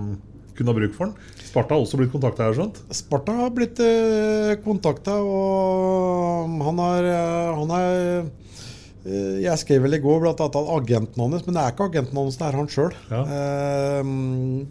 kunne 0.54 0.70
ha 0.70 0.78
bruk 0.78 0.94
for 0.94 1.10
den. 1.10 1.34
Sparta 1.48 1.76
har 1.76 1.84
også 1.84 1.98
blitt 2.00 2.14
kontakta, 2.14 2.52
har? 2.52 2.80
Sparta 2.94 3.34
har 3.40 3.52
blitt 3.56 3.82
eh, 3.82 4.54
kontakta, 4.66 5.18
og 5.22 6.54
han 6.68 6.82
har, 6.82 7.10
eh, 7.10 7.60
han 7.60 7.74
er 7.80 7.98
eh, 7.98 8.53
Jeg 9.04 9.60
skrev 9.60 9.82
vel 9.84 9.97
i 9.97 10.01
går 10.04 10.22
blant 10.24 10.39
annet 10.39 10.70
agenten 10.78 11.20
hans, 11.20 11.43
men 11.43 11.58
det 11.58 11.64
er 11.64 11.74
ikke 11.74 11.89
agenten 11.89 12.20
hans, 12.22 12.38
det 12.39 12.45
er 12.47 12.56
han 12.56 12.70
sjøl. 12.72 12.93
Ja. 13.12 13.24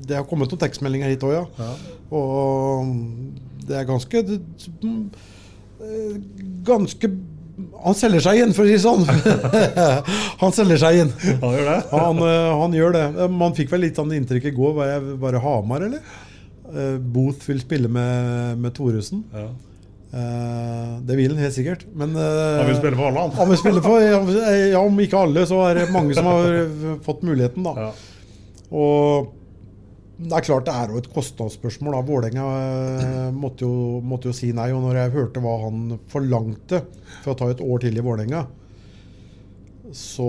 det 0.08 0.16
har 0.16 0.24
kommet 0.30 0.48
noen 0.48 0.62
tekstmeldinger 0.62 1.12
hit 1.12 1.26
òg, 1.28 1.34
ja. 1.36 1.68
Og 2.16 2.94
det 3.68 3.76
er 3.76 3.86
ganske 3.88 4.24
eh, 4.24 6.16
Ganske 6.66 7.12
han 7.82 7.96
selger 7.96 8.22
seg 8.24 8.40
inn, 8.42 8.52
for 8.56 8.64
å 8.64 8.68
si 8.68 8.74
det 8.74 8.82
sånn. 8.82 9.04
han 10.42 10.54
selger 10.56 10.80
seg 10.80 11.00
inn. 11.02 11.10
Han 11.42 11.52
gjør 11.56 11.66
det? 11.68 11.78
Han, 11.92 12.20
eh, 12.26 12.52
han 12.62 12.76
gjør 12.76 12.94
det. 12.96 13.04
Man 13.34 13.56
fikk 13.56 13.72
vel 13.74 13.84
litt 13.86 13.98
sånn 14.00 14.14
inntrykk 14.16 14.48
i 14.50 14.54
går. 14.56 14.72
Var 14.78 14.90
jeg 14.94 15.16
bare 15.22 15.42
Hamar, 15.42 15.84
eller? 15.88 16.14
Eh, 16.72 16.96
Booth 16.96 17.44
vil 17.50 17.60
spille 17.62 17.90
med, 17.92 18.56
med 18.62 18.74
Thoresen. 18.76 19.24
Eh, 19.36 19.50
det 20.12 21.16
vil 21.16 21.32
han 21.32 21.40
helt 21.40 21.54
sikkert. 21.56 21.86
Men 21.96 22.16
eh, 22.16 22.56
Han 22.60 22.68
vil 22.68 22.76
spille 22.80 22.98
for 22.98 23.08
alle, 23.08 23.20
han. 23.26 23.36
Han 23.38 23.52
vil 23.52 23.60
spille 23.60 23.84
for, 23.84 24.02
ja, 24.04 24.80
om 24.82 24.98
ikke 25.00 25.22
alle, 25.24 25.46
så 25.48 25.62
er 25.70 25.80
det 25.80 25.86
mange 25.94 26.16
som 26.18 26.28
har 26.28 26.58
fått 27.06 27.24
muligheten, 27.24 27.64
da. 27.64 27.92
Og 28.72 29.30
det 30.22 30.36
er 30.38 30.44
klart 30.46 30.66
det 30.68 30.74
er 30.76 30.92
jo 30.92 31.00
et 31.00 31.08
kostnadsspørsmål. 31.12 31.96
da. 31.96 32.02
Vålerenga 32.06 32.48
eh, 33.02 33.30
måtte, 33.34 33.66
måtte 34.06 34.30
jo 34.30 34.36
si 34.36 34.52
nei. 34.54 34.68
Og 34.74 34.84
når 34.84 35.00
jeg 35.00 35.14
hørte 35.16 35.42
hva 35.42 35.56
han 35.64 35.96
forlangte 36.12 36.84
for 37.24 37.32
å 37.32 37.38
ta 37.40 37.48
et 37.50 37.62
år 37.64 37.82
til 37.82 37.96
i 37.98 38.04
Vålerenga, 38.04 38.44
så 39.96 40.26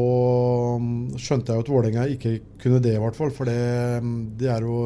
mm, 0.82 1.18
skjønte 1.22 1.52
jeg 1.54 1.60
jo 1.60 1.64
at 1.64 1.70
Vålerenga 1.72 2.06
ikke 2.14 2.34
kunne 2.62 2.80
det, 2.84 2.94
i 2.98 3.02
hvert 3.02 3.18
fall. 3.18 3.32
For 3.36 3.48
det, 3.50 3.58
det 4.40 4.50
er 4.52 4.66
jo 4.68 4.78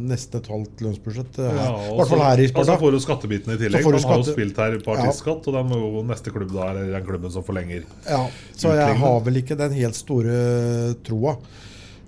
nesten 0.00 0.40
et 0.42 0.50
halvt 0.52 0.82
lønnsbudsjett. 0.86 1.38
eh, 1.44 1.60
Ja, 1.60 1.68
I 1.88 1.94
hvert 1.98 2.12
fall 2.12 2.24
her 2.24 2.42
i 2.42 2.48
Og 2.48 2.52
så 2.52 2.64
Sparta. 2.64 2.78
får 2.82 2.92
du 2.96 2.98
skattebiten 3.04 3.54
i 3.54 3.60
tillegg. 3.60 3.84
Man 3.88 3.96
skatte... 3.98 4.12
har 4.12 4.22
jo 4.24 4.32
spilt 4.34 4.60
her 4.64 4.76
partiskatt, 4.84 5.40
Ja. 5.46 5.52
og 5.52 5.56
da 5.58 5.62
må 5.68 5.80
jo 5.80 6.02
neste 6.08 6.34
klubb 6.34 6.52
da 6.54 6.68
er 6.72 6.82
den 6.94 7.06
klubben 7.08 7.32
som 7.34 7.46
forlenger. 7.46 7.86
Ja, 8.08 8.22
så 8.56 8.74
jeg 8.78 9.00
har 9.04 9.20
vel 9.26 9.40
ikke 9.42 9.56
den 9.58 9.72
helt 9.80 9.96
store 9.98 10.36
troa. 11.06 11.36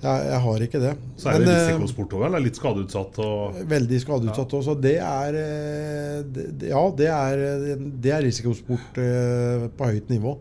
Jeg, 0.00 0.22
jeg 0.30 0.40
har 0.40 0.62
ikke 0.64 0.78
det. 0.80 0.90
Så 1.20 1.28
er 1.28 1.34
det 1.42 1.44
Men, 1.44 1.50
eh, 1.52 1.66
risikosport 1.74 2.14
òg, 2.16 2.22
vel? 2.24 2.34
Er 2.38 2.40
Litt 2.46 2.56
skadeutsatt 2.56 3.18
og 3.20 3.58
Veldig 3.68 3.98
skadeutsatt 4.00 4.54
også. 4.56 4.74
Det 4.80 4.94
er 4.96 5.36
eh, 5.36 6.22
det, 6.24 6.70
Ja, 6.70 6.80
det 6.96 7.10
er, 7.12 7.42
eh, 7.74 7.82
det 8.00 8.14
er 8.16 8.24
risikosport 8.24 8.96
eh, 9.02 9.66
på 9.76 9.90
høyt 9.92 10.08
nivå. 10.08 10.32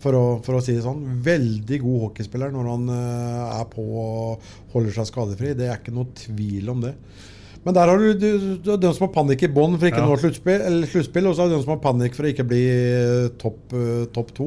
For 0.00 0.16
å, 0.16 0.24
for 0.46 0.56
å 0.56 0.62
si 0.64 0.72
det 0.78 0.84
sånn. 0.86 1.02
Veldig 1.26 1.78
god 1.82 1.98
hockeyspiller 2.06 2.52
når 2.54 2.68
han 2.72 2.86
eh, 2.94 3.58
er 3.60 3.66
på 3.68 3.84
og 4.00 4.46
holder 4.72 4.94
seg 4.96 5.10
skadefri. 5.10 5.50
Det 5.58 5.66
er 5.68 5.76
ikke 5.80 5.92
noe 5.92 6.08
tvil 6.16 6.70
om 6.72 6.80
det. 6.86 6.94
Men 7.60 7.76
der 7.76 7.90
har 7.92 8.00
du, 8.00 8.14
du, 8.16 8.70
den 8.80 8.94
som 8.96 9.04
har 9.04 9.12
panikk 9.12 9.42
i 9.44 9.50
bånn 9.52 9.74
for 9.76 9.90
ikke 9.90 10.00
Ja. 10.00 10.06
å 10.08 10.14
nå 10.14 10.86
sluttspill, 10.88 11.26
og 11.28 11.34
så 11.36 11.42
har 11.44 11.50
du 11.50 11.58
den 11.58 11.64
som 11.66 11.74
har 11.74 11.82
panikk 11.84 12.16
for 12.16 12.24
å 12.24 12.30
ikke 12.32 12.46
bli 12.48 12.62
eh, 12.72 13.26
topp 13.42 13.74
eh, 13.76 14.06
topp 14.16 14.32
to. 14.38 14.46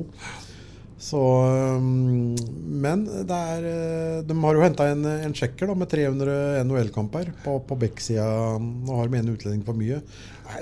Så, 1.04 1.20
men 1.84 3.04
det 3.28 3.38
er, 3.38 3.66
de 4.26 4.36
har 4.40 4.56
jo 4.58 4.64
henta 4.64 4.86
en, 4.94 5.04
en 5.28 5.34
sjekker 5.36 5.68
da, 5.70 5.76
med 5.78 5.90
300 5.92 6.64
NHL-kamper 6.66 7.32
på, 7.44 7.58
på 7.68 7.78
Beck-sida. 7.82 8.26
Nå 8.64 8.98
har 9.02 9.12
de 9.12 9.20
en 9.20 9.32
utlending 9.34 9.66
for 9.68 9.78
mye. 9.78 10.00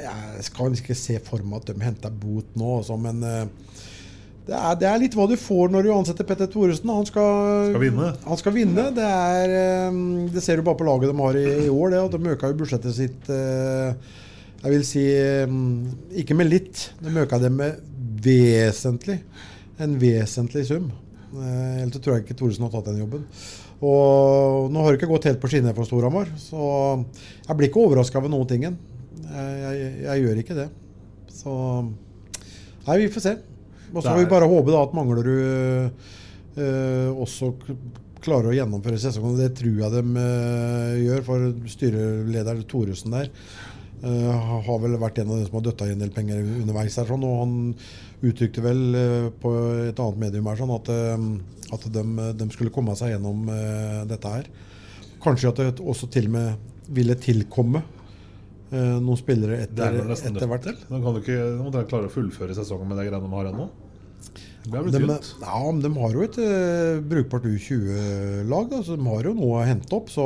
Jeg 0.02 0.46
skal 0.48 0.76
ikke 0.78 0.98
se 0.98 1.20
for 1.24 1.44
meg 1.46 1.62
at 1.62 1.72
de 1.72 1.86
henter 1.86 2.14
bot 2.24 2.58
nå, 2.60 2.72
også, 2.82 2.98
men 3.02 3.22
eh, 3.28 3.46
det 4.52 4.58
er, 4.60 4.80
det 4.82 4.88
er 4.90 5.00
litt 5.00 5.14
hva 5.16 5.26
du 5.32 5.38
får 5.40 5.70
når 5.72 5.86
du 5.88 5.92
ansetter 5.96 6.28
Petter 6.28 6.50
Thoresen. 6.52 6.90
Han 6.92 7.06
skal, 7.08 7.70
Skal 7.72 7.84
vinne. 7.86 8.10
Han 8.28 8.40
skal 8.42 8.56
vinne. 8.56 8.88
Det, 8.98 9.06
er, 9.08 9.54
eh, 9.62 10.00
det 10.34 10.44
ser 10.44 10.60
du 10.60 10.66
bare 10.68 10.80
på 10.82 10.88
laget 10.88 11.12
de 11.12 11.16
har 11.24 11.40
i, 11.40 11.46
i 11.68 11.70
år. 11.72 11.94
Det, 11.94 12.02
de 12.18 12.34
øka 12.36 12.52
jo 12.52 12.58
budsjettet 12.60 12.98
sitt 12.98 13.32
eh, 13.32 14.18
Jeg 14.66 14.74
vil 14.76 14.84
si 14.88 15.06
eh, 15.16 15.56
ikke 16.24 16.36
med 16.36 16.52
litt. 16.52 16.90
De 17.00 17.14
øka 17.24 17.40
det 17.40 17.54
med 17.56 17.80
vesentlig. 18.26 19.22
En 19.82 19.96
vesentlig 20.02 20.66
sum. 20.68 20.92
Eh, 21.32 21.82
Ellers 21.86 22.02
tror 22.04 22.18
jeg 22.18 22.26
ikke 22.26 22.40
Thoresen 22.42 22.68
har 22.68 22.74
tatt 22.76 22.92
den 22.92 23.00
jobben. 23.06 23.24
Og 23.82 24.68
nå 24.70 24.84
har 24.84 24.92
det 24.92 25.00
ikke 25.00 25.10
gått 25.14 25.30
helt 25.32 25.40
på 25.42 25.50
skinner 25.50 25.74
for 25.74 25.88
Storhamar, 25.90 26.28
så 26.38 26.66
jeg 27.48 27.56
blir 27.58 27.72
ikke 27.72 27.82
overraska 27.82 28.20
over 28.20 28.30
noen 28.30 28.50
ting. 28.52 28.68
Jeg, 28.68 28.76
jeg, 29.64 29.88
jeg 30.06 30.26
gjør 30.28 30.42
ikke 30.44 30.58
det. 30.60 30.68
Så 31.34 31.56
Nei, 32.82 32.98
vi 32.98 33.10
får 33.14 33.24
se. 33.26 33.34
Og 33.94 34.00
så 34.02 34.12
får 34.12 34.22
vi 34.24 34.30
bare 34.32 34.50
håpe 34.52 34.74
da 34.74 34.84
at 34.86 34.94
Manglerud 34.96 35.92
eh, 36.58 37.10
også 37.12 37.52
klarer 38.22 38.52
å 38.52 38.56
gjennomføre 38.56 39.00
sesongen. 39.02 39.40
Det 39.40 39.52
tror 39.58 39.82
jeg 39.84 39.96
de 39.98 40.24
eh, 40.24 40.96
gjør, 41.08 41.26
for 41.28 41.48
styreleder 41.74 42.64
Thoresen 42.70 43.16
der 43.16 43.32
eh, 43.32 44.48
har 44.68 44.82
vel 44.84 45.00
vært 45.02 45.22
en 45.24 45.34
av 45.34 45.42
de 45.42 45.48
som 45.50 45.60
har 45.60 45.68
døtta 45.68 45.90
i 45.90 45.96
en 45.96 46.04
del 46.04 46.14
penger 46.16 46.44
underveis. 46.44 47.00
her 47.02 47.10
sånn, 47.10 47.26
og 47.28 47.40
Han 47.42 47.56
uttrykte 48.22 48.64
vel 48.64 48.84
eh, 48.98 49.30
på 49.42 49.54
et 49.88 50.02
annet 50.02 50.22
medium 50.22 50.50
her 50.52 50.60
sånn 50.60 50.76
at, 50.76 50.92
eh, 50.94 51.74
at 51.74 51.88
de, 51.96 52.04
de 52.38 52.50
skulle 52.54 52.74
komme 52.74 52.96
seg 53.00 53.16
gjennom 53.16 53.50
eh, 53.50 54.04
dette 54.10 54.36
her. 54.36 54.52
Kanskje 55.22 55.52
at 55.52 55.62
det 55.62 55.72
også 55.82 56.10
til 56.14 56.30
og 56.30 56.38
med 56.38 56.70
ville 56.92 57.18
tilkomme 57.20 57.84
noen 58.72 59.18
spillere 59.20 59.58
er 59.58 59.66
etter, 59.66 59.98
etter 60.16 60.48
hvert. 60.48 60.68
Nå 60.88 61.02
kan 61.04 61.16
du 61.18 61.18
ikke, 61.20 61.34
nå 61.58 61.66
må 61.66 61.72
dere 61.74 61.90
klare 61.92 62.08
å 62.08 62.12
fullføre 62.14 62.56
sesongen 62.56 62.88
med 62.88 63.02
det 63.02 63.10
greiene 63.10 63.28
de 63.28 63.32
har 63.36 63.50
ennå. 63.50 63.66
Det 64.62 64.82
De, 64.94 65.18
ja, 65.42 65.60
men 65.72 65.82
de 65.82 65.92
har 65.96 66.16
jo 66.16 66.24
et 66.26 66.40
eh, 66.44 67.02
brukbart 67.12 67.48
U20-lag, 67.50 68.76
så 68.86 68.98
de 68.98 69.08
har 69.10 69.30
jo 69.30 69.36
noe 69.38 69.62
å 69.62 69.68
hente 69.68 69.96
opp. 69.98 70.12
Så, 70.14 70.26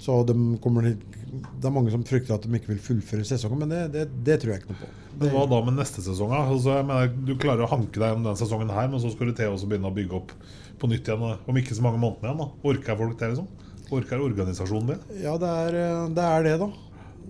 så 0.00 0.22
de 0.28 0.36
kommer, 0.64 0.88
det 0.94 1.68
er 1.68 1.74
mange 1.74 1.92
som 1.92 2.04
frykter 2.08 2.38
at 2.38 2.46
de 2.46 2.56
ikke 2.56 2.72
vil 2.72 2.82
fullføre 2.86 3.26
sesongen, 3.28 3.64
men 3.64 3.74
det, 3.74 3.82
det, 3.94 4.06
det 4.26 4.40
tror 4.42 4.54
jeg 4.54 4.64
ikke 4.64 4.72
noe 4.72 4.82
på. 4.86 4.92
Men 5.20 5.34
hva 5.34 5.44
da 5.50 5.60
med 5.66 5.76
neste 5.78 6.02
sesong? 6.02 6.32
Altså, 6.34 6.78
mener, 6.86 7.12
du 7.12 7.34
klarer 7.40 7.66
å 7.66 7.70
hanke 7.70 8.00
deg 8.00 8.10
gjennom 8.10 8.30
den 8.30 8.40
sesongen 8.40 8.72
her, 8.74 8.88
men 8.90 9.02
så 9.02 9.12
skal 9.12 9.30
du 9.30 9.36
til 9.38 9.52
å 9.52 9.60
begynne 9.68 9.92
å 9.92 9.94
bygge 9.94 10.18
opp 10.22 10.34
på 10.80 10.90
nytt 10.90 11.06
igjen 11.08 11.22
om 11.22 11.60
ikke 11.60 11.76
så 11.76 11.84
mange 11.84 12.00
måneder 12.02 12.32
igjen. 12.32 12.40
da 12.42 12.70
Orker 12.70 12.98
folk 12.98 13.20
det, 13.20 13.30
liksom? 13.34 13.52
Orker 13.94 14.24
organisasjonen 14.24 14.94
det? 14.94 15.20
Ja, 15.22 15.36
det 15.38 15.50
er 15.66 15.78
eh, 15.78 16.08
det, 16.16 16.24
er 16.24 16.46
det 16.48 16.54
da. 16.64 16.70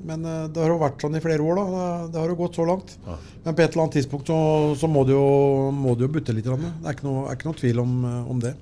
Men 0.02 0.24
eh, 0.24 0.44
det 0.52 0.60
har 0.62 0.72
jo 0.72 0.80
vært 0.82 1.04
sånn 1.04 1.16
i 1.16 1.22
flere 1.24 1.44
år, 1.44 1.60
da. 1.60 1.84
Det, 2.12 2.20
har 2.20 2.32
jo 2.32 2.38
gått 2.38 2.58
så 2.58 2.66
langt. 2.68 2.96
Ja. 3.06 3.16
Men 3.44 3.56
på 3.56 3.64
et 3.64 3.70
eller 3.70 3.84
annet 3.86 3.96
tidspunkt 4.00 4.30
så, 4.32 4.38
så 4.80 4.90
må, 4.90 5.04
det 5.08 5.16
jo, 5.16 5.70
må 5.74 5.94
det 5.96 6.08
jo 6.08 6.12
butte 6.16 6.34
litt. 6.36 6.48
Det 6.48 6.72
er 6.84 6.96
ikke 6.96 7.08
noe, 7.08 7.28
er 7.28 7.38
ikke 7.38 7.50
noe 7.50 7.60
tvil 7.60 7.82
om, 7.84 7.94
eh, 8.10 8.32
om 8.34 8.42
det. 8.42 8.54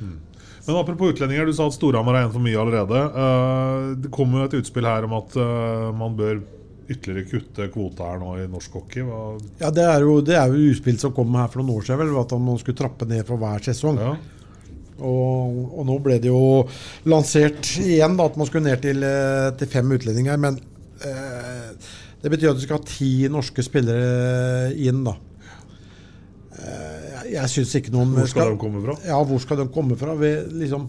Men 0.00 0.76
apropos 0.76 1.14
utlendinger, 1.14 1.48
du 1.48 1.56
sa 1.56 1.66
at 1.66 1.74
Storhamar 1.74 2.18
er 2.18 2.26
en 2.28 2.32
for 2.34 2.44
mye 2.44 2.58
allerede. 2.60 3.02
Eh, 3.24 3.84
det 4.04 4.12
kom 4.14 4.32
jo 4.36 4.46
et 4.46 4.56
utspill 4.60 4.88
her 4.88 5.08
om 5.08 5.18
at 5.18 5.36
man 5.96 6.16
bør 6.18 6.42
ytterligere 6.90 7.30
kutte 7.30 7.68
kvota 7.70 8.08
her 8.10 8.18
nå 8.18 8.34
i 8.40 8.48
norsk 8.50 8.76
hockey. 8.80 9.04
Hva, 9.06 9.22
Ja, 9.60 9.70
Det 9.70 9.84
er 9.86 10.04
jo, 10.06 10.18
det 10.26 10.36
er 10.36 10.50
jo 10.50 10.72
utspill 10.72 10.98
som 10.98 11.14
kom 11.14 11.34
her 11.38 11.48
for 11.52 11.62
noen 11.62 11.78
år 11.78 11.86
siden, 11.86 12.02
vel, 12.02 12.18
at 12.18 12.34
man 12.38 12.60
skulle 12.60 12.80
trappe 12.80 13.06
ned 13.08 13.26
for 13.28 13.40
hver 13.40 13.62
sesong. 13.70 14.00
ja. 14.00 14.14
Og, 15.00 15.62
og 15.74 15.88
nå 15.88 15.96
ble 16.04 16.18
det 16.22 16.30
jo 16.30 16.66
lansert 17.08 17.72
igjen 17.82 18.18
da, 18.18 18.28
at 18.28 18.38
man 18.40 18.48
skulle 18.48 18.68
ned 18.68 18.84
til, 18.84 19.02
eh, 19.06 19.48
til 19.60 19.72
fem 19.72 19.96
utlendinger. 19.96 20.40
Men 20.40 20.60
eh, 21.06 21.90
det 22.20 22.32
betyr 22.32 22.52
at 22.52 22.60
du 22.60 22.64
skal 22.64 22.80
ha 22.80 22.88
ti 22.88 23.12
norske 23.32 23.64
spillere 23.64 24.70
inn, 24.76 25.04
da. 25.06 25.16
Eh, 26.60 27.20
jeg 27.30 27.48
synes 27.48 27.70
syns 27.70 27.78
ikke 27.80 27.94
noen 27.94 28.12
Hvor 28.16 28.28
skal 28.28 28.52
de 28.52 28.60
komme 28.60 28.82
fra? 28.84 28.96
Ja, 29.06 29.20
hvor 29.24 29.40
skal 29.42 29.62
de 29.62 29.66
komme 29.72 29.96
fra? 30.00 30.16
Vi, 30.18 30.32
liksom, 30.60 30.88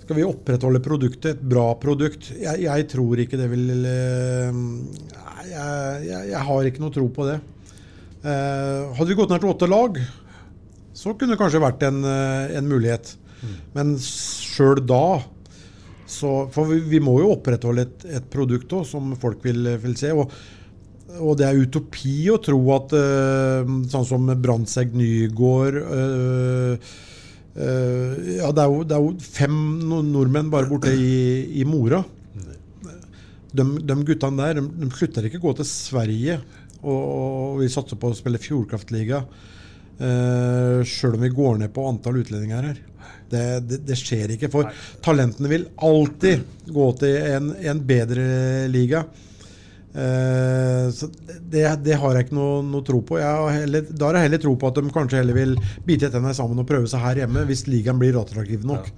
skal 0.00 0.16
vi 0.16 0.26
opprettholde 0.26 0.80
produktet, 0.84 1.36
et 1.36 1.44
bra 1.52 1.66
produkt? 1.80 2.30
Jeg, 2.40 2.64
jeg 2.64 2.88
tror 2.92 3.20
ikke 3.24 3.40
det 3.40 3.50
vil 3.52 3.68
eh, 3.76 4.60
jeg, 5.50 6.08
jeg, 6.08 6.22
jeg 6.32 6.44
har 6.48 6.70
ikke 6.70 6.84
noe 6.84 6.94
tro 6.94 7.06
på 7.12 7.28
det. 7.28 7.38
Eh, 8.20 8.88
hadde 8.96 9.10
vi 9.10 9.18
gått 9.18 9.34
ned 9.34 9.44
til 9.44 9.52
åtte 9.52 9.68
lag, 9.68 10.00
så 10.96 11.12
kunne 11.12 11.34
det 11.34 11.40
kanskje 11.40 11.62
vært 11.62 11.84
en, 11.88 12.00
en 12.04 12.68
mulighet. 12.68 13.14
Men 13.76 13.94
sjøl 14.02 14.82
da 14.86 15.20
så, 16.10 16.30
For 16.50 16.66
vi, 16.66 16.80
vi 16.90 16.98
må 17.02 17.20
jo 17.22 17.34
opprettholde 17.36 17.84
et, 17.86 18.08
et 18.18 18.24
produkt 18.32 18.72
også, 18.74 18.96
som 18.96 19.12
folk 19.20 19.44
vil, 19.46 19.68
vil 19.78 19.94
se. 19.98 20.10
Og, 20.10 20.32
og 21.20 21.36
det 21.38 21.46
er 21.46 21.60
utopi 21.60 22.16
å 22.32 22.40
tro 22.42 22.58
at 22.74 22.94
uh, 22.98 23.70
sånn 23.92 24.08
som 24.08 24.26
Brandtzæg 24.42 24.96
Nygård 24.98 25.78
uh, 25.78 26.90
uh, 27.54 28.16
Ja, 28.40 28.50
det 28.50 28.64
er, 28.64 28.66
jo, 28.66 28.82
det 28.82 28.96
er 28.96 29.06
jo 29.06 29.12
fem 29.22 29.54
nordmenn 29.86 30.50
bare 30.50 30.70
borte 30.70 30.90
i, 30.94 31.60
i 31.62 31.66
Mora. 31.68 32.02
De, 33.50 33.66
de 33.82 33.94
guttene 34.06 34.38
der 34.38 34.60
de, 34.60 34.66
de 34.82 34.90
slutter 34.94 35.26
ikke 35.26 35.40
å 35.40 35.48
gå 35.48 35.54
til 35.58 35.66
Sverige 35.66 36.36
og, 36.80 37.00
og 37.00 37.56
vi 37.60 37.70
satser 37.70 37.98
på 38.00 38.10
å 38.10 38.16
spille 38.16 38.40
Fjordkraftliga. 38.40 39.24
Uh, 40.00 40.80
Sjøl 40.88 41.18
om 41.18 41.24
vi 41.26 41.32
går 41.34 41.58
ned 41.60 41.72
på 41.74 41.84
antall 41.88 42.22
utlendinger 42.22 42.70
her. 42.70 42.78
Det, 43.30 43.42
det, 43.68 43.80
det 43.86 43.96
skjer 43.98 44.32
ikke. 44.34 44.50
For 44.52 44.70
talentene 45.04 45.50
vil 45.50 45.66
alltid 45.76 46.70
gå 46.72 46.86
til 47.00 47.18
en, 47.34 47.50
en 47.72 47.82
bedre 47.86 48.24
liga. 48.72 49.04
Uh, 49.90 50.86
så 50.94 51.08
det, 51.26 51.64
det 51.84 51.98
har 51.98 52.16
jeg 52.16 52.28
ikke 52.28 52.38
noe, 52.38 52.60
noe 52.66 52.86
tro 52.86 53.02
på. 53.06 53.20
Har 53.20 53.52
heller, 53.58 53.88
da 53.90 54.08
har 54.08 54.20
jeg 54.20 54.30
heller 54.30 54.44
tro 54.46 54.54
på 54.56 54.70
at 54.70 54.80
de 54.80 54.94
kanskje 54.94 55.20
heller 55.20 55.36
vil 55.36 55.56
bite 55.86 56.08
tennene 56.08 56.36
sammen 56.36 56.62
og 56.62 56.68
prøve 56.68 56.90
seg 56.90 57.04
her 57.04 57.24
hjemme, 57.24 57.44
hvis 57.50 57.66
ligaen 57.68 58.00
blir 58.00 58.18
attraktiv 58.20 58.64
nok. 58.66 58.88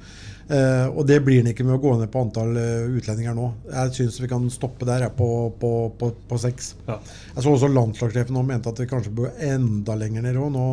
Eh, 0.53 0.86
og 0.90 1.07
det 1.09 1.20
blir 1.24 1.40
den 1.40 1.53
ikke 1.55 1.64
med 1.64 1.78
å 1.78 1.80
gå 1.80 1.94
ned 2.00 2.11
på 2.12 2.20
antall 2.26 2.57
eh, 2.61 2.90
utlendinger 2.98 3.36
nå. 3.38 3.46
Jeg 3.72 3.94
syns 3.96 4.18
vi 4.20 4.28
kan 4.28 4.44
stoppe 4.53 4.88
der 4.88 5.07
jeg, 5.07 5.14
på, 5.16 5.28
på, 5.61 5.70
på, 5.98 6.11
på 6.28 6.40
seks. 6.42 6.74
Ja. 6.88 6.98
Jeg 7.36 7.46
så 7.46 7.55
også 7.55 7.70
landslagssjefen 7.72 8.36
nå 8.36 8.44
mente 8.48 8.68
at 8.72 8.82
vi 8.82 8.90
kanskje 8.90 9.14
bør 9.16 9.32
enda 9.48 9.96
lenger 9.96 10.26
ned 10.26 10.36
òg. 10.42 10.53
Nå 10.53 10.66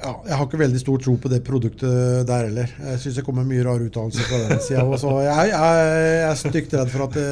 ja, 0.00 0.14
jeg 0.24 0.32
har 0.32 0.46
ikke 0.46 0.60
veldig 0.62 0.80
stor 0.80 1.00
tro 1.04 1.12
på 1.20 1.28
det 1.28 1.42
produktet 1.44 2.22
der 2.28 2.46
heller. 2.46 2.70
Jeg 2.86 3.00
syns 3.02 3.18
det 3.20 3.24
kommer 3.26 3.44
mye 3.44 3.64
rare 3.66 3.84
uttalelser 3.84 4.24
fra 4.30 4.38
den 4.46 4.62
sida. 4.64 4.84
Så 5.02 5.10
jeg, 5.26 5.50
jeg, 5.50 5.90
jeg 5.90 6.22
er 6.30 6.38
stygt 6.40 6.76
redd 6.78 6.92
for 6.94 7.04
at 7.04 7.18
det, 7.18 7.26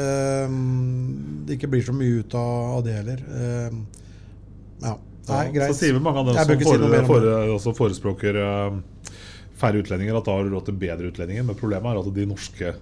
mm, 0.52 1.46
det 1.48 1.56
ikke 1.56 1.70
blir 1.72 1.86
så 1.86 1.94
mye 1.96 2.18
ut 2.20 2.36
av, 2.36 2.82
det 2.84 2.98
heller. 3.00 3.22
Eh, 3.38 3.78
Ja, 4.78 4.92
nei, 5.30 5.38
er 5.40 5.54
greit. 5.54 5.72
Så 5.72 5.80
sier 5.80 5.96
vi 5.96 6.02
mange 6.04 6.20
av 6.20 6.28
dem 6.28 6.36
som 6.36 6.52
si 6.52 6.68
fore, 6.68 7.00
fore, 7.08 7.32
også 7.56 7.72
forespråker 7.80 8.36
eh, 8.44 8.76
færre 9.58 9.82
utlendinger, 9.82 10.18
at 10.18 10.28
da 10.28 10.36
har 10.36 10.46
du 10.46 10.54
råd 10.54 10.68
til 10.68 10.78
bedre 10.80 11.10
utlendinger. 11.12 11.46
Men 11.46 11.58
problemet 11.58 11.92
er 11.92 12.00
at 12.00 12.14
de 12.14 12.26
norske 12.30 12.74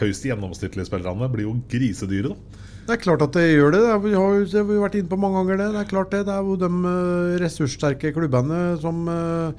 høyst 0.00 0.26
gjennomsnittlige 0.28 0.88
spillerne 0.88 1.28
blir 1.32 1.48
jo 1.48 1.56
grisedyre. 1.70 2.34
da 2.34 2.62
Det 2.86 2.96
er 2.96 3.02
klart 3.02 3.24
at 3.24 3.36
det 3.36 3.46
gjør 3.48 3.74
det. 3.74 3.82
Vi 4.04 4.14
har 4.14 4.40
det 4.44 4.60
har 4.60 4.68
vi 4.68 4.80
vært 4.82 4.98
inne 5.00 5.10
på 5.10 5.20
mange 5.20 5.42
ganger. 5.42 5.56
Det 5.58 5.72
Det 5.72 5.82
er 5.82 5.92
klart 5.92 6.10
det. 6.10 6.24
Det 6.26 6.34
er 6.34 6.42
jo 6.42 6.56
de 6.56 6.70
eh, 6.92 7.38
ressurssterke 7.42 8.12
klubbene 8.12 8.80
som 8.80 9.08
eh, 9.08 9.52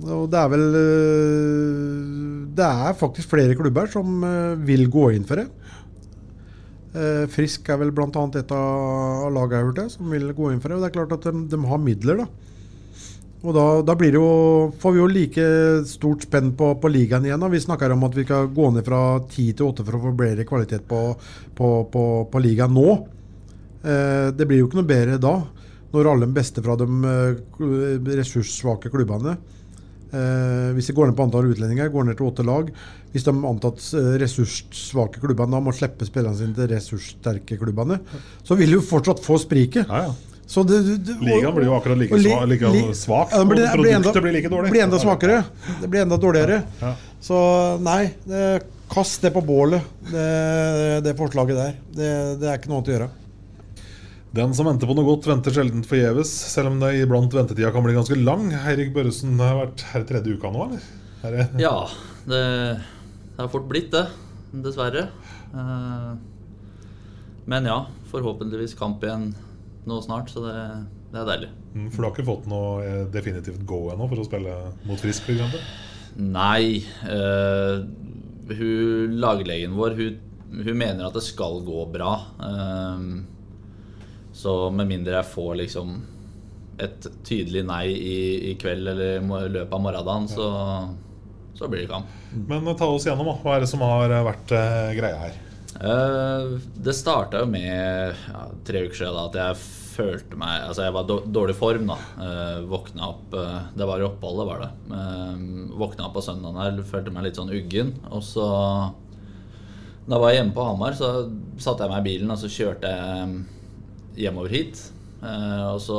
Og 0.00 0.30
det 0.30 0.38
er 0.38 0.48
vel 0.48 0.66
eh, 0.74 2.46
Det 2.56 2.68
er 2.68 3.00
faktisk 3.00 3.30
flere 3.30 3.54
klubber 3.54 3.90
som 3.90 4.22
vil 4.64 4.88
gå 4.88 5.10
inn 5.12 5.24
for 5.24 5.36
det. 5.36 5.48
Frisk 7.30 7.68
er 7.70 7.76
vel 7.78 7.92
bl.a. 7.94 8.08
et 8.10 8.50
av 8.50 9.28
lagene 9.30 9.54
jeg 9.54 9.62
har 9.62 9.68
hørt 9.68 9.76
det, 9.78 9.90
som 9.92 10.10
vil 10.10 10.32
gå 10.34 10.48
inn 10.50 10.58
for 10.58 10.68
det. 10.68 10.76
Og 10.76 10.82
det 10.82 10.88
er 10.88 10.96
klart 10.96 11.12
at 11.14 11.28
de, 11.28 11.44
de 11.46 11.60
har 11.70 11.78
midler, 11.78 12.24
da. 12.24 12.49
Og 13.40 13.54
da, 13.56 13.64
da 13.88 13.94
jo, 14.12 14.24
får 14.80 14.92
vi 14.92 15.00
jo 15.00 15.06
like 15.08 15.44
stort 15.88 16.26
spenn 16.26 16.52
på, 16.56 16.74
på 16.80 16.90
ligaen 16.92 17.24
igjen. 17.24 17.40
Da. 17.40 17.48
Vi 17.48 17.62
snakker 17.62 17.94
om 17.94 18.04
at 18.04 18.18
vi 18.18 18.26
skal 18.26 18.50
gå 18.52 18.68
ned 18.74 18.84
fra 18.84 19.00
10 19.22 19.54
til 19.56 19.70
8 19.70 19.86
for 19.86 19.96
å 19.96 20.02
få 20.02 20.12
bedre 20.18 20.44
kvalitet 20.48 20.84
på, 20.88 21.00
på, 21.56 21.70
på, 21.92 22.04
på 22.28 22.42
ligaen 22.44 22.76
nå. 22.76 22.98
Eh, 23.80 24.28
det 24.36 24.44
blir 24.44 24.60
jo 24.60 24.68
ikke 24.68 24.82
noe 24.82 24.90
bedre 24.90 25.16
da, 25.22 25.38
når 25.94 26.10
alle 26.12 26.28
de 26.28 26.36
beste 26.36 26.60
fra 26.64 26.76
de 26.78 26.86
eh, 27.08 28.12
ressurssvake 28.20 28.92
klubbene 28.92 29.32
eh, 29.32 30.68
Hvis 30.76 30.90
de 30.90 30.94
går 30.98 31.08
ned 31.08 31.16
på 31.16 31.24
antall 31.24 31.48
utlendinger, 31.48 31.88
går 31.88 32.10
ned 32.10 32.20
til 32.20 32.28
åtte 32.28 32.44
lag. 32.44 32.68
Hvis 33.14 33.24
de 33.24 33.34
antatt 33.34 33.80
eh, 33.96 34.14
ressurssvake 34.20 35.22
klubbene 35.22 35.56
da 35.56 35.64
må 35.64 35.72
slippe 35.72 36.04
spillerne 36.04 36.36
sine 36.36 36.60
til 36.60 36.68
ressurssterke 36.74 37.56
klubbene, 37.62 38.02
så 38.44 38.58
vil 38.60 38.76
du 38.76 38.84
fortsatt 38.84 39.24
få 39.24 39.40
spriket. 39.40 39.88
Ja, 39.88 40.10
ja. 40.10 40.29
Så 40.50 40.64
det, 40.66 40.80
det, 41.06 41.14
Ligaen 41.22 41.54
blir 41.54 41.68
jo 41.68 41.76
akkurat 41.76 41.98
like 42.00 42.16
li- 42.18 42.32
sva- 42.32 42.46
like 42.50 42.70
li- 42.74 42.90
svak, 42.98 43.30
Ja, 43.36 43.44
blir, 43.46 43.68
og 43.68 43.76
produktet 43.76 43.82
blir 43.84 43.94
enda, 43.94 44.12
blir 44.24 44.32
like 44.34 44.50
dårlig. 44.50 44.70
blir 44.74 44.82
enda 44.82 44.98
svakere. 44.98 45.36
Det 45.80 45.90
blir 45.92 46.02
enda 46.02 46.16
dårligere. 46.18 46.56
Ja. 46.80 46.90
Så 47.22 47.38
nei, 47.84 48.00
det, 48.26 48.40
kast 48.90 49.22
det 49.22 49.30
på 49.36 49.44
bålet, 49.46 49.84
det, 50.10 50.24
det 51.06 51.12
forslaget 51.20 51.54
der. 51.60 51.76
Det, 51.94 52.08
det 52.40 52.48
er 52.50 52.58
ikke 52.58 52.72
noe 52.72 52.80
annet 52.80 52.90
å 52.90 52.94
gjøre. 52.96 53.08
Den 54.40 54.52
som 54.58 54.66
venter 54.66 54.86
på 54.90 54.94
noe 54.98 55.06
godt, 55.06 55.28
venter 55.30 55.54
sjelden 55.54 55.84
forgjeves. 55.86 56.30
Selv 56.50 56.72
om 56.72 56.80
det 56.82 56.90
iblant 57.04 57.30
ventetida 57.34 57.70
kan 57.74 57.82
bli 57.86 57.94
ganske 57.96 58.18
lang. 58.18 58.48
Eirik 58.70 58.90
Børresen 58.94 59.38
har 59.42 59.56
vært 59.64 59.84
her 59.92 60.04
tredje 60.08 60.34
uka 60.38 60.50
nå, 60.54 60.66
eller? 60.66 60.82
Er? 61.30 61.46
Ja, 61.62 61.76
det, 62.26 62.42
det 63.36 63.38
har 63.44 63.50
fort 63.54 63.66
blitt 63.70 63.90
det. 63.94 64.04
Dessverre. 64.66 65.06
Eh, 65.54 66.10
Men 67.50 67.66
ja, 67.70 67.78
forhåpentligvis 68.10 68.74
kamp 68.78 69.02
igjen 69.06 69.30
nå 69.88 70.00
snart, 70.04 70.28
så 70.32 70.42
det, 70.44 70.56
det 71.12 71.20
er 71.22 71.28
deilig. 71.28 71.50
Mm, 71.74 71.86
For 71.90 71.96
du 72.02 72.06
har 72.06 72.12
ikke 72.14 72.26
fått 72.28 72.48
noe 72.50 72.84
eh, 72.84 73.04
definitivt 73.14 73.62
go 73.68 73.86
ennå 73.92 74.08
for 74.10 74.20
å 74.20 74.26
spille 74.26 74.56
mot 74.88 75.00
Frisk, 75.00 75.28
f.eks.? 75.30 75.60
Nei. 76.20 76.82
eh, 77.06 77.76
hun, 78.50 79.18
laglegen 79.22 79.76
vår 79.78 79.94
hun, 79.98 80.16
hun 80.50 80.76
mener 80.80 81.06
at 81.06 81.14
det 81.16 81.22
skal 81.24 81.60
gå 81.66 81.84
bra. 81.94 82.12
Eh, 82.44 83.04
så 84.40 84.56
med 84.74 84.90
mindre 84.90 85.16
jeg 85.20 85.30
får 85.32 85.52
liksom 85.64 85.94
et 86.80 87.06
tydelig 87.28 87.62
nei 87.68 87.84
i, 87.92 88.18
i 88.50 88.56
kveld 88.60 88.88
eller 88.88 89.18
i 89.20 89.48
løpet 89.52 89.74
av 89.76 89.82
morgendagen, 89.84 90.28
så, 90.32 90.46
så 91.58 91.68
blir 91.68 91.84
det 91.84 91.90
kamp. 91.92 92.08
Men 92.48 92.70
ta 92.78 92.88
oss 92.88 93.04
gjennom, 93.08 93.28
da. 93.28 93.36
Hva 93.42 93.56
er 93.58 93.66
det 93.66 93.68
som 93.68 93.82
har 93.84 94.14
vært 94.24 94.54
greia 94.96 95.18
her? 95.26 95.36
Eh, 95.78 96.58
det 96.74 96.94
starta 96.98 97.44
jo 97.44 97.50
med 97.50 98.16
ja, 98.26 98.40
tre 98.66 98.82
uker 98.86 98.96
siden 98.98 99.14
da, 99.14 99.26
at 99.28 99.38
jeg 99.38 99.60
følte 99.90 100.38
meg 100.38 100.64
Altså, 100.66 100.86
jeg 100.86 100.94
var 100.96 101.06
i 101.06 101.18
dårlig 101.34 101.56
form, 101.58 101.90
da. 101.90 101.98
Uh, 102.16 102.58
våkna 102.70 103.10
opp 103.10 103.34
uh, 103.36 103.68
Det 103.76 103.86
var 103.86 104.00
i 104.00 104.06
oppholdet, 104.06 104.48
var 104.48 104.64
det. 104.64 104.70
Våkna 105.76 106.08
opp 106.08 106.16
på 106.16 106.24
søndagen 106.24 106.60
her, 106.60 106.82
følte 106.88 107.14
meg 107.14 107.28
litt 107.28 107.40
sånn 107.40 107.52
uggen. 107.54 107.94
Og 108.10 108.24
så 108.26 108.46
Da 110.08 110.18
var 110.18 110.32
jeg 110.32 110.40
hjemme 110.40 110.56
på 110.56 110.66
Hamar, 110.66 110.96
så 110.98 111.28
satte 111.60 111.84
jeg 111.84 111.92
meg 111.92 112.02
i 112.02 112.08
bilen, 112.08 112.32
og 112.32 112.40
så 112.40 112.50
kjørte 112.50 112.90
jeg 112.90 114.24
hjemover 114.24 114.54
hit. 114.54 114.80
og 115.22 115.78
så 115.84 115.98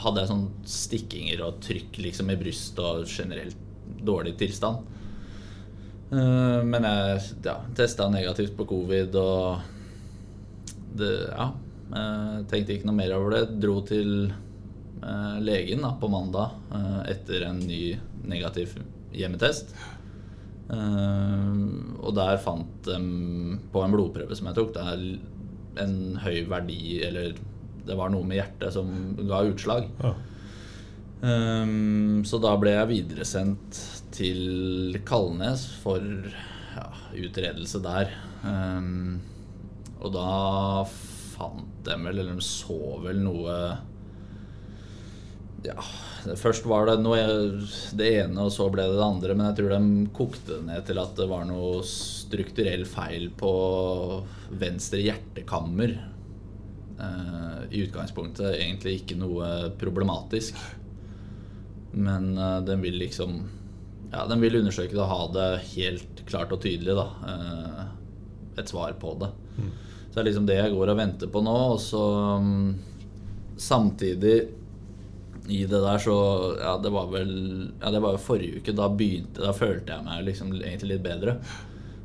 hadde 0.00 0.22
jeg 0.22 0.30
sånn 0.30 0.46
stikkinger 0.66 1.42
og 1.44 1.60
trykk 1.62 1.98
liksom 2.00 2.32
i 2.32 2.38
brystet 2.40 2.80
og 2.82 3.10
generelt 3.10 3.58
dårlig 4.06 4.34
tilstand. 4.40 4.86
Men 6.10 6.86
jeg 6.86 7.18
ja, 7.44 7.56
testa 7.78 8.08
negativt 8.10 8.56
på 8.58 8.64
covid 8.66 9.14
og 9.20 9.60
det, 10.98 11.10
ja, 11.30 11.52
Uh, 11.90 12.46
tenkte 12.46 12.76
ikke 12.76 12.86
noe 12.86 12.98
mer 13.00 13.16
over 13.16 13.34
det. 13.34 13.42
Dro 13.62 13.80
til 13.86 14.30
uh, 14.30 15.38
legen 15.42 15.82
da, 15.82 15.94
på 15.98 16.10
mandag 16.12 16.54
etter 17.10 17.48
en 17.48 17.58
ny 17.66 17.82
negativ 18.30 18.76
hjemmetest. 19.10 19.74
og 20.70 22.12
der 22.14 22.36
fant 22.38 22.84
de 22.86 22.98
på 23.72 23.80
en 23.82 23.94
blodprøve 23.94 24.36
som 24.38 24.46
jeg 24.46 24.58
tok, 24.60 24.70
det 24.76 24.84
er 24.86 25.00
en 25.82 25.96
høy 26.22 26.44
verdi 26.46 27.00
Eller 27.02 27.32
det 27.86 27.96
var 27.98 28.12
noe 28.12 28.22
med 28.22 28.38
hjertet 28.38 28.76
som 28.76 28.92
ga 29.18 29.40
utslag. 29.48 29.88
Ja. 29.98 30.12
Så 32.30 32.38
da 32.40 32.52
ble 32.60 32.76
jeg 32.76 32.90
videresendt 32.92 33.80
til 34.14 34.98
Kalnes 35.06 35.66
for 35.82 36.02
ja, 36.02 36.86
utredelse 37.16 37.80
der. 37.84 38.12
Um, 38.44 39.20
og 40.00 40.14
da 40.14 40.30
fant 40.88 41.80
de 41.84 41.96
vel, 42.04 42.20
eller 42.20 42.36
de 42.36 42.44
så 42.44 42.80
vel 43.04 43.20
noe 43.24 43.54
Ja, 45.60 45.76
først 46.40 46.64
var 46.68 46.88
det 46.88 47.00
noe 47.02 47.18
det 47.96 48.08
ene, 48.22 48.46
og 48.46 48.52
så 48.54 48.70
ble 48.72 48.86
det 48.88 48.96
det 48.96 49.04
andre. 49.04 49.36
Men 49.36 49.50
jeg 49.50 49.58
tror 49.58 49.74
de 49.74 50.06
kokte 50.16 50.54
det 50.54 50.62
ned 50.70 50.86
til 50.88 51.02
at 51.02 51.12
det 51.18 51.28
var 51.28 51.44
noe 51.48 51.82
strukturell 51.86 52.86
feil 52.88 53.28
på 53.36 53.52
venstre 54.60 55.02
hjertekammer. 55.04 55.96
Uh, 57.00 57.64
I 57.68 57.84
utgangspunktet 57.86 58.56
egentlig 58.56 59.00
ikke 59.02 59.20
noe 59.20 59.70
problematisk. 59.80 60.56
Men 61.92 62.32
uh, 62.38 62.60
den 62.64 62.84
vil 62.84 63.00
liksom 63.02 63.40
Ja, 64.10 64.26
den 64.26 64.42
vil 64.42 64.58
undersøke 64.58 64.94
det 64.94 65.02
og 65.04 65.10
ha 65.10 65.20
det 65.34 65.48
helt 65.76 66.22
klart 66.26 66.52
og 66.54 66.62
tydelig, 66.64 66.96
da. 66.98 67.06
Uh, 67.22 68.60
et 68.60 68.70
svar 68.70 68.96
på 69.00 69.14
det. 69.20 69.30
Mm. 69.56 69.70
Så 70.10 70.16
det 70.16 70.22
er 70.22 70.28
liksom 70.28 70.48
det 70.48 70.56
jeg 70.58 70.72
går 70.74 70.90
og 70.90 70.98
venter 70.98 71.30
på 71.30 71.42
nå. 71.46 71.58
Og 71.74 71.78
så 71.82 72.00
um, 72.40 72.72
samtidig 73.60 74.38
i 75.50 75.64
det 75.66 75.80
der 75.82 75.98
så 76.02 76.16
Ja, 76.60 76.76
det 76.78 76.92
var 76.94 77.08
vel 77.10 77.30
Ja, 77.80 77.90
det 77.90 78.02
var 78.02 78.16
jo 78.16 78.22
forrige 78.22 78.60
uke. 78.60 78.74
Da 78.76 78.88
begynte 78.90 79.42
Da 79.42 79.54
følte 79.56 79.94
jeg 79.94 80.06
meg 80.06 80.26
liksom 80.26 80.52
egentlig 80.58 80.96
litt 80.96 81.06
bedre. 81.06 81.36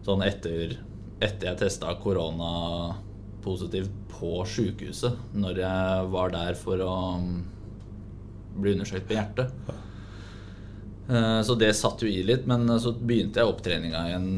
Sånn 0.05 0.21
etter, 0.25 0.77
etter 1.17 1.49
jeg 1.49 1.61
testa 1.63 1.95
korona 2.01 2.93
positivt 3.45 3.89
på 4.13 4.37
sjukehuset. 4.49 5.17
Når 5.33 5.61
jeg 5.61 6.05
var 6.13 6.33
der 6.33 6.57
for 6.57 6.81
å 6.85 6.93
um, 7.17 7.41
bli 8.61 8.77
undersøkt 8.77 9.09
på 9.09 9.17
hjertet. 9.17 9.81
Eh, 11.09 11.41
så 11.41 11.55
det 11.59 11.73
satt 11.77 12.01
jo 12.03 12.09
i 12.09 12.23
litt. 12.25 12.47
Men 12.49 12.67
så 12.81 12.93
begynte 12.95 13.41
jeg 13.41 13.51
opptreninga 13.51 14.07
igjen 14.09 14.29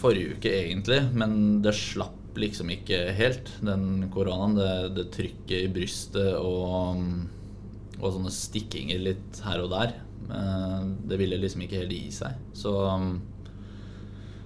forrige 0.00 0.38
uke, 0.38 0.52
egentlig. 0.52 1.00
Men 1.16 1.62
det 1.64 1.76
slapp 1.78 2.38
liksom 2.38 2.72
ikke 2.74 3.06
helt, 3.14 3.52
den 3.64 4.08
koronaen. 4.14 4.56
Det, 4.58 4.72
det 4.96 5.10
trykket 5.14 5.60
i 5.60 5.70
brystet 5.72 6.34
og, 6.40 7.04
og, 8.00 8.08
sånne 8.08 8.34
stikkinger 8.34 9.06
litt 9.10 9.44
her 9.46 9.64
og 9.64 9.70
der. 9.74 9.94
Eh, 10.28 10.82
det 11.10 11.20
ville 11.20 11.40
liksom 11.40 11.64
ikke 11.64 11.84
helt 11.84 11.96
gi 11.96 12.10
seg. 12.22 12.42
Så 12.56 12.74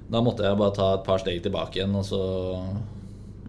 da 0.08 0.22
måtte 0.24 0.46
jeg 0.46 0.56
bare 0.56 0.76
ta 0.76 0.92
et 0.94 1.04
par 1.04 1.20
steg 1.20 1.42
tilbake 1.44 1.80
igjen 1.80 1.96
og 1.98 2.06
så 2.08 2.22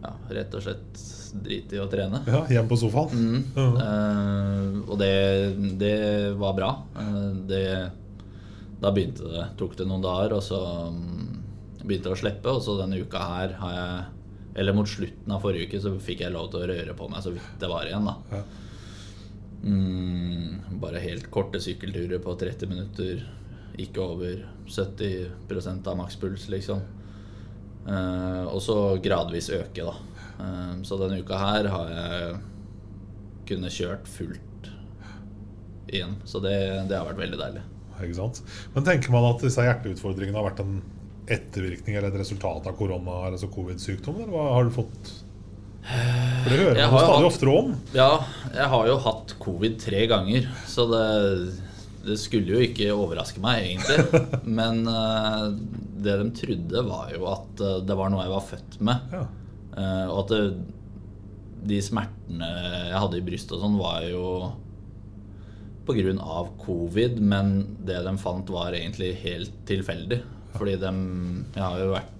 ja, 0.04 0.12
rett 0.36 0.56
og 0.56 0.64
slett 0.66 1.00
drite 1.36 1.78
i 1.78 1.82
å 1.82 1.88
trene. 1.90 2.22
Ja, 2.28 2.44
Hjem 2.50 2.70
på 2.70 2.78
sofaen? 2.80 3.12
Mm. 3.14 3.44
Uh 3.56 3.60
-huh. 3.60 3.76
uh, 3.80 4.90
og 4.90 5.00
det, 5.00 5.56
det, 5.78 6.34
var 6.38 6.54
bra. 6.54 6.72
Uh, 6.96 7.36
det, 7.48 7.92
da 8.80 8.92
begynte 8.96 9.28
det. 9.28 9.46
Tok 9.60 9.76
det 9.80 9.88
noen 9.90 10.04
dager, 10.04 10.38
og 10.38 10.44
så 10.46 10.60
um, 10.88 11.42
begynte 11.84 12.10
det 12.10 12.16
å 12.16 12.22
slippe. 12.22 12.54
Og 12.54 12.64
så 12.64 12.78
denne 12.80 13.02
uka 13.04 13.24
her 13.34 13.58
har 13.60 13.76
jeg 13.76 14.08
eller 14.60 14.74
mot 14.74 14.90
slutten 14.90 15.32
av 15.32 15.44
forrige 15.44 15.70
uke 15.70 15.80
så 15.80 15.92
fikk 16.02 16.24
jeg 16.26 16.34
lov 16.34 16.50
til 16.52 16.64
å 16.64 16.70
røre 16.72 16.96
på 16.98 17.08
meg 17.12 17.22
så 17.24 17.32
vidt 17.32 17.62
det 17.62 17.70
var 17.70 17.88
igjen. 17.88 18.08
da 18.10 18.42
mm, 19.64 20.80
Bare 20.82 21.04
helt 21.04 21.30
korte 21.32 21.62
sykkelturer 21.64 22.22
på 22.24 22.36
30 22.40 22.72
minutter. 22.72 23.22
Ikke 23.80 24.04
over 24.04 24.42
70% 24.68 25.88
av 25.88 26.00
makspuls, 26.02 26.50
liksom. 26.52 26.82
Uh, 27.86 28.46
og 28.52 28.60
så 28.62 28.76
gradvis 29.02 29.52
øke, 29.56 29.86
da. 29.86 29.96
Uh, 30.40 30.76
så 30.84 31.00
denne 31.00 31.22
uka 31.24 31.40
her 31.40 31.70
har 31.72 31.94
jeg 31.96 32.38
kunnet 33.50 33.74
kjørt 33.74 34.10
fullt 34.12 34.72
igjen. 35.88 36.20
Så 36.28 36.42
det, 36.44 36.58
det 36.90 36.98
har 36.98 37.08
vært 37.08 37.24
veldig 37.24 37.40
deilig. 37.40 37.64
Ikke 38.06 38.18
sant? 38.18 38.42
Men 38.76 38.88
tenker 38.88 39.14
man 39.14 39.28
at 39.32 39.44
disse 39.44 39.66
hjerteutfordringene 39.66 40.40
har 40.40 40.50
vært 40.52 40.64
en 40.64 40.80
ettervirkning 41.30 41.98
eller 41.98 42.12
et 42.12 42.22
resultat 42.24 42.68
av 42.70 42.78
korona 42.78 43.24
eller 43.24 43.38
altså 43.38 43.50
covid-sykdom? 43.54 44.22
Eller 44.24 44.34
hva 44.34 44.46
har 44.56 44.68
du 44.68 44.74
fått 44.74 45.12
For 45.90 46.52
det 46.52 46.62
hører 46.62 46.80
man 46.94 47.06
stadig 47.06 47.30
oftere 47.30 47.56
om. 47.62 47.74
Ja, 47.96 48.12
jeg 48.56 48.70
har 48.74 48.90
jo 48.90 49.00
hatt 49.06 49.36
covid 49.42 49.78
tre 49.82 50.06
ganger, 50.12 50.50
så 50.70 50.86
det, 50.90 51.04
det 52.08 52.18
skulle 52.22 52.56
jo 52.56 52.66
ikke 52.66 52.90
overraske 52.96 53.42
meg, 53.44 53.68
egentlig. 53.72 54.24
Men 54.60 54.84
uh, 54.90 55.50
det 56.00 56.18
de 56.24 56.32
trodde, 56.42 56.86
var 56.90 57.14
jo 57.16 57.30
at 57.32 57.64
uh, 57.64 57.78
det 57.86 57.98
var 58.00 58.14
noe 58.14 58.26
jeg 58.26 58.36
var 58.36 58.50
født 58.50 58.82
med. 58.90 59.16
Ja. 59.16 59.26
Uh, 59.80 60.06
og 60.10 60.24
at 60.24 60.34
det, 60.34 60.44
de 61.70 61.80
smertene 61.84 62.50
jeg 62.90 63.00
hadde 63.04 63.20
i 63.20 63.26
brystet 63.26 63.58
og 63.58 63.64
sånn, 63.64 63.80
var 63.80 64.04
jo 64.08 64.26
pga. 65.90 66.48
covid, 66.62 67.20
men 67.20 67.78
det 67.86 68.04
de 68.06 68.16
fant, 68.18 68.50
var 68.50 68.78
egentlig 68.78 69.16
helt 69.24 69.66
tilfeldig. 69.68 70.22
Fordi 70.56 70.76
de 70.82 70.94
Jeg 71.56 71.64
har 71.64 71.80
jo 71.80 71.92
vært 71.94 72.16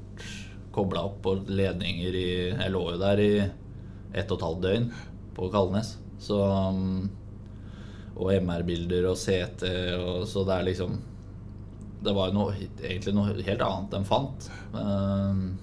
kobla 0.72 1.06
opp 1.10 1.22
på 1.24 1.34
ledninger 1.48 2.16
i 2.16 2.30
Jeg 2.52 2.72
lå 2.72 2.84
jo 2.92 3.00
der 3.02 3.20
i 3.24 3.32
ett 3.40 4.32
og 4.32 4.38
et 4.38 4.46
halvt 4.46 4.62
døgn 4.66 4.90
på 5.36 5.50
Kalnes. 5.54 5.96
Så 6.20 6.40
Og 8.20 8.34
MR-bilder 8.36 9.08
og 9.10 9.18
CT 9.18 9.64
og 9.96 10.28
Så 10.28 10.44
det 10.44 10.58
er 10.58 10.68
liksom 10.68 11.00
Det 12.04 12.14
var 12.16 12.30
jo 12.30 12.38
noe, 12.38 12.54
egentlig 12.84 13.16
noe 13.16 13.34
helt 13.34 13.62
annet 13.66 13.92
de 13.92 14.04
fant. 14.08 14.52
Um, 14.74 15.58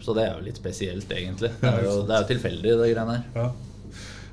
så 0.00 0.14
det 0.16 0.22
er 0.24 0.38
jo 0.38 0.46
litt 0.46 0.56
spesielt, 0.56 1.10
egentlig. 1.12 1.50
Det 1.60 1.68
er 1.68 1.82
jo, 1.84 1.98
det 2.08 2.14
er 2.16 2.22
jo 2.22 2.28
tilfeldig, 2.30 2.70
det 2.80 2.86
greiene 2.94 3.18
her. 3.18 3.26
Ja. 3.36 3.69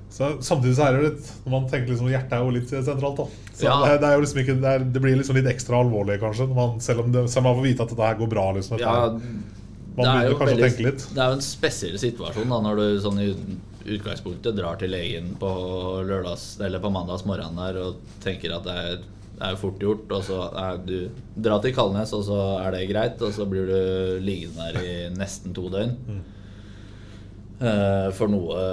Så, 0.10 0.30
samtidig 0.42 0.78
så 0.78 0.86
er 0.86 0.96
det 0.96 1.00
jo 1.02 1.10
litt 1.10 1.32
Når 1.44 1.52
man 1.52 1.66
tenker 1.68 1.92
liksom 1.92 2.08
Hjertet 2.10 2.38
er 2.38 2.46
jo 2.46 2.54
litt 2.56 2.70
sentralt. 2.72 3.20
da 3.20 3.26
Så 3.52 3.66
ja. 3.68 3.76
det, 3.84 3.98
det, 4.02 4.08
er 4.08 4.16
jo 4.16 4.24
liksom 4.24 4.40
ikke 4.44 4.56
det, 4.62 4.72
er, 4.72 4.86
det, 4.96 5.02
blir 5.04 5.20
liksom 5.20 5.38
litt 5.40 5.50
ekstra 5.52 5.82
alvorlig, 5.84 6.18
kanskje. 6.22 6.48
Man, 6.56 6.78
selv 6.84 7.04
om 7.04 7.12
det, 7.14 7.28
selv 7.34 7.48
man 7.50 7.58
får 7.60 7.68
vite 7.68 7.86
at 7.86 7.94
dette 7.94 8.10
her 8.10 8.20
går 8.22 8.32
bra. 8.32 8.46
Liksom, 8.58 8.80
ja, 8.82 8.94
man 9.98 10.06
begynner 10.06 10.38
kanskje 10.38 10.54
veldig, 10.54 10.62
å 10.62 10.70
tenke 10.70 10.86
litt. 10.86 11.08
Det 11.12 11.24
er 11.24 11.34
jo 11.34 11.40
en 11.40 11.44
spesiell 11.46 11.98
situasjon 12.02 12.54
da 12.54 12.62
når 12.64 12.80
du 12.80 12.86
sånn 13.04 13.20
i 13.24 13.28
utgangspunktet 13.98 14.58
drar 14.58 14.80
til 14.80 14.92
legen 14.92 15.30
på 15.40 15.50
lørdags 16.04 16.58
Eller 16.64 16.82
på 16.84 16.92
mandags 16.92 17.24
morgen 17.28 17.56
der 17.56 17.78
og 17.80 18.02
tenker 18.24 18.52
at 18.58 18.66
det 18.68 18.76
er, 18.84 19.04
det 19.38 19.50
er 19.50 19.60
fort 19.60 19.84
gjort. 19.84 20.08
Og 20.14 20.24
så 20.30 20.40
er 20.64 20.80
du 20.86 20.96
drar 21.36 21.62
til 21.66 21.76
Kalnes, 21.76 22.14
og 22.16 22.26
så 22.30 22.40
er 22.62 22.78
det 22.78 22.88
greit. 22.94 23.22
Og 23.26 23.36
så 23.36 23.50
blir 23.50 23.70
du 23.70 24.24
liggende 24.24 24.72
der 24.72 24.82
i 24.82 24.98
nesten 25.18 25.56
to 25.58 25.68
døgn. 25.74 25.94
Mm. 26.08 26.26
Uh, 27.58 28.10
for 28.14 28.30
noe 28.30 28.66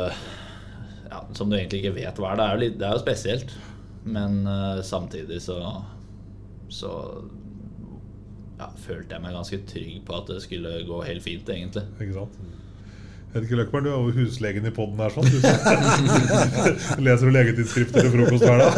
ja, 1.15 1.23
som 1.39 1.51
du 1.51 1.57
egentlig 1.57 1.85
ikke 1.85 1.97
vet 2.03 2.21
hva 2.21 2.35
er. 2.35 2.41
Det 2.41 2.45
er 2.45 2.55
jo, 2.55 2.63
litt, 2.67 2.79
det 2.83 2.91
er 2.91 2.99
jo 2.99 3.05
spesielt. 3.05 3.57
Men 4.05 4.43
uh, 4.45 4.83
samtidig 4.85 5.41
så 5.41 5.59
så 6.75 6.91
ja, 8.59 8.69
følte 8.81 9.17
jeg 9.17 9.23
meg 9.23 9.35
ganske 9.37 9.61
trygg 9.69 10.03
på 10.07 10.17
at 10.19 10.31
det 10.31 10.41
skulle 10.45 10.77
gå 10.89 11.01
helt 11.07 11.25
fint, 11.25 11.51
egentlig. 11.51 11.85
Ikke 12.01 12.17
sant? 12.19 12.39
Hedvig 13.35 13.57
Løkberg, 13.59 13.83
du 13.83 13.89
er 13.91 13.95
jo 13.99 14.13
huslegen 14.15 14.67
i 14.69 14.71
poden 14.71 15.01
her. 15.03 15.11
sånn 15.11 15.27
Leser 17.05 17.27
du 17.27 17.33
legetidsskrifter 17.35 18.05
til 18.07 18.13
frokost 18.13 18.45
hver 18.47 18.61
dag? 18.63 18.77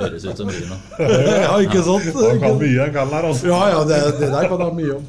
Høres 0.00 0.26
ut 0.26 0.40
som 0.40 0.50
mye 0.50 0.64
nå. 0.66 0.78
Ja, 0.98 1.52
ikke 1.62 1.84
sant? 1.86 2.08
Han 2.16 2.40
kan 2.42 2.58
mye, 2.58 2.80
han 2.80 2.90
kan 2.96 3.12
her, 3.14 3.28
altså. 3.28 3.46
Ja, 3.46 3.60
ja, 3.70 3.84
det, 3.86 4.00
det 4.18 4.32
der 4.34 4.50
kan 4.50 4.64
han 4.66 4.74
mye 4.80 4.96
om. 4.96 5.06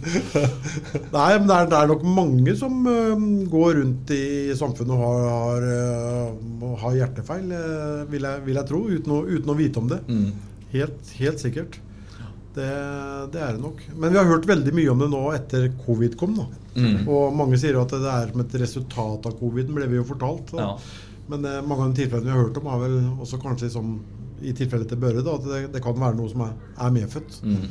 Nei, 1.16 1.32
men 1.40 1.50
det 1.50 1.58
er, 1.58 1.72
det 1.74 1.80
er 1.80 1.92
nok 1.96 2.06
mange 2.20 2.56
som 2.62 2.78
uh, 2.86 3.26
går 3.56 3.80
rundt 3.80 4.14
i 4.14 4.24
samfunnet 4.62 4.94
og 4.94 5.02
har, 5.02 5.28
har, 5.34 5.68
uh, 6.62 6.80
har 6.86 7.02
hjertefeil, 7.02 7.50
uh, 7.50 8.06
vil, 8.14 8.30
jeg, 8.30 8.46
vil, 8.46 8.62
jeg, 8.62 8.70
tro, 8.70 8.86
uten 8.86 9.18
å, 9.18 9.24
uten 9.34 9.50
å, 9.50 9.58
vite 9.66 9.82
om 9.82 9.90
det. 9.96 10.04
Mm. 10.06 10.30
Helt, 10.78 11.16
helt 11.18 11.42
sikkert. 11.42 11.82
Det, 12.56 12.68
det 13.34 13.42
er 13.46 13.54
det 13.56 13.62
nok. 13.62 13.84
Men 13.96 14.12
vi 14.14 14.18
har 14.18 14.26
hørt 14.30 14.48
veldig 14.50 14.74
mye 14.76 14.90
om 14.92 15.04
det 15.04 15.10
nå 15.12 15.20
etter 15.36 15.68
covid 15.86 16.16
kom. 16.20 16.34
da. 16.40 16.48
Mm. 16.80 17.04
Og 17.08 17.36
mange 17.38 17.60
sier 17.62 17.76
jo 17.78 17.84
at 17.86 17.94
det 17.94 18.10
er 18.10 18.32
som 18.34 18.42
et 18.44 18.56
resultat 18.64 19.28
av 19.30 19.36
covid, 19.40 19.70
ble 19.76 19.88
vi 19.92 20.00
jo 20.00 20.08
fortalt. 20.10 20.54
Ja. 20.58 20.72
Men 21.30 21.46
eh, 21.46 21.60
mange 21.62 21.86
av 21.86 21.94
de 21.94 22.02
tilfellene 22.04 22.26
vi 22.32 22.34
har 22.36 22.44
hørt 22.48 22.58
om, 22.58 22.72
er 22.74 22.82
vel 22.88 22.98
også 23.22 23.40
kanskje 23.44 23.70
som 23.76 23.94
i 24.42 24.54
tilfellet 24.56 24.88
til 24.90 24.98
Børre, 25.02 25.22
da, 25.22 25.36
at 25.36 25.46
det, 25.46 25.62
det 25.76 25.82
kan 25.84 25.98
være 26.00 26.16
noe 26.18 26.30
som 26.32 26.42
er, 26.48 26.54
er 26.80 26.94
medfødt. 26.96 27.40
Mm. 27.44 27.64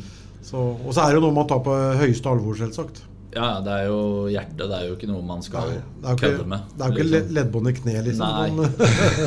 Så, 0.48 0.60
og 0.78 0.90
så 0.94 1.02
er 1.04 1.10
det 1.10 1.18
jo 1.18 1.24
noe 1.26 1.36
man 1.40 1.48
tar 1.50 1.62
på 1.66 1.74
høyeste 1.98 2.30
alvor, 2.30 2.54
selvsagt. 2.60 3.02
Ja, 3.34 3.58
det 3.64 3.72
er 3.74 3.88
jo 3.90 3.98
hjertet. 4.32 4.62
Det 4.62 4.76
er 4.78 4.86
jo 4.88 4.94
ikke 4.96 5.08
noe 5.10 5.20
man 5.26 5.42
skal 5.44 5.68
Nei, 5.74 6.14
kødde 6.16 6.38
ikke, 6.38 6.46
med. 6.48 6.70
det 6.78 6.84
er 6.86 6.88
jo 6.92 6.96
ikke 6.96 7.08
liksom. 7.10 7.34
leddbånd 7.36 7.68
i 7.68 7.74
kne, 7.76 7.96
liksom. 8.06 8.38
Nei. 8.38 8.50
men- 8.56 8.76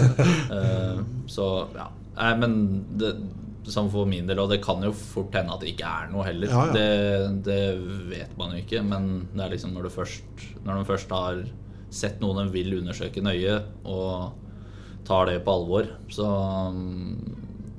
Eh, 0.57 1.01
så 1.31 1.47
ja. 1.75 1.85
Nei, 2.17 2.31
men 2.41 2.55
det, 2.99 3.11
som 3.69 3.89
for 3.93 4.09
min 4.09 4.27
del, 4.29 4.39
og 4.41 4.49
det 4.49 4.61
kan 4.63 4.81
jo 4.83 4.91
fort 4.95 5.35
hende 5.37 5.53
at 5.53 5.63
det 5.63 5.73
ikke 5.73 5.89
er 5.89 6.11
noe 6.11 6.25
heller. 6.25 6.49
Ja, 6.49 6.67
ja. 6.67 6.75
Det, 6.75 7.41
det 7.45 7.63
vet 8.09 8.37
man 8.39 8.55
jo 8.55 8.61
ikke, 8.63 8.81
men 8.85 9.09
det 9.33 9.45
er 9.45 9.55
liksom 9.55 9.75
når 9.75 9.87
du 9.87 9.93
først 9.93 10.45
Når 10.65 10.79
de 10.79 10.85
først 10.89 11.13
har 11.13 11.43
sett 11.91 12.21
noen 12.23 12.45
en 12.45 12.53
vil 12.53 12.77
undersøke 12.79 13.23
nøye, 13.23 13.59
og 13.83 14.31
tar 15.07 15.27
det 15.29 15.41
på 15.45 15.53
alvor, 15.53 15.89
så, 16.13 16.27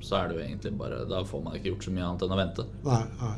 så 0.03 0.19
er 0.19 0.29
det 0.29 0.37
jo 0.37 0.43
egentlig 0.43 0.75
bare 0.77 1.01
Da 1.09 1.23
får 1.27 1.41
man 1.43 1.57
ikke 1.57 1.71
gjort 1.71 1.87
så 1.87 1.95
mye 1.95 2.05
annet 2.07 2.27
enn 2.27 2.35
å 2.35 2.39
vente. 2.43 2.67
Nei, 2.85 3.01
nei. 3.23 3.35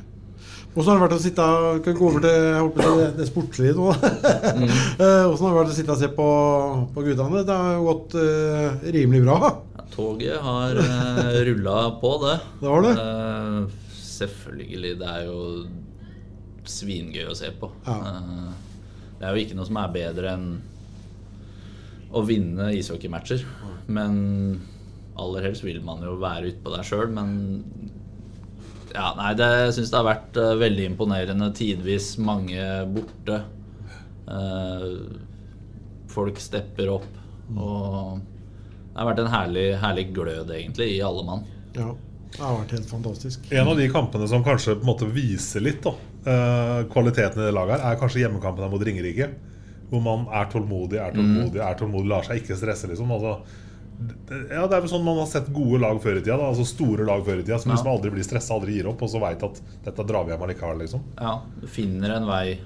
Åssen 0.75 0.91
har 0.91 0.97
det 0.97 1.05
vært 1.05 1.15
å 1.15 1.23
sitte 1.23 1.43
Kan 1.85 1.95
gå 1.95 2.07
over 2.09 2.23
til 2.25 2.33
jeg 2.35 2.63
håper 2.65 2.83
det, 2.99 3.05
det 3.15 3.27
sportslige 3.29 3.75
nå? 3.77 3.85
Åssen 3.95 4.65
mm. 4.65 4.73
har 4.99 5.29
det 5.31 5.59
vært 5.61 5.71
å 5.71 5.77
sitte 5.77 5.95
og 5.95 6.01
se 6.01 6.09
på, 6.17 6.27
på 6.95 7.05
guttene? 7.05 7.45
Det 7.47 7.59
har 7.61 7.85
gått 7.85 8.17
uh, 8.19 8.83
rimelig 8.97 9.23
bra. 9.23 9.53
Toget 9.93 10.41
har 10.43 10.77
uh, 10.79 11.39
rulla 11.47 11.79
på, 12.01 12.11
det. 12.25 12.38
Det 12.61 12.69
har 12.71 12.86
det. 12.86 12.93
Uh, 12.99 13.91
selvfølgelig. 13.95 14.93
Det 14.99 15.09
er 15.11 15.27
jo 15.27 15.39
svingøy 16.65 17.27
å 17.29 17.36
se 17.38 17.51
på. 17.59 17.69
Ja. 17.86 17.97
Uh, 18.01 18.53
det 19.19 19.27
er 19.27 19.36
jo 19.36 19.45
ikke 19.45 19.57
noe 19.57 19.67
som 19.67 19.79
er 19.79 19.93
bedre 19.93 20.33
enn 20.36 20.47
å 22.15 22.23
vinne 22.27 22.71
ishockeymatcher. 22.75 23.45
Men 23.88 24.17
aller 25.19 25.47
helst 25.47 25.63
vil 25.63 25.79
man 25.86 26.03
jo 26.03 26.17
være 26.19 26.51
utpå 26.51 26.73
der 26.73 26.88
sjøl, 26.88 27.07
men 27.15 27.29
ja, 28.95 29.09
nei, 29.17 29.31
det, 29.36 29.47
jeg 29.65 29.75
syns 29.77 29.91
det 29.91 29.99
har 29.99 30.07
vært 30.07 30.39
uh, 30.39 30.53
veldig 30.59 30.89
imponerende. 30.91 31.51
Tidvis 31.55 32.13
mange 32.23 32.63
borte. 32.95 33.41
Uh, 34.27 35.19
folk 36.11 36.39
stepper 36.39 36.93
opp. 36.93 37.11
Og 37.55 38.21
det 38.95 39.01
har 39.03 39.09
vært 39.11 39.19
en 39.25 39.31
herlig, 39.33 39.63
herlig 39.81 40.05
glød, 40.15 40.51
egentlig, 40.55 40.85
i 40.95 41.01
alle 41.03 41.23
mann. 41.27 41.41
Ja, 41.75 41.89
det 42.31 42.39
har 42.39 42.55
vært 42.61 42.71
helt 42.77 42.87
fantastisk. 42.87 43.49
En 43.51 43.67
av 43.67 43.75
de 43.77 43.89
kampene 43.91 44.27
som 44.31 44.43
kanskje 44.43 44.77
på 44.79 44.85
en 44.85 44.87
måte 44.93 45.09
viser 45.11 45.59
litt 45.65 45.81
da, 45.83 45.91
eh, 46.25 46.85
kvaliteten 46.93 47.41
i 47.43 47.49
det 47.49 47.53
laget, 47.57 47.81
her 47.83 47.91
er 47.95 47.99
kanskje 47.99 48.23
hjemmekampen 48.23 48.71
mot 48.71 48.81
Ringerike. 48.87 49.27
Hvor 49.91 50.01
man 50.01 50.25
er 50.33 50.47
tålmodig, 50.49 50.97
er 50.97 51.11
tålmodig, 51.13 51.59
er 51.61 51.75
tålmodig, 51.77 52.07
lar 52.09 52.23
seg 52.23 52.39
ikke 52.41 52.55
stresse. 52.57 52.87
liksom 52.89 53.11
altså, 53.11 53.35
ja, 54.49 54.63
det 54.67 54.75
er 54.75 54.81
vel 54.81 54.89
sånn 54.89 55.03
Man 55.05 55.19
har 55.21 55.27
sett 55.29 55.51
gode 55.53 55.79
lag 55.79 55.99
før 56.03 56.17
i 56.17 56.21
tida. 56.23 56.37
Da, 56.37 56.49
altså 56.49 56.65
Store 56.65 57.05
lag 57.05 57.21
før 57.23 57.39
i 57.39 57.43
tida 57.43 57.59
som 57.59 57.69
Ja. 57.71 57.75
liksom 57.77 57.91
aldri 57.91 58.11
blir 58.11 58.23
stressa, 58.25 58.53
aldri 58.55 58.73
gir 58.79 58.87
opp, 58.87 59.01
og 59.03 59.09
så 59.11 59.19
veit 59.21 59.43
at 59.43 59.61
dette 59.85 60.07
drar 60.07 60.25
vi 60.25 60.31
hjem 60.33 60.41
allikevel. 60.47 60.79
liksom 60.79 61.01
Ja, 61.19 61.41
du 61.61 61.67
finner 61.67 62.15
en 62.15 62.25
vei 62.27 62.59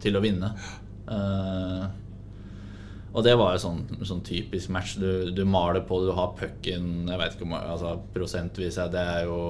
til 0.00 0.14
å 0.16 0.22
vinne. 0.22 0.52
Eh, 1.08 1.86
og 3.12 3.24
det 3.26 3.34
var 3.36 3.52
jo 3.54 3.60
sånn, 3.60 3.80
sånn 4.08 4.22
typisk 4.24 4.70
match. 4.72 4.94
Du, 5.00 5.28
du 5.36 5.42
maler 5.44 5.84
på, 5.84 5.98
du 6.00 6.14
har 6.16 6.32
pucken 6.38 7.10
Jeg 7.10 7.20
vet 7.20 7.34
ikke 7.36 7.44
om 7.44 7.56
altså, 7.58 7.96
prosentvis 8.14 8.78
er 8.80 8.92
Det 8.92 9.02
er 9.02 9.26
jo 9.28 9.40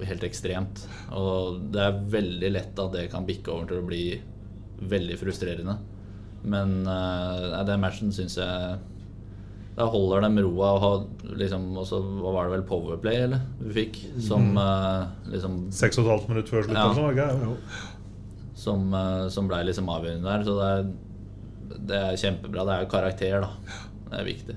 helt 0.00 0.24
ekstremt. 0.24 0.86
Og 1.18 1.58
det 1.74 1.82
er 1.84 1.98
veldig 2.14 2.52
lett 2.54 2.80
at 2.80 2.94
det 2.96 3.10
kan 3.12 3.28
bikke 3.28 3.52
over 3.52 3.68
til 3.68 3.82
å 3.82 3.88
bli 3.90 4.06
veldig 4.88 5.18
frustrerende. 5.20 5.76
Men 6.42 6.80
uh, 6.88 7.60
den 7.68 7.84
matchen 7.84 8.10
syns 8.16 8.34
jeg 8.40 8.80
Da 9.76 9.86
holder 9.92 10.24
dem 10.24 10.40
roa 10.42 10.72
og 10.74 10.80
har 10.82 11.36
liksom 11.38 11.68
Og 11.78 11.86
så 11.86 12.00
var 12.00 12.48
det 12.48 12.56
vel 12.56 12.66
Powerplay, 12.66 13.22
eller? 13.28 13.44
Vi 13.60 13.76
fikk. 13.76 14.02
Som 14.24 14.56
uh, 14.56 15.12
liksom 15.28 15.66
Seks 15.74 16.00
og 16.00 16.08
et 16.08 16.14
halvt 16.16 16.32
minutt 16.32 16.50
før 16.50 16.64
slutt. 16.64 16.80
Ja. 16.80 16.88
sånn, 16.96 17.12
var 17.12 17.60
som, 18.62 18.92
uh, 18.94 19.26
som 19.32 19.48
ble 19.50 19.64
liksom 19.68 19.88
avgjørende 19.90 20.28
der. 20.28 20.44
Så 20.46 20.56
det 20.58 20.68
er, 20.78 20.92
det 21.78 21.96
er 21.96 22.16
kjempebra. 22.20 22.64
Det 22.66 22.74
er 22.76 22.84
jo 22.84 22.90
karakter, 22.92 23.40
da. 23.40 23.80
Det 24.10 24.20
er 24.20 24.24
viktig. 24.28 24.56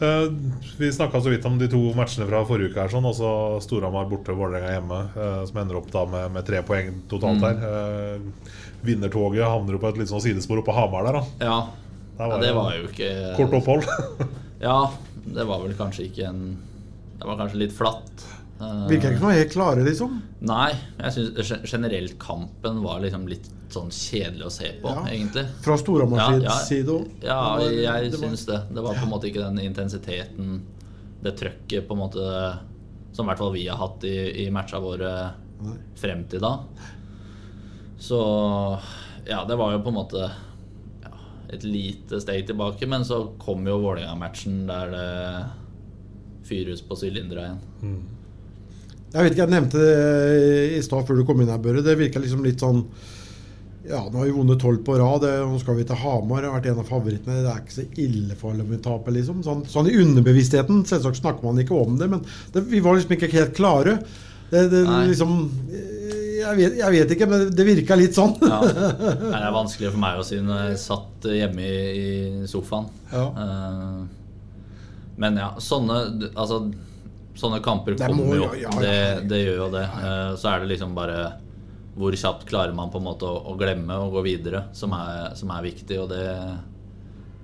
Eh, 0.00 0.28
vi 0.78 0.92
snakka 0.92 1.18
så 1.20 1.30
vidt 1.32 1.44
om 1.48 1.56
de 1.58 1.66
to 1.68 1.80
matchene 1.98 2.26
fra 2.28 2.44
forrige 2.46 2.70
uke. 2.70 2.80
her 2.84 2.88
sånn, 2.92 3.06
altså 3.08 3.58
Storhamar 3.64 4.06
borte, 4.08 4.30
Vålerenga 4.36 4.70
hjemme. 4.76 5.00
eh, 5.16 5.44
som 5.46 5.56
ender 5.58 5.76
opp 5.80 5.90
da 5.90 6.04
med, 6.06 6.30
med 6.32 6.46
tre 6.46 6.62
poeng 6.62 7.02
totalt 7.10 7.40
Mm. 7.40 7.42
her. 7.42 7.56
Eh, 8.14 8.18
vinnertoget 8.84 9.42
havner 9.42 9.72
jo 9.74 9.78
på 9.82 9.88
et 9.88 9.98
litt 9.98 10.08
sånn 10.08 10.22
sidespor 10.22 10.58
oppe 10.62 10.70
på 10.70 10.74
Hamar 10.78 11.04
der. 11.04 11.12
da 11.18 11.24
Ja, 11.44 11.66
Der 12.18 12.28
ja 12.28 12.38
det 12.38 12.54
var 12.54 12.72
jo 12.76 12.86
ikke 12.86 13.36
Kort 13.36 13.52
opphold. 13.62 13.84
Ja, 14.60 14.90
det 15.26 15.46
var 15.46 15.60
vel 15.62 15.74
kanskje 15.74 16.06
ikke 16.10 16.28
en 16.28 16.58
Det 17.18 17.26
var 17.26 17.36
kanskje 17.36 17.58
litt 17.58 17.72
flatt. 17.72 18.24
Eh, 18.60 18.88
Virker 18.90 19.12
ikke 19.14 19.20
som 19.22 19.30
helt 19.30 19.52
klare, 19.52 19.84
liksom. 19.86 20.16
Nei, 20.40 20.72
jeg 20.98 21.12
synes 21.14 21.52
generelt 21.70 22.16
kampen 22.18 22.80
var 22.82 22.98
liksom 23.04 23.28
litt 23.30 23.46
sånn 23.70 23.90
kjedelig 23.92 24.46
å 24.48 24.50
se 24.50 24.72
på, 24.82 24.88
Ja. 24.88 25.04
egentlig. 25.12 25.44
Fra 25.62 25.76
Storhamars 25.78 26.18
Ja, 26.18 26.38
ja. 26.48 26.56
side 26.64 26.88
òg. 26.88 27.08
Ja, 27.22 27.56
Det 27.58 27.82
jeg 27.84 28.10
det 28.10 28.18
var- 28.20 28.28
syns 28.28 28.46
det. 28.46 28.74
Det 28.74 28.82
var 28.82 28.94
på 28.94 29.02
en 29.04 29.10
måte 29.10 29.24
ikke 29.30 29.44
den 29.46 29.58
intensiteten, 29.58 30.62
det 31.22 31.36
trøkket, 31.36 31.86
på 31.86 31.92
en 31.92 31.98
måte 31.98 32.58
som 33.12 33.26
i 33.26 33.28
hvert 33.30 33.38
fall 33.38 33.52
vi 33.52 33.66
har 33.66 33.76
hatt 33.76 34.02
i, 34.04 34.46
i 34.46 34.50
matcha 34.50 34.80
våre 34.80 35.32
frem 35.96 36.24
til 36.28 36.40
da. 36.40 36.58
Så 37.98 38.80
ja, 39.26 39.44
det 39.44 39.56
var 39.58 39.72
jo 39.72 39.80
på 39.82 39.88
en 39.88 39.94
måte 39.94 40.30
ja, 41.02 41.10
et 41.50 41.62
lite 41.64 42.20
steg 42.20 42.46
tilbake, 42.46 42.86
men 42.88 43.02
så 43.02 43.36
kom 43.38 43.64
jo 43.66 43.78
Vålerenga-matchen 43.82 44.66
der 44.66 44.90
det 44.90 45.50
fyres 46.48 46.80
på 46.82 46.96
sylindere 46.96 47.56
igjen. 47.82 48.04
Jeg 49.08 49.24
vet 49.24 49.32
ikke, 49.32 49.44
jeg 49.46 49.54
nevnte 49.54 49.80
det 49.80 50.74
i 50.76 50.82
stad 50.84 51.06
før 51.08 51.20
du 51.20 51.24
kom 51.28 51.40
inn 51.40 51.52
her, 51.52 51.60
Børre. 51.62 51.84
Det 51.84 51.96
virka 51.96 52.20
liksom 52.20 52.44
litt 52.44 52.60
sånn 52.60 52.82
Ja, 53.88 54.02
nå 54.04 54.20
har 54.20 54.26
vi 54.28 54.34
vunnet 54.36 54.60
tolv 54.60 54.82
på 54.84 54.98
rad. 55.00 55.24
Nå 55.24 55.60
skal 55.62 55.78
vi 55.78 55.86
til 55.88 55.96
Hamar. 56.02 56.44
Har 56.44 56.58
vært 56.58 56.68
en 56.72 56.82
av 56.82 56.90
favorittene. 56.90 57.40
Det 57.44 57.52
er 57.52 57.62
ikke 57.62 57.76
så 57.78 57.86
ille 58.04 58.36
for 58.36 58.52
om 58.52 58.68
vi 58.68 58.80
taper, 58.84 59.16
liksom. 59.16 59.40
Sånn, 59.46 59.62
sånn 59.70 59.88
i 59.88 59.96
underbevisstheten. 60.02 60.82
Selvsagt 60.90 61.22
snakker 61.22 61.48
man 61.48 61.62
ikke 61.62 61.78
om 61.78 61.96
det, 62.00 62.10
men 62.12 62.24
det, 62.52 62.66
vi 62.68 62.82
var 62.84 62.98
liksom 62.98 63.16
ikke 63.16 63.32
helt 63.32 63.56
klare. 63.56 63.96
Det, 64.50 64.66
det 64.72 64.84
liksom 65.08 65.40
jeg 66.38 66.56
vet, 66.56 66.76
jeg 66.78 66.94
vet 66.94 67.14
ikke, 67.14 67.26
men 67.28 67.48
det 67.54 67.66
virka 67.66 67.96
litt 67.98 68.16
sånn. 68.16 68.36
Ja. 68.44 68.60
Det 69.28 69.32
er 69.40 69.54
vanskelig 69.54 69.90
for 69.90 70.02
meg 70.02 70.20
å 70.20 70.26
si 70.26 70.38
når 70.44 70.70
jeg 70.70 70.80
satt 70.84 71.26
hjemme 71.32 71.64
i, 71.64 71.80
i 72.44 72.48
sofaen. 72.50 72.88
Ja. 73.12 73.24
Eh, 73.32 73.98
men 75.18 75.40
ja, 75.40 75.48
sånne 75.62 75.96
Altså, 76.28 76.60
sånne 77.38 77.60
kamper 77.64 77.98
kommer 78.00 78.36
jo. 78.36 78.48
ja, 78.52 78.64
ja, 78.64 78.70
ja. 78.72 78.80
Det, 78.82 79.28
det 79.30 79.42
gjør 79.44 79.60
jo 79.62 79.68
det. 79.74 79.84
Eh, 79.84 80.32
så 80.40 80.50
er 80.52 80.64
det 80.64 80.72
liksom 80.74 80.96
bare 80.98 81.20
hvor 81.98 82.14
kjapt 82.14 82.46
klarer 82.46 82.74
man 82.74 82.92
på 82.92 83.00
en 83.00 83.08
måte 83.08 83.26
å, 83.26 83.38
å 83.50 83.56
glemme 83.58 83.96
og 84.04 84.18
gå 84.18 84.24
videre, 84.28 84.68
som 84.76 84.92
er, 84.94 85.32
som 85.38 85.50
er 85.50 85.64
viktig. 85.66 85.98
Og 85.98 86.12
det, 86.12 86.26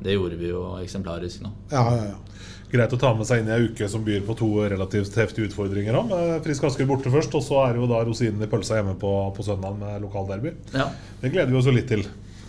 det 0.05 0.15
gjorde 0.15 0.39
vi 0.39 0.53
jo 0.53 0.67
eksemplarisk 0.83 1.43
nå. 1.43 1.51
Ja, 1.73 1.85
ja, 1.91 2.13
ja. 2.13 2.51
Greit 2.75 2.95
å 2.95 2.99
ta 2.99 3.13
med 3.15 3.27
seg 3.29 3.43
inn 3.43 3.51
i 3.51 3.55
ei 3.55 3.69
uke 3.69 3.87
som 3.91 4.03
byr 4.03 4.25
på 4.27 4.35
to 4.39 4.49
relativt 4.67 5.15
heftige 5.19 5.47
utfordringer. 5.47 5.95
med 6.09 6.41
Frisk 6.43 6.67
Asker 6.67 6.89
borte 6.91 7.13
først, 7.13 7.35
og 7.39 7.45
så 7.47 7.61
er 7.63 7.75
det 7.75 7.85
jo 7.85 7.91
da 7.91 8.01
rosinen 8.07 8.43
i 8.43 8.51
pølsa 8.51 8.81
hjemme 8.81 8.97
på, 8.99 9.11
på 9.37 9.47
søndag 9.47 9.77
med 9.79 10.03
lokalderby. 10.03 10.55
Ja. 10.75 10.89
Det 11.21 11.31
gleder 11.35 11.55
vi 11.55 11.61
oss 11.61 11.71
jo 11.71 11.75
litt 11.77 11.91
til. 11.91 12.03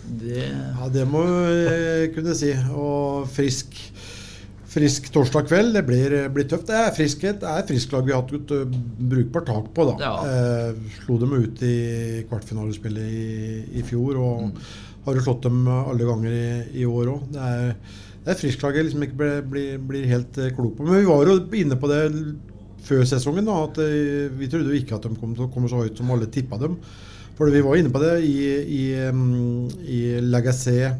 Det 0.05 0.45
Ja, 0.47 0.89
det 0.93 1.05
må 1.09 1.21
jeg 1.25 2.13
kunne 2.17 2.33
si. 2.37 2.53
Og 2.73 3.29
frisk 3.33 3.77
Frisk 4.75 5.05
torsdag 5.15 5.45
kveld, 5.47 5.71
det 5.77 5.85
blir, 5.87 6.13
blir 6.35 6.47
tøft. 6.51 6.67
Det 6.67 6.75
er 6.75 6.95
friskhet, 6.95 7.37
det 7.39 7.47
er 7.47 7.61
et 7.63 7.91
lag 7.93 8.07
vi 8.07 8.11
har 8.11 8.23
hatt 8.25 8.33
et 8.35 8.49
uh, 8.51 8.79
brukbart 9.11 9.47
tak 9.47 9.69
på. 9.75 9.85
da. 9.87 9.93
Ja. 10.03 10.15
Eh, 10.27 10.97
slo 10.97 11.15
dem 11.21 11.31
ut 11.37 11.63
i 11.63 11.75
kvartfinalespillet 12.27 13.05
i, 13.07 13.29
i 13.79 13.85
fjor, 13.87 14.19
og 14.19 14.41
Mm. 14.49 14.51
har 15.05 15.15
jo 15.15 15.21
slått 15.21 15.45
dem 15.45 15.67
alle 15.69 16.03
ganger 16.09 16.33
i, 16.33 16.81
i 16.81 16.85
år 16.89 17.13
òg. 17.13 17.23
Det 17.31 17.39
er, 17.39 17.71
det 18.25 18.27
er 18.27 18.35
et 18.35 18.41
friskt 18.41 18.63
lag 18.65 18.75
jeg 18.75 18.87
liksom 18.89 19.03
ikke 19.05 19.19
blir, 19.21 19.41
blir, 19.53 19.79
blir 19.79 20.05
helt 20.11 20.37
eh, 20.41 20.51
klok 20.57 20.75
på. 20.77 20.83
Men 20.83 20.99
vi 20.99 21.07
var 21.07 21.29
jo 21.29 21.39
inne 21.61 21.77
på 21.79 21.91
det 21.91 22.03
før 22.85 23.03
sesongen, 23.07 23.45
da, 23.47 23.57
at 23.69 23.79
eh, 23.81 24.27
vi 24.33 24.49
trodde 24.51 24.73
jo 24.73 24.79
ikke 24.81 24.97
at 24.99 25.05
de 25.07 25.15
kom 25.21 25.35
til 25.37 25.47
å 25.47 25.51
komme 25.53 25.69
så 25.71 25.83
høyt 25.85 25.97
som 26.01 26.11
alle 26.13 26.27
tippa 26.33 26.59
dem. 26.61 26.75
For 27.37 27.51
vi 27.51 27.63
var 27.63 27.75
inne 27.79 27.91
på 27.91 27.99
det 28.01 28.13
i, 28.23 28.35
i, 28.79 28.83
um, 29.11 29.67
i 29.83 30.01
Lagacé, 30.23 30.77
eh, 30.89 30.97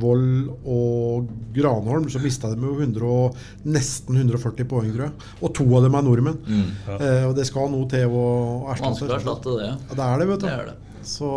Vold 0.00 0.48
og 0.66 1.28
Granholm. 1.56 2.08
Så 2.12 2.20
mista 2.22 2.50
de 2.52 2.60
jo 2.66 2.74
100 2.78 3.04
og, 3.06 3.36
nesten 3.66 4.16
140 4.20 4.64
poeng, 4.70 4.90
tror 4.94 5.06
jeg. 5.08 5.28
Og 5.42 5.54
to 5.56 5.66
av 5.76 5.86
dem 5.86 5.94
er 5.98 6.06
nordmenn. 6.06 6.38
Mm. 6.46 6.66
Eh, 6.96 7.24
og 7.28 7.34
det 7.38 7.46
skal 7.48 7.70
noe 7.72 7.88
til 7.92 8.08
å 8.08 8.26
erstatte 8.72 8.90
Vanskelig 8.90 9.14
å 9.14 9.20
erstatte 9.20 9.56
det. 9.60 9.70
Ja, 9.70 9.94
det 10.00 10.08
er 10.10 10.18
det, 10.24 10.28
vet 10.32 10.40
du. 10.40 10.46
Det 10.46 10.56
er 10.58 10.66
det. 10.72 10.76
Så 11.06 11.28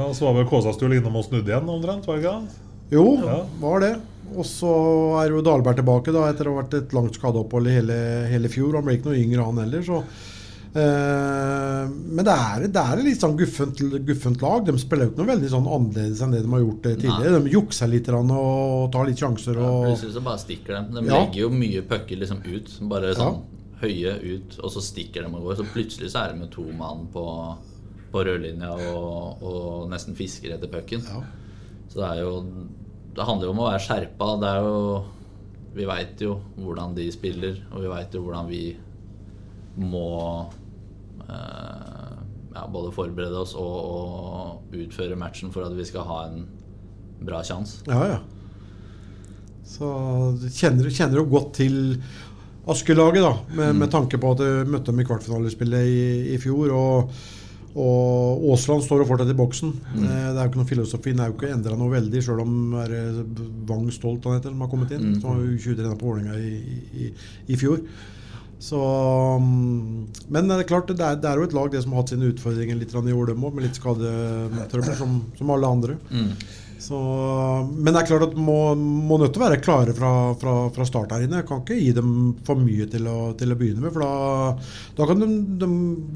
Ja, 0.00 0.08
Så 0.16 0.24
var 0.28 0.34
vel 0.40 0.46
Kåsastul 0.48 0.94
innom 0.96 1.16
og 1.20 1.24
snudde 1.28 1.50
igjen 1.52 1.68
omtrent? 1.68 2.06
var 2.06 2.16
det 2.16 2.24
ikke? 2.24 2.60
Jo, 2.90 3.06
Ja. 3.24 3.40
var 3.60 3.80
det. 3.80 3.94
Og 4.34 4.44
så 4.48 4.70
er 5.22 5.28
jo 5.30 5.42
Dahlberg 5.44 5.76
tilbake 5.76 6.12
da 6.12 6.28
etter 6.32 6.48
å 6.48 6.54
ha 6.56 6.62
vært 6.62 6.74
et 6.78 6.94
langt 6.96 7.12
skadeopphold 7.14 7.68
i 7.68 7.74
hele, 7.76 8.26
hele 8.30 8.48
fjor. 8.48 8.74
Han 8.74 8.84
ble 8.84 8.96
ikke 8.96 9.10
noe 9.12 9.20
yngre, 9.20 9.44
han 9.44 9.58
heller. 9.58 9.82
Så 9.82 9.98
Eh, 10.00 10.23
men 10.74 12.24
det 12.26 12.32
er, 12.34 12.64
det 12.74 12.82
er 12.82 13.02
litt 13.06 13.20
sånn 13.22 13.36
guffent, 13.38 13.78
guffent 14.06 14.40
lag. 14.42 14.64
De 14.66 14.74
spiller 14.82 15.06
jo 15.06 15.12
ikke 15.12 15.20
noe 15.22 15.30
veldig 15.30 15.50
sånn 15.52 15.68
annerledes 15.70 16.22
enn 16.24 16.32
det 16.34 16.40
de 16.42 16.50
har 16.50 16.62
gjort 16.64 16.80
tidligere. 16.82 17.18
tidligere. 17.20 17.42
De 17.44 17.52
jukser 17.54 17.90
litt 17.92 18.08
og 18.14 18.88
tar 18.94 19.06
litt 19.06 19.22
sjanser. 19.22 19.60
Og, 19.62 19.84
Plutselig 19.92 20.16
så 20.16 20.22
bare 20.26 20.42
stikker 20.42 20.74
de. 20.74 20.82
De 20.96 21.04
Ja. 21.06 21.20
legger 21.20 21.40
jo 21.44 21.50
mye 21.50 21.82
pucker 21.86 22.18
liksom 22.18 22.42
ut. 22.46 22.72
Bare 22.90 23.14
sånn 23.14 23.42
høye 23.84 24.14
ut, 24.22 24.58
og 24.62 24.70
så 24.72 24.80
stikker 24.82 25.22
de 25.22 25.30
og 25.34 25.42
går. 25.46 25.56
Så 25.60 25.64
plutselig 25.70 26.10
så 26.10 26.24
er 26.24 26.32
de 26.32 26.40
med 26.40 26.50
to 26.50 26.64
mann 26.72 27.06
på, 27.12 27.24
på 28.10 28.24
rødlinja 28.26 28.72
og, 28.94 29.42
og 29.42 29.90
nesten 29.90 30.14
fisker 30.18 30.54
etter 30.56 30.68
pucken. 30.72 31.02
Så 31.88 32.00
det 32.00 32.08
er 32.10 32.22
jo 32.24 32.40
Det 33.14 33.22
handler 33.24 33.46
jo 33.46 33.52
om 33.52 33.60
å 33.62 33.70
være 33.70 33.84
skjerpa. 33.84 34.40
Det 34.40 34.48
er 34.50 34.60
jo 34.66 35.04
Vi 35.76 35.84
veit 35.86 36.20
jo 36.22 36.40
hvordan 36.58 36.94
de 36.94 37.10
spiller, 37.12 37.62
og 37.72 37.82
vi 37.82 37.88
veit 37.88 38.12
jo 38.14 38.22
hvordan 38.22 38.48
vi 38.48 38.76
må 39.76 40.06
eh, 40.48 40.63
ja, 41.28 42.66
både 42.72 42.92
forberede 42.94 43.40
oss 43.40 43.54
og, 43.58 43.74
og 44.70 44.78
utføre 44.78 45.18
matchen 45.18 45.52
for 45.54 45.66
at 45.66 45.74
vi 45.76 45.86
skal 45.88 46.06
ha 46.08 46.20
en 46.28 46.44
bra 47.24 47.42
sjanse. 47.46 47.82
Ja, 47.88 48.14
ja. 48.14 48.20
Så 49.64 49.88
kjenner, 50.52 50.90
kjenner 50.92 51.22
du 51.22 51.30
godt 51.32 51.54
til 51.58 51.78
Askelaget, 52.70 53.20
da, 53.24 53.32
med, 53.58 53.76
med 53.82 53.90
tanke 53.92 54.16
på 54.20 54.30
at 54.32 54.40
du 54.40 54.70
møtte 54.70 54.92
dem 54.92 55.02
i 55.02 55.06
kvartfinalespillet 55.08 55.88
i, 55.88 56.04
i 56.32 56.38
fjor. 56.40 56.70
Og, 56.72 57.18
og 57.74 58.44
Aasland 58.54 58.84
står 58.86 59.02
jo 59.02 59.08
fortsatt 59.10 59.32
i 59.34 59.36
boksen. 59.36 59.74
Mm. 59.96 60.04
Eh, 60.06 60.28
Det 60.30 60.38
er 60.38 60.40
jo 60.40 60.50
ikke 60.52 60.60
noe 60.62 60.70
filosofi, 60.70 61.12
den 61.12 61.24
er 61.24 61.32
jo 61.32 61.36
ikke 61.36 61.52
endra 61.52 61.76
noe 61.76 61.92
veldig, 61.92 62.22
sjøl 62.24 62.40
om 62.44 62.54
Vang 62.78 63.68
Wang 63.68 63.90
Stolt 63.92 64.28
han 64.28 64.38
heter, 64.38 64.54
som 64.54 64.64
har 64.64 64.72
kommet 64.72 64.94
inn. 64.96 65.10
Mm. 65.10 65.18
Som 65.20 65.34
var 65.34 65.42
jo 65.42 65.58
23 65.66 65.96
på 66.00 66.12
Vålerenga 66.12 66.38
i, 66.40 66.80
i, 67.04 67.10
i 67.52 67.60
fjor. 67.60 67.82
Så, 68.62 68.80
mm, 69.40 70.28
men 70.32 70.48
det 70.48 70.58
er 70.62 70.68
klart, 70.68 70.88
det 70.88 71.04
er, 71.04 71.16
det 71.20 71.30
er 71.30 71.40
jo 71.40 71.48
et 71.48 71.56
lag 71.56 71.72
det 71.72 71.82
som 71.84 71.92
har 71.94 72.04
hatt 72.04 72.14
sine 72.14 72.30
utfordringer 72.32 72.78
litt 72.78 72.94
i 72.94 73.16
år, 73.16 73.34
med 73.36 73.64
litt 73.66 73.80
skadetrøbbel, 73.80 74.94
som, 74.98 75.18
som 75.38 75.50
alle 75.52 75.72
andre. 75.76 75.98
Mm. 76.10 76.30
Så, 76.84 76.98
men 77.70 77.94
det 77.94 78.00
er 78.02 78.08
klart 78.10 78.24
at 78.26 78.34
må, 78.36 78.56
må 78.76 79.16
nødt 79.20 79.32
til 79.32 79.40
å 79.40 79.44
være 79.46 79.60
klare 79.64 79.94
fra, 79.96 80.10
fra, 80.40 80.54
fra 80.74 80.84
start 80.88 81.14
her 81.14 81.24
inne. 81.24 81.40
Jeg 81.40 81.48
kan 81.48 81.62
ikke 81.62 81.78
gi 81.78 81.94
dem 81.96 82.10
for 82.44 82.60
mye 82.60 82.84
til 82.92 83.06
å, 83.08 83.16
til 83.40 83.54
å 83.54 83.56
begynne 83.60 83.86
med. 83.86 83.94
For 83.94 84.04
da, 84.04 84.74
da 84.98 85.06
kan 85.08 85.22
de, 85.22 85.28
de, 85.62 85.68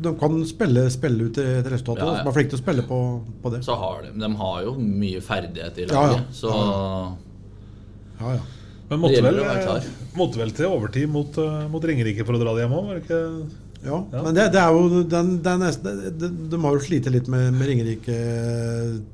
de 0.05 0.13
kan 0.21 0.37
spille, 0.51 0.85
spille 0.93 1.31
ut 1.31 1.41
et 1.41 1.71
resultat. 1.73 2.03
Ja, 2.03 2.11
ja. 2.11 2.19
Ja, 2.19 2.21
Som 2.21 2.33
er 2.33 2.37
flinke 2.37 2.53
til 2.53 2.61
å 2.61 2.65
spille 2.65 2.85
på, 2.91 3.01
på 3.45 3.55
det. 3.55 3.63
Så 3.65 3.79
har 3.81 4.05
de, 4.05 4.13
de 4.21 4.31
har 4.43 4.61
jo 4.67 4.77
mye 4.83 5.25
ferdighet 5.25 5.81
i 5.85 5.89
laget. 5.89 6.21
ja. 6.21 6.37
Så 6.37 6.53
Ja, 8.19 8.37
ja. 8.37 8.47
Men 8.89 9.03
måtte 9.03 9.21
Det 9.21 9.25
vel, 9.29 9.89
måtte 10.19 10.41
vel 10.41 10.53
til 10.57 10.69
overtid 10.71 11.09
mot, 11.13 11.39
eh, 11.41 11.65
mot 11.73 11.85
Ringerike 11.85 12.27
for 12.27 12.37
å 12.37 12.43
dra 12.43 12.55
det 12.57 12.67
hjem 12.67 12.77
òg, 12.79 12.91
var 12.91 12.99
det 12.99 13.07
ikke? 13.07 13.23
Ja, 13.79 13.99
men 14.11 14.35
det, 14.35 14.49
det 14.57 14.59
er 14.59 14.75
jo 14.75 15.03
den, 15.07 15.29
det 15.45 15.51
er 15.53 15.59
nesten, 15.61 16.01
de, 16.19 16.29
de 16.51 16.59
har 16.65 16.75
jo 16.75 16.83
slitt 16.83 17.07
litt 17.15 17.29
med, 17.31 17.53
med 17.55 17.71
Ringerike 17.71 18.17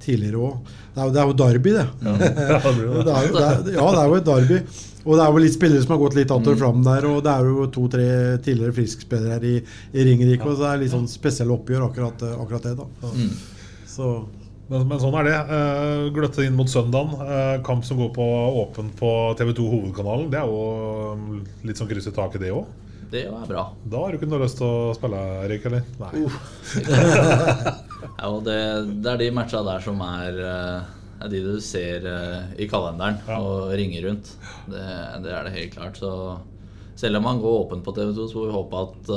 tidligere 0.01 0.41
òg. 0.41 0.73
Det, 0.95 1.03
er 1.03 1.13
det 1.13 1.21
er 1.21 1.29
jo 1.29 1.37
derby, 1.43 1.75
det. 1.77 1.85
Ja, 2.07 2.15
det 2.23 2.31
er 2.65 2.79
jo, 2.81 3.03
er, 3.05 3.69
ja, 3.75 3.87
det 3.93 4.01
er 4.01 4.09
jo 4.09 4.19
et 4.19 4.29
derby. 4.31 4.61
Og 5.05 5.19
det 5.19 5.25
er 5.27 5.35
jo 5.35 5.43
litt 5.45 5.57
spillere 5.57 5.85
som 5.85 5.93
har 5.93 6.01
gått 6.01 6.17
litt 6.17 6.31
att 6.33 6.47
og 6.49 6.57
fram 6.59 6.81
der. 6.87 7.07
Og 7.11 7.19
det 7.27 7.33
er 7.35 7.51
jo 7.51 7.67
to-tre 7.75 8.07
tidligere 8.45 8.73
friskspillere 8.79 9.51
i, 9.51 9.59
i 9.93 10.07
Ringerike. 10.09 10.49
Og 10.49 10.57
så 10.57 10.71
er 10.71 10.79
det 10.79 10.87
litt 10.87 10.95
sånn 10.95 11.11
spesielle 11.13 11.53
oppgjør, 11.59 11.91
akkurat, 11.91 12.25
akkurat 12.39 12.71
det. 12.71 12.75
da 12.81 13.13
Mm. 13.13 13.35
Men, 14.71 14.87
men 14.89 15.01
sånn 15.01 15.17
er 15.21 15.27
det. 15.29 15.35
Uh, 15.51 16.07
gløtte 16.15 16.45
inn 16.47 16.57
mot 16.57 16.71
søndagen. 16.71 17.13
Uh, 17.21 17.59
kamp 17.67 17.85
som 17.85 18.01
går 18.01 18.15
på 18.17 18.29
åpen 18.63 18.89
på 18.97 19.11
TV2 19.39 19.67
Hovedkanalen. 19.69 20.31
Det 20.33 20.41
er 20.41 20.49
jo 20.49 21.13
um, 21.13 21.43
litt 21.69 21.81
sånn 21.81 21.91
kryss 21.91 22.09
i 22.09 22.15
taket, 22.17 22.41
det 22.45 22.55
òg. 22.55 22.65
det 23.13 23.27
er 23.29 23.47
bra. 23.51 23.67
Da 23.85 24.01
har 24.01 24.13
du 24.13 24.19
ikke 24.19 24.31
noe 24.31 24.45
lyst 24.47 24.59
til 24.63 24.69
å 24.69 24.95
spille, 24.97 25.21
Erik? 25.45 25.69
eller? 25.71 25.85
Nei. 26.01 26.25
Ja, 28.05 28.29
det, 28.45 28.59
det 29.01 29.09
er 29.11 29.21
de 29.21 29.31
matcha 29.33 29.63
der 29.65 29.81
som 29.81 29.97
er, 30.05 30.37
eh, 30.45 30.89
er 31.25 31.31
de 31.33 31.39
du 31.41 31.55
ser 31.65 32.05
i 32.61 32.67
kalenderen 32.69 33.17
og 33.33 33.73
ringer 33.81 34.05
rundt. 34.11 34.35
Det, 34.69 34.83
det 35.25 35.33
er 35.33 35.47
det 35.47 35.55
helt 35.55 35.73
klart. 35.73 35.97
Så 35.97 36.11
selv 37.01 37.19
om 37.19 37.25
man 37.25 37.41
går 37.41 37.63
åpent 37.63 37.85
på 37.87 37.95
TV2, 37.97 38.27
så 38.29 38.37
får 38.37 38.51
vi 38.51 38.59
håpe 38.59 38.83
at 38.85 39.13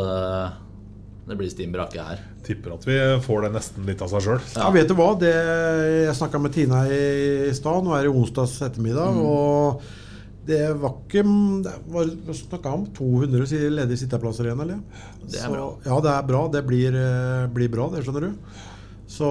det 1.27 1.35
blir 1.35 1.49
stim 1.51 1.73
brakke 1.75 2.03
her. 2.03 2.21
Tipper 2.47 2.77
at 2.77 2.85
vi 2.87 2.97
får 3.25 3.41
det 3.43 3.53
nesten 3.57 3.87
litt 3.87 4.01
av 4.03 4.11
seg 4.13 4.23
sjøl. 4.23 4.43
Ja, 4.55 4.69
vet 4.71 4.87
du 4.87 4.95
hva? 4.95 5.09
Det, 5.19 5.31
jeg 6.07 6.15
snakka 6.15 6.39
med 6.39 6.53
Tina 6.55 6.85
i, 6.87 7.49
stad. 7.57 7.83
Nå 7.83 7.95
er 7.97 8.07
det 8.07 8.13
onsdags 8.15 8.53
ettermiddag. 8.63 9.17
Mm. 9.17 9.25
Og 9.27 9.81
det 10.47 10.61
var 10.79 10.93
ikke 11.01 11.25
Vi 11.27 12.35
snakka 12.39 12.71
om 12.71 12.85
200 12.95 13.43
ledige 13.75 13.99
sitteplasser 14.05 14.47
igjen, 14.47 14.63
eller? 14.63 14.79
Det 15.25 15.41
er 15.41 15.49
Så, 15.49 15.51
bra. 15.51 15.67
Ja, 15.83 15.99
det 16.05 16.13
er 16.13 16.29
bra. 16.31 16.45
Det 16.53 16.63
blir, 16.69 16.95
eh, 16.95 17.49
blir 17.51 17.73
bra, 17.75 17.89
det 17.91 18.05
skjønner 18.05 18.29
du. 18.29 18.63
Så, 19.07 19.27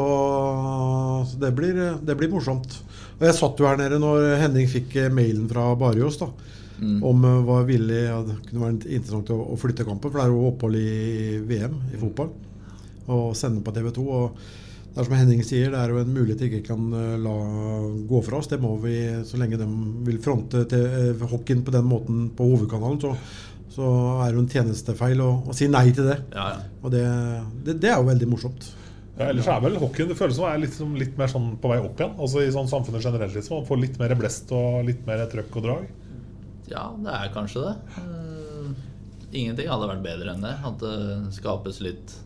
så 1.30 1.40
det, 1.40 1.54
blir, 1.56 1.80
det 2.04 2.16
blir 2.16 2.32
morsomt. 2.32 2.76
Og 3.16 3.24
jeg 3.24 3.38
satt 3.38 3.60
jo 3.60 3.68
her 3.68 3.80
nede 3.80 4.00
når 4.00 4.36
Henning 4.42 4.68
fikk 4.68 4.98
mailen 5.16 5.48
fra 5.48 5.70
Barjos 5.80 6.20
da, 6.20 6.28
Mm. 6.76 6.98
om 7.08 7.24
eh, 7.24 7.38
var 7.46 7.62
villig 7.64 8.02
ja, 8.04 8.18
Det 8.26 8.34
kunne 8.50 8.66
vært 8.66 8.82
interessant 8.84 9.30
å, 9.32 9.38
å 9.54 9.56
flytte 9.60 9.86
kampen, 9.88 10.10
for 10.10 10.20
det 10.20 10.26
er 10.26 10.34
jo 10.34 10.50
opphold 10.50 10.76
i 10.76 11.40
VM 11.48 11.80
i 11.94 12.00
fotball. 12.00 12.30
Og 13.06 13.26
sende 13.38 13.62
på 13.64 13.72
TV 13.74 13.90
2. 13.96 14.06
Og 14.06 14.40
det 14.96 15.02
er 15.02 15.08
som 15.10 15.16
Henning 15.18 15.42
sier, 15.44 15.72
det 15.72 15.80
er 15.80 15.92
jo 15.92 15.98
en 16.00 16.14
mulighet 16.14 16.40
de 16.40 16.46
ikke 16.48 16.70
kan 16.70 16.86
eh, 16.96 17.18
la 17.20 17.34
gå 18.08 18.22
fra 18.24 18.40
oss. 18.40 18.48
Det 18.48 18.60
må 18.62 18.74
vi, 18.80 18.96
så 19.28 19.40
lenge 19.40 19.58
de 19.60 19.66
vil 20.06 20.22
fronte 20.24 20.64
til 20.70 20.86
eh, 20.86 21.26
hockeyen 21.28 21.64
på 21.66 21.74
den 21.74 21.84
måten 21.88 22.30
på 22.36 22.48
hovedkanalen, 22.48 23.02
så, 23.02 23.12
så 23.76 23.90
er 24.24 24.30
det 24.30 24.38
jo 24.38 24.44
en 24.46 24.54
tjenestefeil 24.54 25.20
å, 25.20 25.30
å 25.44 25.56
si 25.56 25.68
nei 25.68 25.90
til 25.92 26.08
det. 26.08 26.22
Ja, 26.32 26.48
ja. 26.54 26.64
Og 26.80 26.96
det, 26.96 27.04
det, 27.66 27.76
det 27.82 27.92
er 27.92 28.00
jo 28.00 28.08
veldig 28.08 28.30
morsomt. 28.32 28.70
Ja, 29.16 29.30
ellers 29.30 29.46
er 29.48 29.60
vel 29.64 29.76
hockeyen 29.80 30.10
det 30.10 30.16
føles 30.16 30.36
som 30.36 30.48
er 30.48 30.58
litt, 30.60 30.74
litt 31.00 31.14
mer 31.16 31.30
sånn 31.32 31.54
på 31.60 31.70
vei 31.72 31.78
opp 31.80 32.00
igjen. 32.00 32.16
Altså 32.20 32.40
I 32.44 32.50
sånn 32.52 32.68
samfunnet 32.68 33.04
generelt. 33.04 33.36
liksom 33.36 33.60
Man 33.60 33.68
får 33.68 33.80
litt 33.80 34.00
mer 34.00 34.16
blest 34.16 34.52
og 34.52 34.82
litt 34.88 35.04
mer 35.08 35.22
trøkk 35.32 35.60
og 35.60 35.64
drag. 35.68 35.86
Ja, 36.72 36.88
det 37.02 37.14
er 37.14 37.32
kanskje 37.34 37.64
det. 37.68 37.74
Eh, 38.02 38.68
ingenting 39.36 39.70
hadde 39.70 39.90
vært 39.92 40.04
bedre 40.06 40.34
enn 40.34 40.44
det. 40.44 40.56
At 40.66 40.82
det 40.82 41.34
skapes 41.36 41.80
litt 41.84 42.16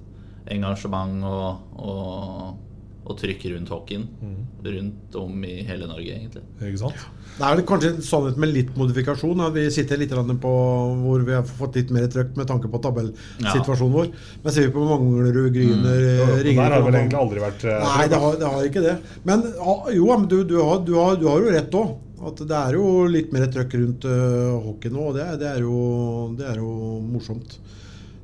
engasjement 0.51 1.23
og, 1.29 1.77
og, 1.79 2.59
og 3.05 3.19
trykk 3.21 3.45
rundt 3.55 3.73
hockeyen. 3.73 4.07
Rundt 4.65 5.17
om 5.21 5.45
i 5.47 5.61
hele 5.69 5.89
Norge, 5.91 6.15
egentlig. 6.17 6.43
Ikke 6.61 6.81
sant? 6.83 7.05
Det 7.37 7.47
er 7.47 7.57
vel 7.57 7.65
kanskje 7.69 7.91
en 7.95 8.03
sannhet 8.05 8.41
med 8.41 8.53
litt 8.53 8.73
modifikasjon. 8.77 9.43
Vi 9.55 9.67
sitter 9.73 10.01
litt 10.01 10.13
på 10.43 10.53
hvor 11.05 11.25
vi 11.27 11.37
har 11.37 11.47
fått 11.47 11.79
litt 11.79 11.93
mer 11.95 12.09
trøkk 12.13 12.35
med 12.41 12.49
tanke 12.51 12.69
på 12.73 12.81
tabellsituasjonen 12.85 13.97
vår. 13.97 14.11
Men 14.45 14.57
ser 14.57 14.69
vi 14.69 14.75
på 14.77 14.87
Manglerud, 14.89 15.53
Gryner, 15.55 16.07
Mm. 16.11 16.37
Ringer 16.45 16.45
Jo, 16.45 16.51
jo, 16.51 16.55
der 16.57 16.71
har 16.71 16.77
det 16.77 16.87
vel 16.87 16.99
egentlig 17.01 17.19
aldri 17.21 17.41
vært 17.43 17.65
eh, 17.65 17.83
Nei, 17.87 18.07
det 18.11 18.19
har, 18.21 18.37
det 18.41 18.51
har 18.53 18.67
ikke 18.69 18.83
det. 18.85 18.95
Men 19.25 19.45
ah, 19.61 19.89
jo, 19.95 20.09
du, 20.29 20.39
du, 20.45 20.57
har, 20.61 20.81
du, 20.85 20.95
har, 20.99 21.17
du 21.21 21.27
har 21.31 21.45
jo 21.45 21.53
rett 21.55 21.77
òg. 21.81 21.97
At 22.21 22.41
det 22.45 22.57
er 22.57 22.75
jo 22.77 22.87
litt 23.09 23.31
mer 23.33 23.47
trøkk 23.53 23.75
rundt 23.81 24.05
uh, 24.05 24.59
hockey 24.67 24.91
nå, 24.93 25.07
og 25.11 25.15
det, 25.17 25.27
det, 25.41 25.49
er 25.57 25.63
jo, 25.65 25.77
det 26.37 26.47
er 26.51 26.59
jo 26.61 26.73
morsomt. 27.01 27.55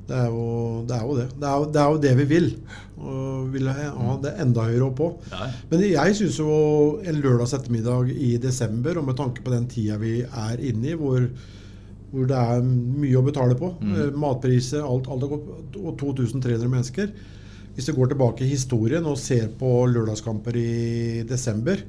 Det 0.07 0.15
er 0.15 0.29
jo 0.31 0.43
det. 0.87 0.97
Er 0.99 1.07
jo 1.09 1.15
det. 1.17 1.25
Det, 1.41 1.47
er 1.49 1.57
jo, 1.63 1.65
det 1.75 1.81
er 1.83 1.89
jo 1.95 2.03
det 2.05 2.13
vi 2.21 2.27
vil. 2.31 2.49
Og 2.97 3.49
vil 3.55 3.67
ha 3.73 4.13
det 4.23 4.35
enda 4.45 4.67
høyere 4.69 4.87
opp 4.91 5.01
òg. 5.07 5.25
ja. 5.33 5.49
Men 5.73 5.83
jeg 5.89 6.15
syns 6.21 6.37
jo 6.43 6.53
en 7.03 7.19
lørdags 7.25 7.57
ettermiddag 7.57 8.13
i 8.15 8.37
desember, 8.41 9.01
og 9.01 9.09
med 9.09 9.17
tanke 9.19 9.43
på 9.45 9.53
den 9.55 9.67
tida 9.73 9.97
vi 10.01 10.21
er 10.27 10.63
inne 10.71 10.93
i, 10.93 10.95
hvor, 11.01 11.27
hvor 12.13 12.29
det 12.31 12.39
er 12.39 12.63
mye 12.69 13.19
å 13.19 13.25
betale 13.27 13.57
på, 13.59 13.73
Mm. 13.81 13.95
eh, 13.97 14.13
matpriser, 14.23 14.85
alt, 14.87 15.09
alt 15.13 15.27
gått, 15.33 15.77
og 15.81 15.97
2300 16.01 16.69
mennesker 16.71 17.11
Hvis 17.77 17.89
vi 17.91 17.97
går 17.99 18.09
tilbake 18.15 18.45
i 18.47 18.49
historien 18.55 19.05
og 19.05 19.19
ser 19.21 19.49
på 19.59 19.69
lørdagskamper 19.91 20.57
i 20.57 21.23
desember, 21.29 21.83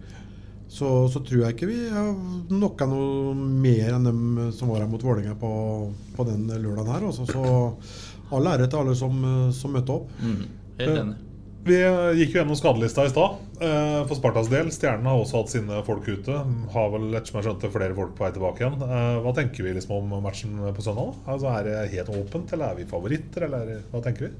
så, 0.67 0.87
så 1.11 1.21
tror 1.23 1.45
jeg 1.45 1.55
ikke 1.55 1.69
vi 1.69 1.77
har 1.93 2.09
knocka 2.49 2.87
noe 2.91 3.33
mer 3.37 3.93
enn 3.95 4.07
dem 4.09 4.51
som 4.55 4.69
var 4.73 4.83
her 4.83 4.89
mot 4.91 5.03
Vålerenga 5.03 5.37
på, 5.39 5.51
på 6.17 6.25
den 6.27 6.47
lørdagen 6.51 6.91
her. 6.91 7.05
Også. 7.07 7.27
Så 7.29 8.35
all 8.35 8.49
ære 8.51 8.67
til 8.67 8.81
alle 8.81 8.95
som, 8.99 9.21
som 9.55 9.71
møtte 9.77 9.95
opp. 9.95 10.11
Mm, 10.19 10.43
helt 10.81 10.99
enig. 11.05 11.15
Vi 11.67 11.75
eh, 11.83 12.13
gikk 12.15 12.31
jo 12.35 12.39
gjennom 12.39 12.55
skadelista 12.55 13.03
i 13.03 13.09
stad. 13.11 13.39
eh, 13.59 13.97
For 14.07 14.15
Spartas 14.15 14.47
del. 14.51 14.69
Stjernene 14.71 15.11
har 15.11 15.19
også 15.19 15.41
hatt 15.41 15.51
sine 15.51 15.79
folk 15.87 16.05
ute. 16.07 16.35
Har 16.71 16.91
vel 16.93 17.09
ettersom 17.17 17.41
jeg 17.41 17.47
skjønte 17.49 17.71
flere 17.73 17.95
folk 17.97 18.13
på 18.15 18.23
vei 18.23 18.29
tilbake 18.35 18.63
igjen. 18.63 18.77
Eh, 18.87 19.17
Hva 19.25 19.33
tenker 19.35 19.65
vi 19.65 19.73
liksom 19.75 19.97
om 19.97 20.13
matchen 20.23 20.53
på 20.77 20.85
søndag? 20.85 21.15
Altså, 21.27 21.49
er 21.51 21.67
det 21.67 21.89
helt 21.95 22.13
åpent, 22.15 22.53
eller 22.55 22.71
er 22.71 22.79
vi 22.79 22.87
favoritter, 22.91 23.47
eller 23.49 23.73
hva 23.91 24.03
tenker 24.05 24.29
vi? 24.29 24.31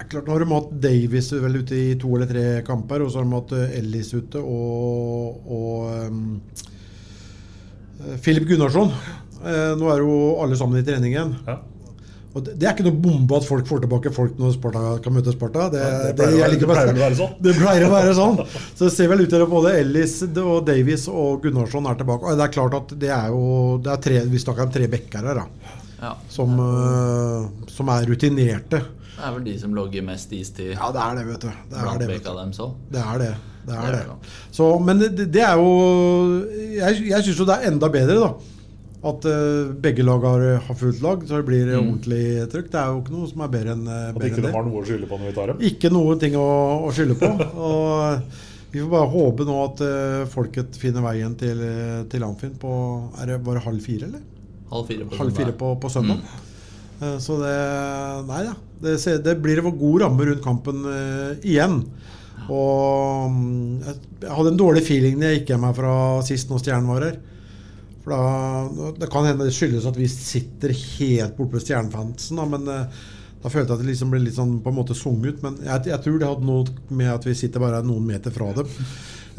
Er 0.00 0.06
klart, 0.08 0.26
Nå 0.26 0.32
har 0.32 0.44
de 0.44 0.52
hatt 0.54 0.70
Davies 0.80 1.28
vel 1.42 1.58
ute 1.60 1.76
i 1.76 1.88
to 2.00 2.14
eller 2.16 2.28
tre 2.30 2.44
kamper, 2.64 3.04
og 3.04 3.12
så 3.12 3.20
har 3.20 3.26
de 3.28 3.36
hatt 3.36 3.56
eh, 3.58 3.78
Ellis 3.82 4.14
ute 4.16 4.40
og, 4.40 5.42
og 5.44 6.06
um, 6.08 6.38
Philip 8.24 8.46
Gunnarsson. 8.48 8.94
Eh, 9.44 9.74
nå 9.76 9.90
er 9.92 10.00
jo 10.00 10.14
alle 10.40 10.56
sammen 10.56 10.80
i 10.80 10.86
trening 10.86 11.12
igjen. 11.12 11.34
Og 12.30 12.44
det, 12.46 12.54
det 12.62 12.68
er 12.68 12.76
ikke 12.76 12.86
noe 12.86 13.00
bombe 13.02 13.38
at 13.40 13.46
folk 13.48 13.66
får 13.66 13.82
tilbake 13.82 14.12
folk 14.14 14.36
når 14.38 14.52
Sparta 14.54 14.82
kan 15.02 15.14
møte 15.16 15.34
Sparta. 15.34 15.66
Det, 15.74 15.82
Ja, 15.82 16.12
det 16.14 16.14
pleier 16.20 16.54
det 16.54 16.68
pleier 16.70 16.92
å 16.94 17.02
være 17.02 17.18
sånn. 17.18 17.34
Det 17.42 17.54
pleier 17.58 17.86
å 17.86 17.90
være 17.92 18.12
sånn. 18.16 18.40
Så 18.78 18.86
det 18.86 18.92
ser 18.94 19.10
vel 19.10 19.24
ut 19.24 19.32
til 19.34 19.44
at 19.44 19.50
både 19.50 19.74
Ellis 19.82 20.16
og 20.30 20.54
Davies 20.68 21.08
og 21.10 21.42
Gunnarsson 21.44 21.90
er 21.90 21.98
tilbake. 22.00 22.30
Og 22.30 22.38
det 22.38 22.46
er 22.46 22.54
klart 22.54 22.78
at 22.78 22.94
det 23.02 23.12
er 23.16 23.34
jo 23.34 23.44
det 23.82 23.92
er 23.96 24.04
tre, 24.06 24.22
Vi 24.30 24.42
snakker 24.46 24.68
om 24.68 24.72
tre 24.78 24.88
bekker 24.94 25.28
her, 25.28 25.42
da. 25.42 25.76
Ja. 26.00 26.14
Som, 26.32 26.56
uh, 26.58 27.48
som 27.68 27.88
er 27.92 28.06
rutinerte. 28.08 28.80
Det 29.20 29.26
er 29.28 29.34
vel 29.36 29.44
de 29.44 29.54
som 29.60 29.74
logger 29.76 30.00
mest 30.06 30.30
istid 30.32 30.70
Ja, 30.72 30.86
det 30.94 31.00
er 31.04 31.18
det, 31.18 31.24
vet 31.28 31.42
du. 31.44 31.50
Det 31.68 31.80
er 31.84 31.98
det, 32.00 32.06
vet 32.08 32.28
dem 32.38 32.52
så. 32.56 32.70
Det 32.88 33.02
er 33.04 33.18
det. 33.20 33.32
Det 33.66 33.74
er 33.76 33.92
Det. 33.98 34.30
Så, 34.56 34.68
men 34.80 35.02
det, 35.02 35.26
det 35.34 35.42
er 35.44 35.58
jo 35.60 35.66
Jeg, 36.72 37.02
jeg 37.10 37.26
syns 37.26 37.42
jo 37.42 37.44
det 37.50 37.58
er 37.58 37.68
enda 37.68 37.90
bedre, 37.92 38.16
da. 38.22 38.30
At 39.10 39.24
uh, 39.28 39.70
begge 39.80 40.04
lag 40.04 40.24
har, 40.24 40.46
har 40.66 40.76
fullt 40.76 41.02
lag, 41.04 41.22
så 41.28 41.36
det 41.40 41.46
blir 41.50 41.68
Mm. 41.70 41.76
ordentlig 41.90 42.24
trykk. 42.52 42.70
Det 42.72 42.80
er 42.80 42.88
jo 42.94 42.98
ikke 43.02 43.14
noe 43.18 43.28
som 43.30 43.44
er 43.44 43.52
bedre 43.52 43.76
enn 43.76 43.84
At 43.92 44.16
bedre 44.16 44.28
ikke 44.32 44.40
enn 44.40 44.48
de 44.48 44.56
har 44.56 44.66
noe 44.70 44.80
å 44.80 44.86
skylde 44.88 45.08
på 45.12 45.20
når 45.20 45.28
vi 45.30 45.36
tar 45.36 45.52
dem. 45.52 45.62
Ikke 45.70 45.92
noen 45.92 46.18
ting 46.24 46.36
å, 46.40 46.48
å 46.88 46.90
skylde 46.96 47.16
på. 47.20 47.30
Og 47.60 48.34
vi 48.72 48.80
får 48.82 48.90
bare 48.92 49.12
håpe 49.14 49.46
nå 49.48 49.54
at 49.68 49.80
uh, 49.84 50.26
folket 50.32 50.76
finner 50.80 51.04
veien 51.04 51.32
til, 51.40 51.60
til 52.12 52.24
Amfin 52.24 52.56
på 52.60 52.72
er 53.20 53.34
det 53.34 53.40
bare 53.44 53.62
halv 53.68 53.80
fire, 53.84 54.08
eller? 54.08 54.24
Halv 54.70 54.86
fire 54.86 55.08
på 55.08 55.18
halv 55.18 55.34
fire 55.34 55.56
på, 55.58 55.74
på 55.82 55.90
søndag. 55.92 56.20
Mm. 56.22 56.46
Så 57.20 57.38
det 57.40 57.56
Nei 58.28 58.42
da. 58.44 58.54
Det, 58.80 58.96
det 59.24 59.34
blir 59.40 59.60
en 59.60 59.76
god 59.76 60.02
ramme 60.04 60.26
rundt 60.28 60.44
kampen 60.44 60.84
uh, 60.86 61.32
igjen. 61.40 61.82
Og 62.50 63.30
mm, 63.30 63.82
jeg, 63.84 63.96
jeg 64.24 64.36
hadde 64.36 64.52
en 64.54 64.60
dårlig 64.60 64.82
feeling 64.86 65.20
da 65.20 65.30
jeg 65.30 65.40
gikk 65.40 65.52
hjem 65.54 65.66
her 65.68 65.76
fra 65.76 65.94
sist 66.26 66.50
når 66.50 66.62
Stjernen 66.62 66.90
var 66.90 67.06
her. 67.06 67.18
For 68.04 68.14
da, 68.14 68.90
Det 68.98 69.10
kan 69.12 69.28
hende 69.28 69.46
det 69.48 69.54
skyldes 69.56 69.88
at 69.88 69.98
vi 69.98 70.08
sitter 70.10 70.74
helt 70.74 71.36
borte 71.38 71.58
ved 71.58 71.66
Stjernefansen, 71.66 72.40
da, 72.40 72.46
men 72.48 72.68
eh, 72.72 73.00
da 73.40 73.52
følte 73.52 73.72
jeg 73.72 73.78
at 73.78 73.84
det 73.84 73.90
liksom 73.90 74.10
ble 74.12 74.22
litt 74.24 74.36
sånn 74.36 74.58
på 74.64 74.72
en 74.72 74.76
måte 74.76 74.96
sunget. 74.96 75.40
Men 75.44 75.60
jeg, 75.64 75.86
jeg 75.92 76.04
tror 76.04 76.18
det 76.20 76.28
hadde 76.28 76.48
noe 76.48 76.96
med 76.96 77.12
at 77.12 77.28
vi 77.28 77.36
sitter 77.38 77.62
bare 77.62 77.84
noen 77.86 78.08
meter 78.08 78.34
fra 78.34 78.50
dem. 78.56 78.74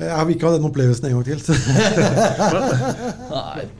Jeg 0.02 0.26
vil 0.28 0.36
ikke 0.36 0.47
ha 0.49 0.56
den 0.58 0.66
opplevelsen 0.68 1.06
en 1.08 1.14
gang 1.18 1.26
til. 1.28 1.39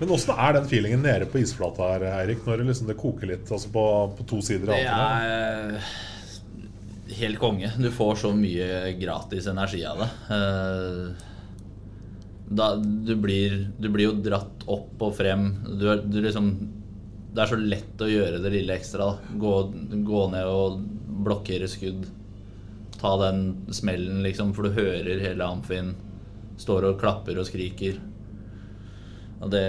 Men 0.02 0.14
åssen 0.14 0.36
er 0.38 0.52
den 0.60 0.68
feelingen 0.70 1.02
nede 1.06 1.26
på 1.32 1.40
isflata 1.42 1.82
her, 1.96 2.04
Eirik, 2.22 2.42
når 2.46 2.54
det, 2.62 2.66
liksom 2.70 2.88
det 2.92 2.98
koker 3.00 3.28
litt 3.32 3.46
altså 3.52 3.70
på, 3.74 3.86
på 4.20 4.24
to 4.30 4.38
sider? 4.46 4.68
av 4.70 4.74
Det 4.78 4.92
er 4.92 4.96
helt 7.22 7.40
konge. 7.42 7.70
Du 7.82 7.90
får 7.94 8.14
så 8.24 8.30
mye 8.36 8.68
gratis 9.02 9.46
energi 9.52 9.82
av 9.88 9.96
det. 10.06 10.10
Eh, 10.38 11.06
Da, 12.52 12.74
du, 12.76 13.16
blir, 13.16 13.54
du 13.80 13.88
blir 13.90 14.10
jo 14.10 14.14
dratt 14.26 14.64
opp 14.68 15.02
og 15.08 15.14
frem. 15.16 15.46
Du, 15.80 15.86
du 16.04 16.18
liksom, 16.20 16.50
det 17.32 17.40
er 17.46 17.48
så 17.48 17.56
lett 17.56 18.02
å 18.04 18.10
gjøre 18.12 18.42
det 18.44 18.52
lille 18.52 18.76
ekstra. 18.76 19.06
da. 19.14 19.18
Gå, 19.40 19.54
gå 20.04 20.26
ned 20.34 20.46
og 20.52 20.82
blokkere 21.24 21.68
skudd. 21.72 22.04
Ta 23.00 23.16
den 23.24 23.56
smellen, 23.74 24.20
liksom, 24.26 24.52
for 24.54 24.64
du 24.68 24.72
hører 24.76 25.24
hele 25.24 25.48
amfien 25.48 25.94
står 26.62 26.92
og 26.92 27.02
klapper 27.02 27.40
og 27.42 27.48
skriker. 27.50 28.00
Og 29.42 29.50
det 29.54 29.66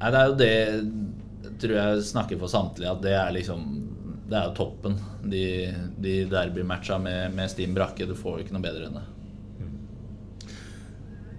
Nei, 0.00 0.10
det 0.10 0.18
er 0.18 0.28
jo 0.30 0.36
det 0.40 0.54
tror 1.60 1.76
jeg 1.76 2.04
snakker 2.08 2.40
for 2.40 2.52
samtlige, 2.52 2.90
at 2.90 3.02
det 3.04 3.14
er 3.16 3.32
liksom 3.36 3.64
Det 4.30 4.38
er 4.38 4.46
jo 4.48 4.56
toppen. 4.56 4.94
De, 5.26 5.44
de 5.98 6.20
derbymatcha 6.30 7.00
med, 7.02 7.34
med 7.34 7.50
Steam 7.50 7.74
Brakke. 7.74 8.06
Du 8.06 8.14
får 8.14 8.38
jo 8.38 8.44
ikke 8.44 8.54
noe 8.54 8.62
bedre 8.62 8.86
enn 8.86 9.00
det. 9.00 9.06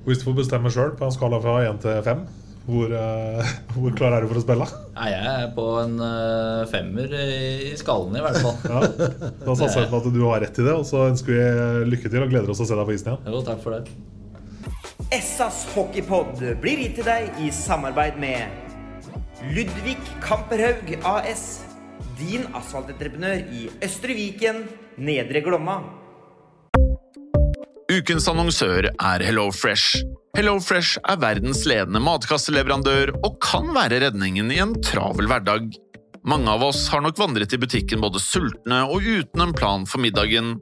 Hvis 0.03 0.19
du 0.19 0.25
får 0.27 0.39
bestemme 0.41 0.71
sjøl 0.73 0.95
på 0.97 1.07
en 1.07 1.13
skala 1.13 1.39
fra 1.39 1.59
1 1.69 1.79
til 1.83 1.99
5, 2.03 2.23
hvor, 2.67 2.93
eh, 2.97 3.51
hvor 3.77 3.95
klar 3.97 4.17
er 4.17 4.25
du 4.25 4.31
for 4.33 4.41
å 4.41 4.43
spille? 4.43 4.67
Nei, 4.97 5.09
jeg 5.13 5.33
er 5.45 5.51
på 5.55 5.67
en 5.81 5.97
eh, 6.03 6.63
femmer 6.73 7.15
i, 7.15 7.73
skallen, 7.79 8.17
i 8.17 8.23
hvert 8.25 8.41
fall. 8.43 8.57
Ja, 8.73 8.81
da 9.45 9.55
satser 9.55 9.85
jeg 9.85 9.91
på 9.93 10.01
at 10.01 10.09
du 10.11 10.23
har 10.25 10.41
rett 10.43 10.59
i 10.59 10.65
det, 10.67 10.73
og 10.75 10.83
så 10.89 11.07
ønsker 11.07 11.37
vi 11.37 11.91
lykke 11.93 12.11
til 12.11 12.25
og 12.25 12.33
gleder 12.33 12.51
oss 12.51 12.59
til 12.59 12.67
å 12.67 12.71
se 12.73 12.81
deg 12.81 12.89
på 12.89 12.97
isen 12.97 13.13
igjen. 13.13 13.29
Jo, 13.31 13.45
takk 13.45 13.63
for 13.63 13.77
det. 13.77 13.95
Essas 15.11 15.65
hockeypod 15.73 16.37
blir 16.63 16.79
gitt 16.79 16.93
til 16.95 17.03
deg 17.03 17.39
i 17.43 17.49
samarbeid 17.51 18.15
med 18.21 18.47
Ludvig 19.51 19.97
Kamperhaug 20.23 20.93
AS. 21.03 21.65
Din 22.15 22.45
asfaltentreprenør 22.55 23.41
i 23.51 23.65
Østre 23.83 24.15
Viken, 24.15 24.61
Nedre 24.95 25.41
Glomma. 25.43 25.81
Ukens 27.91 28.29
annonsør 28.31 28.87
er 28.87 29.27
HelloFresh. 29.27 29.99
HelloFresh 30.39 31.03
er 31.03 31.19
verdens 31.19 31.65
ledende 31.67 31.99
matkasseleverandør 32.07 33.11
og 33.19 33.35
kan 33.43 33.67
være 33.75 33.99
redningen 34.05 34.55
i 34.55 34.63
en 34.63 34.77
travel 34.79 35.27
hverdag. 35.27 35.73
Mange 36.23 36.55
av 36.55 36.63
oss 36.71 36.85
har 36.93 37.03
nok 37.03 37.19
vandret 37.19 37.51
i 37.51 37.59
butikken 37.59 37.99
både 37.99 38.23
sultne 38.23 38.85
og 38.87 39.03
uten 39.03 39.43
en 39.43 39.57
plan 39.59 39.83
for 39.83 39.99
middagen, 39.99 40.61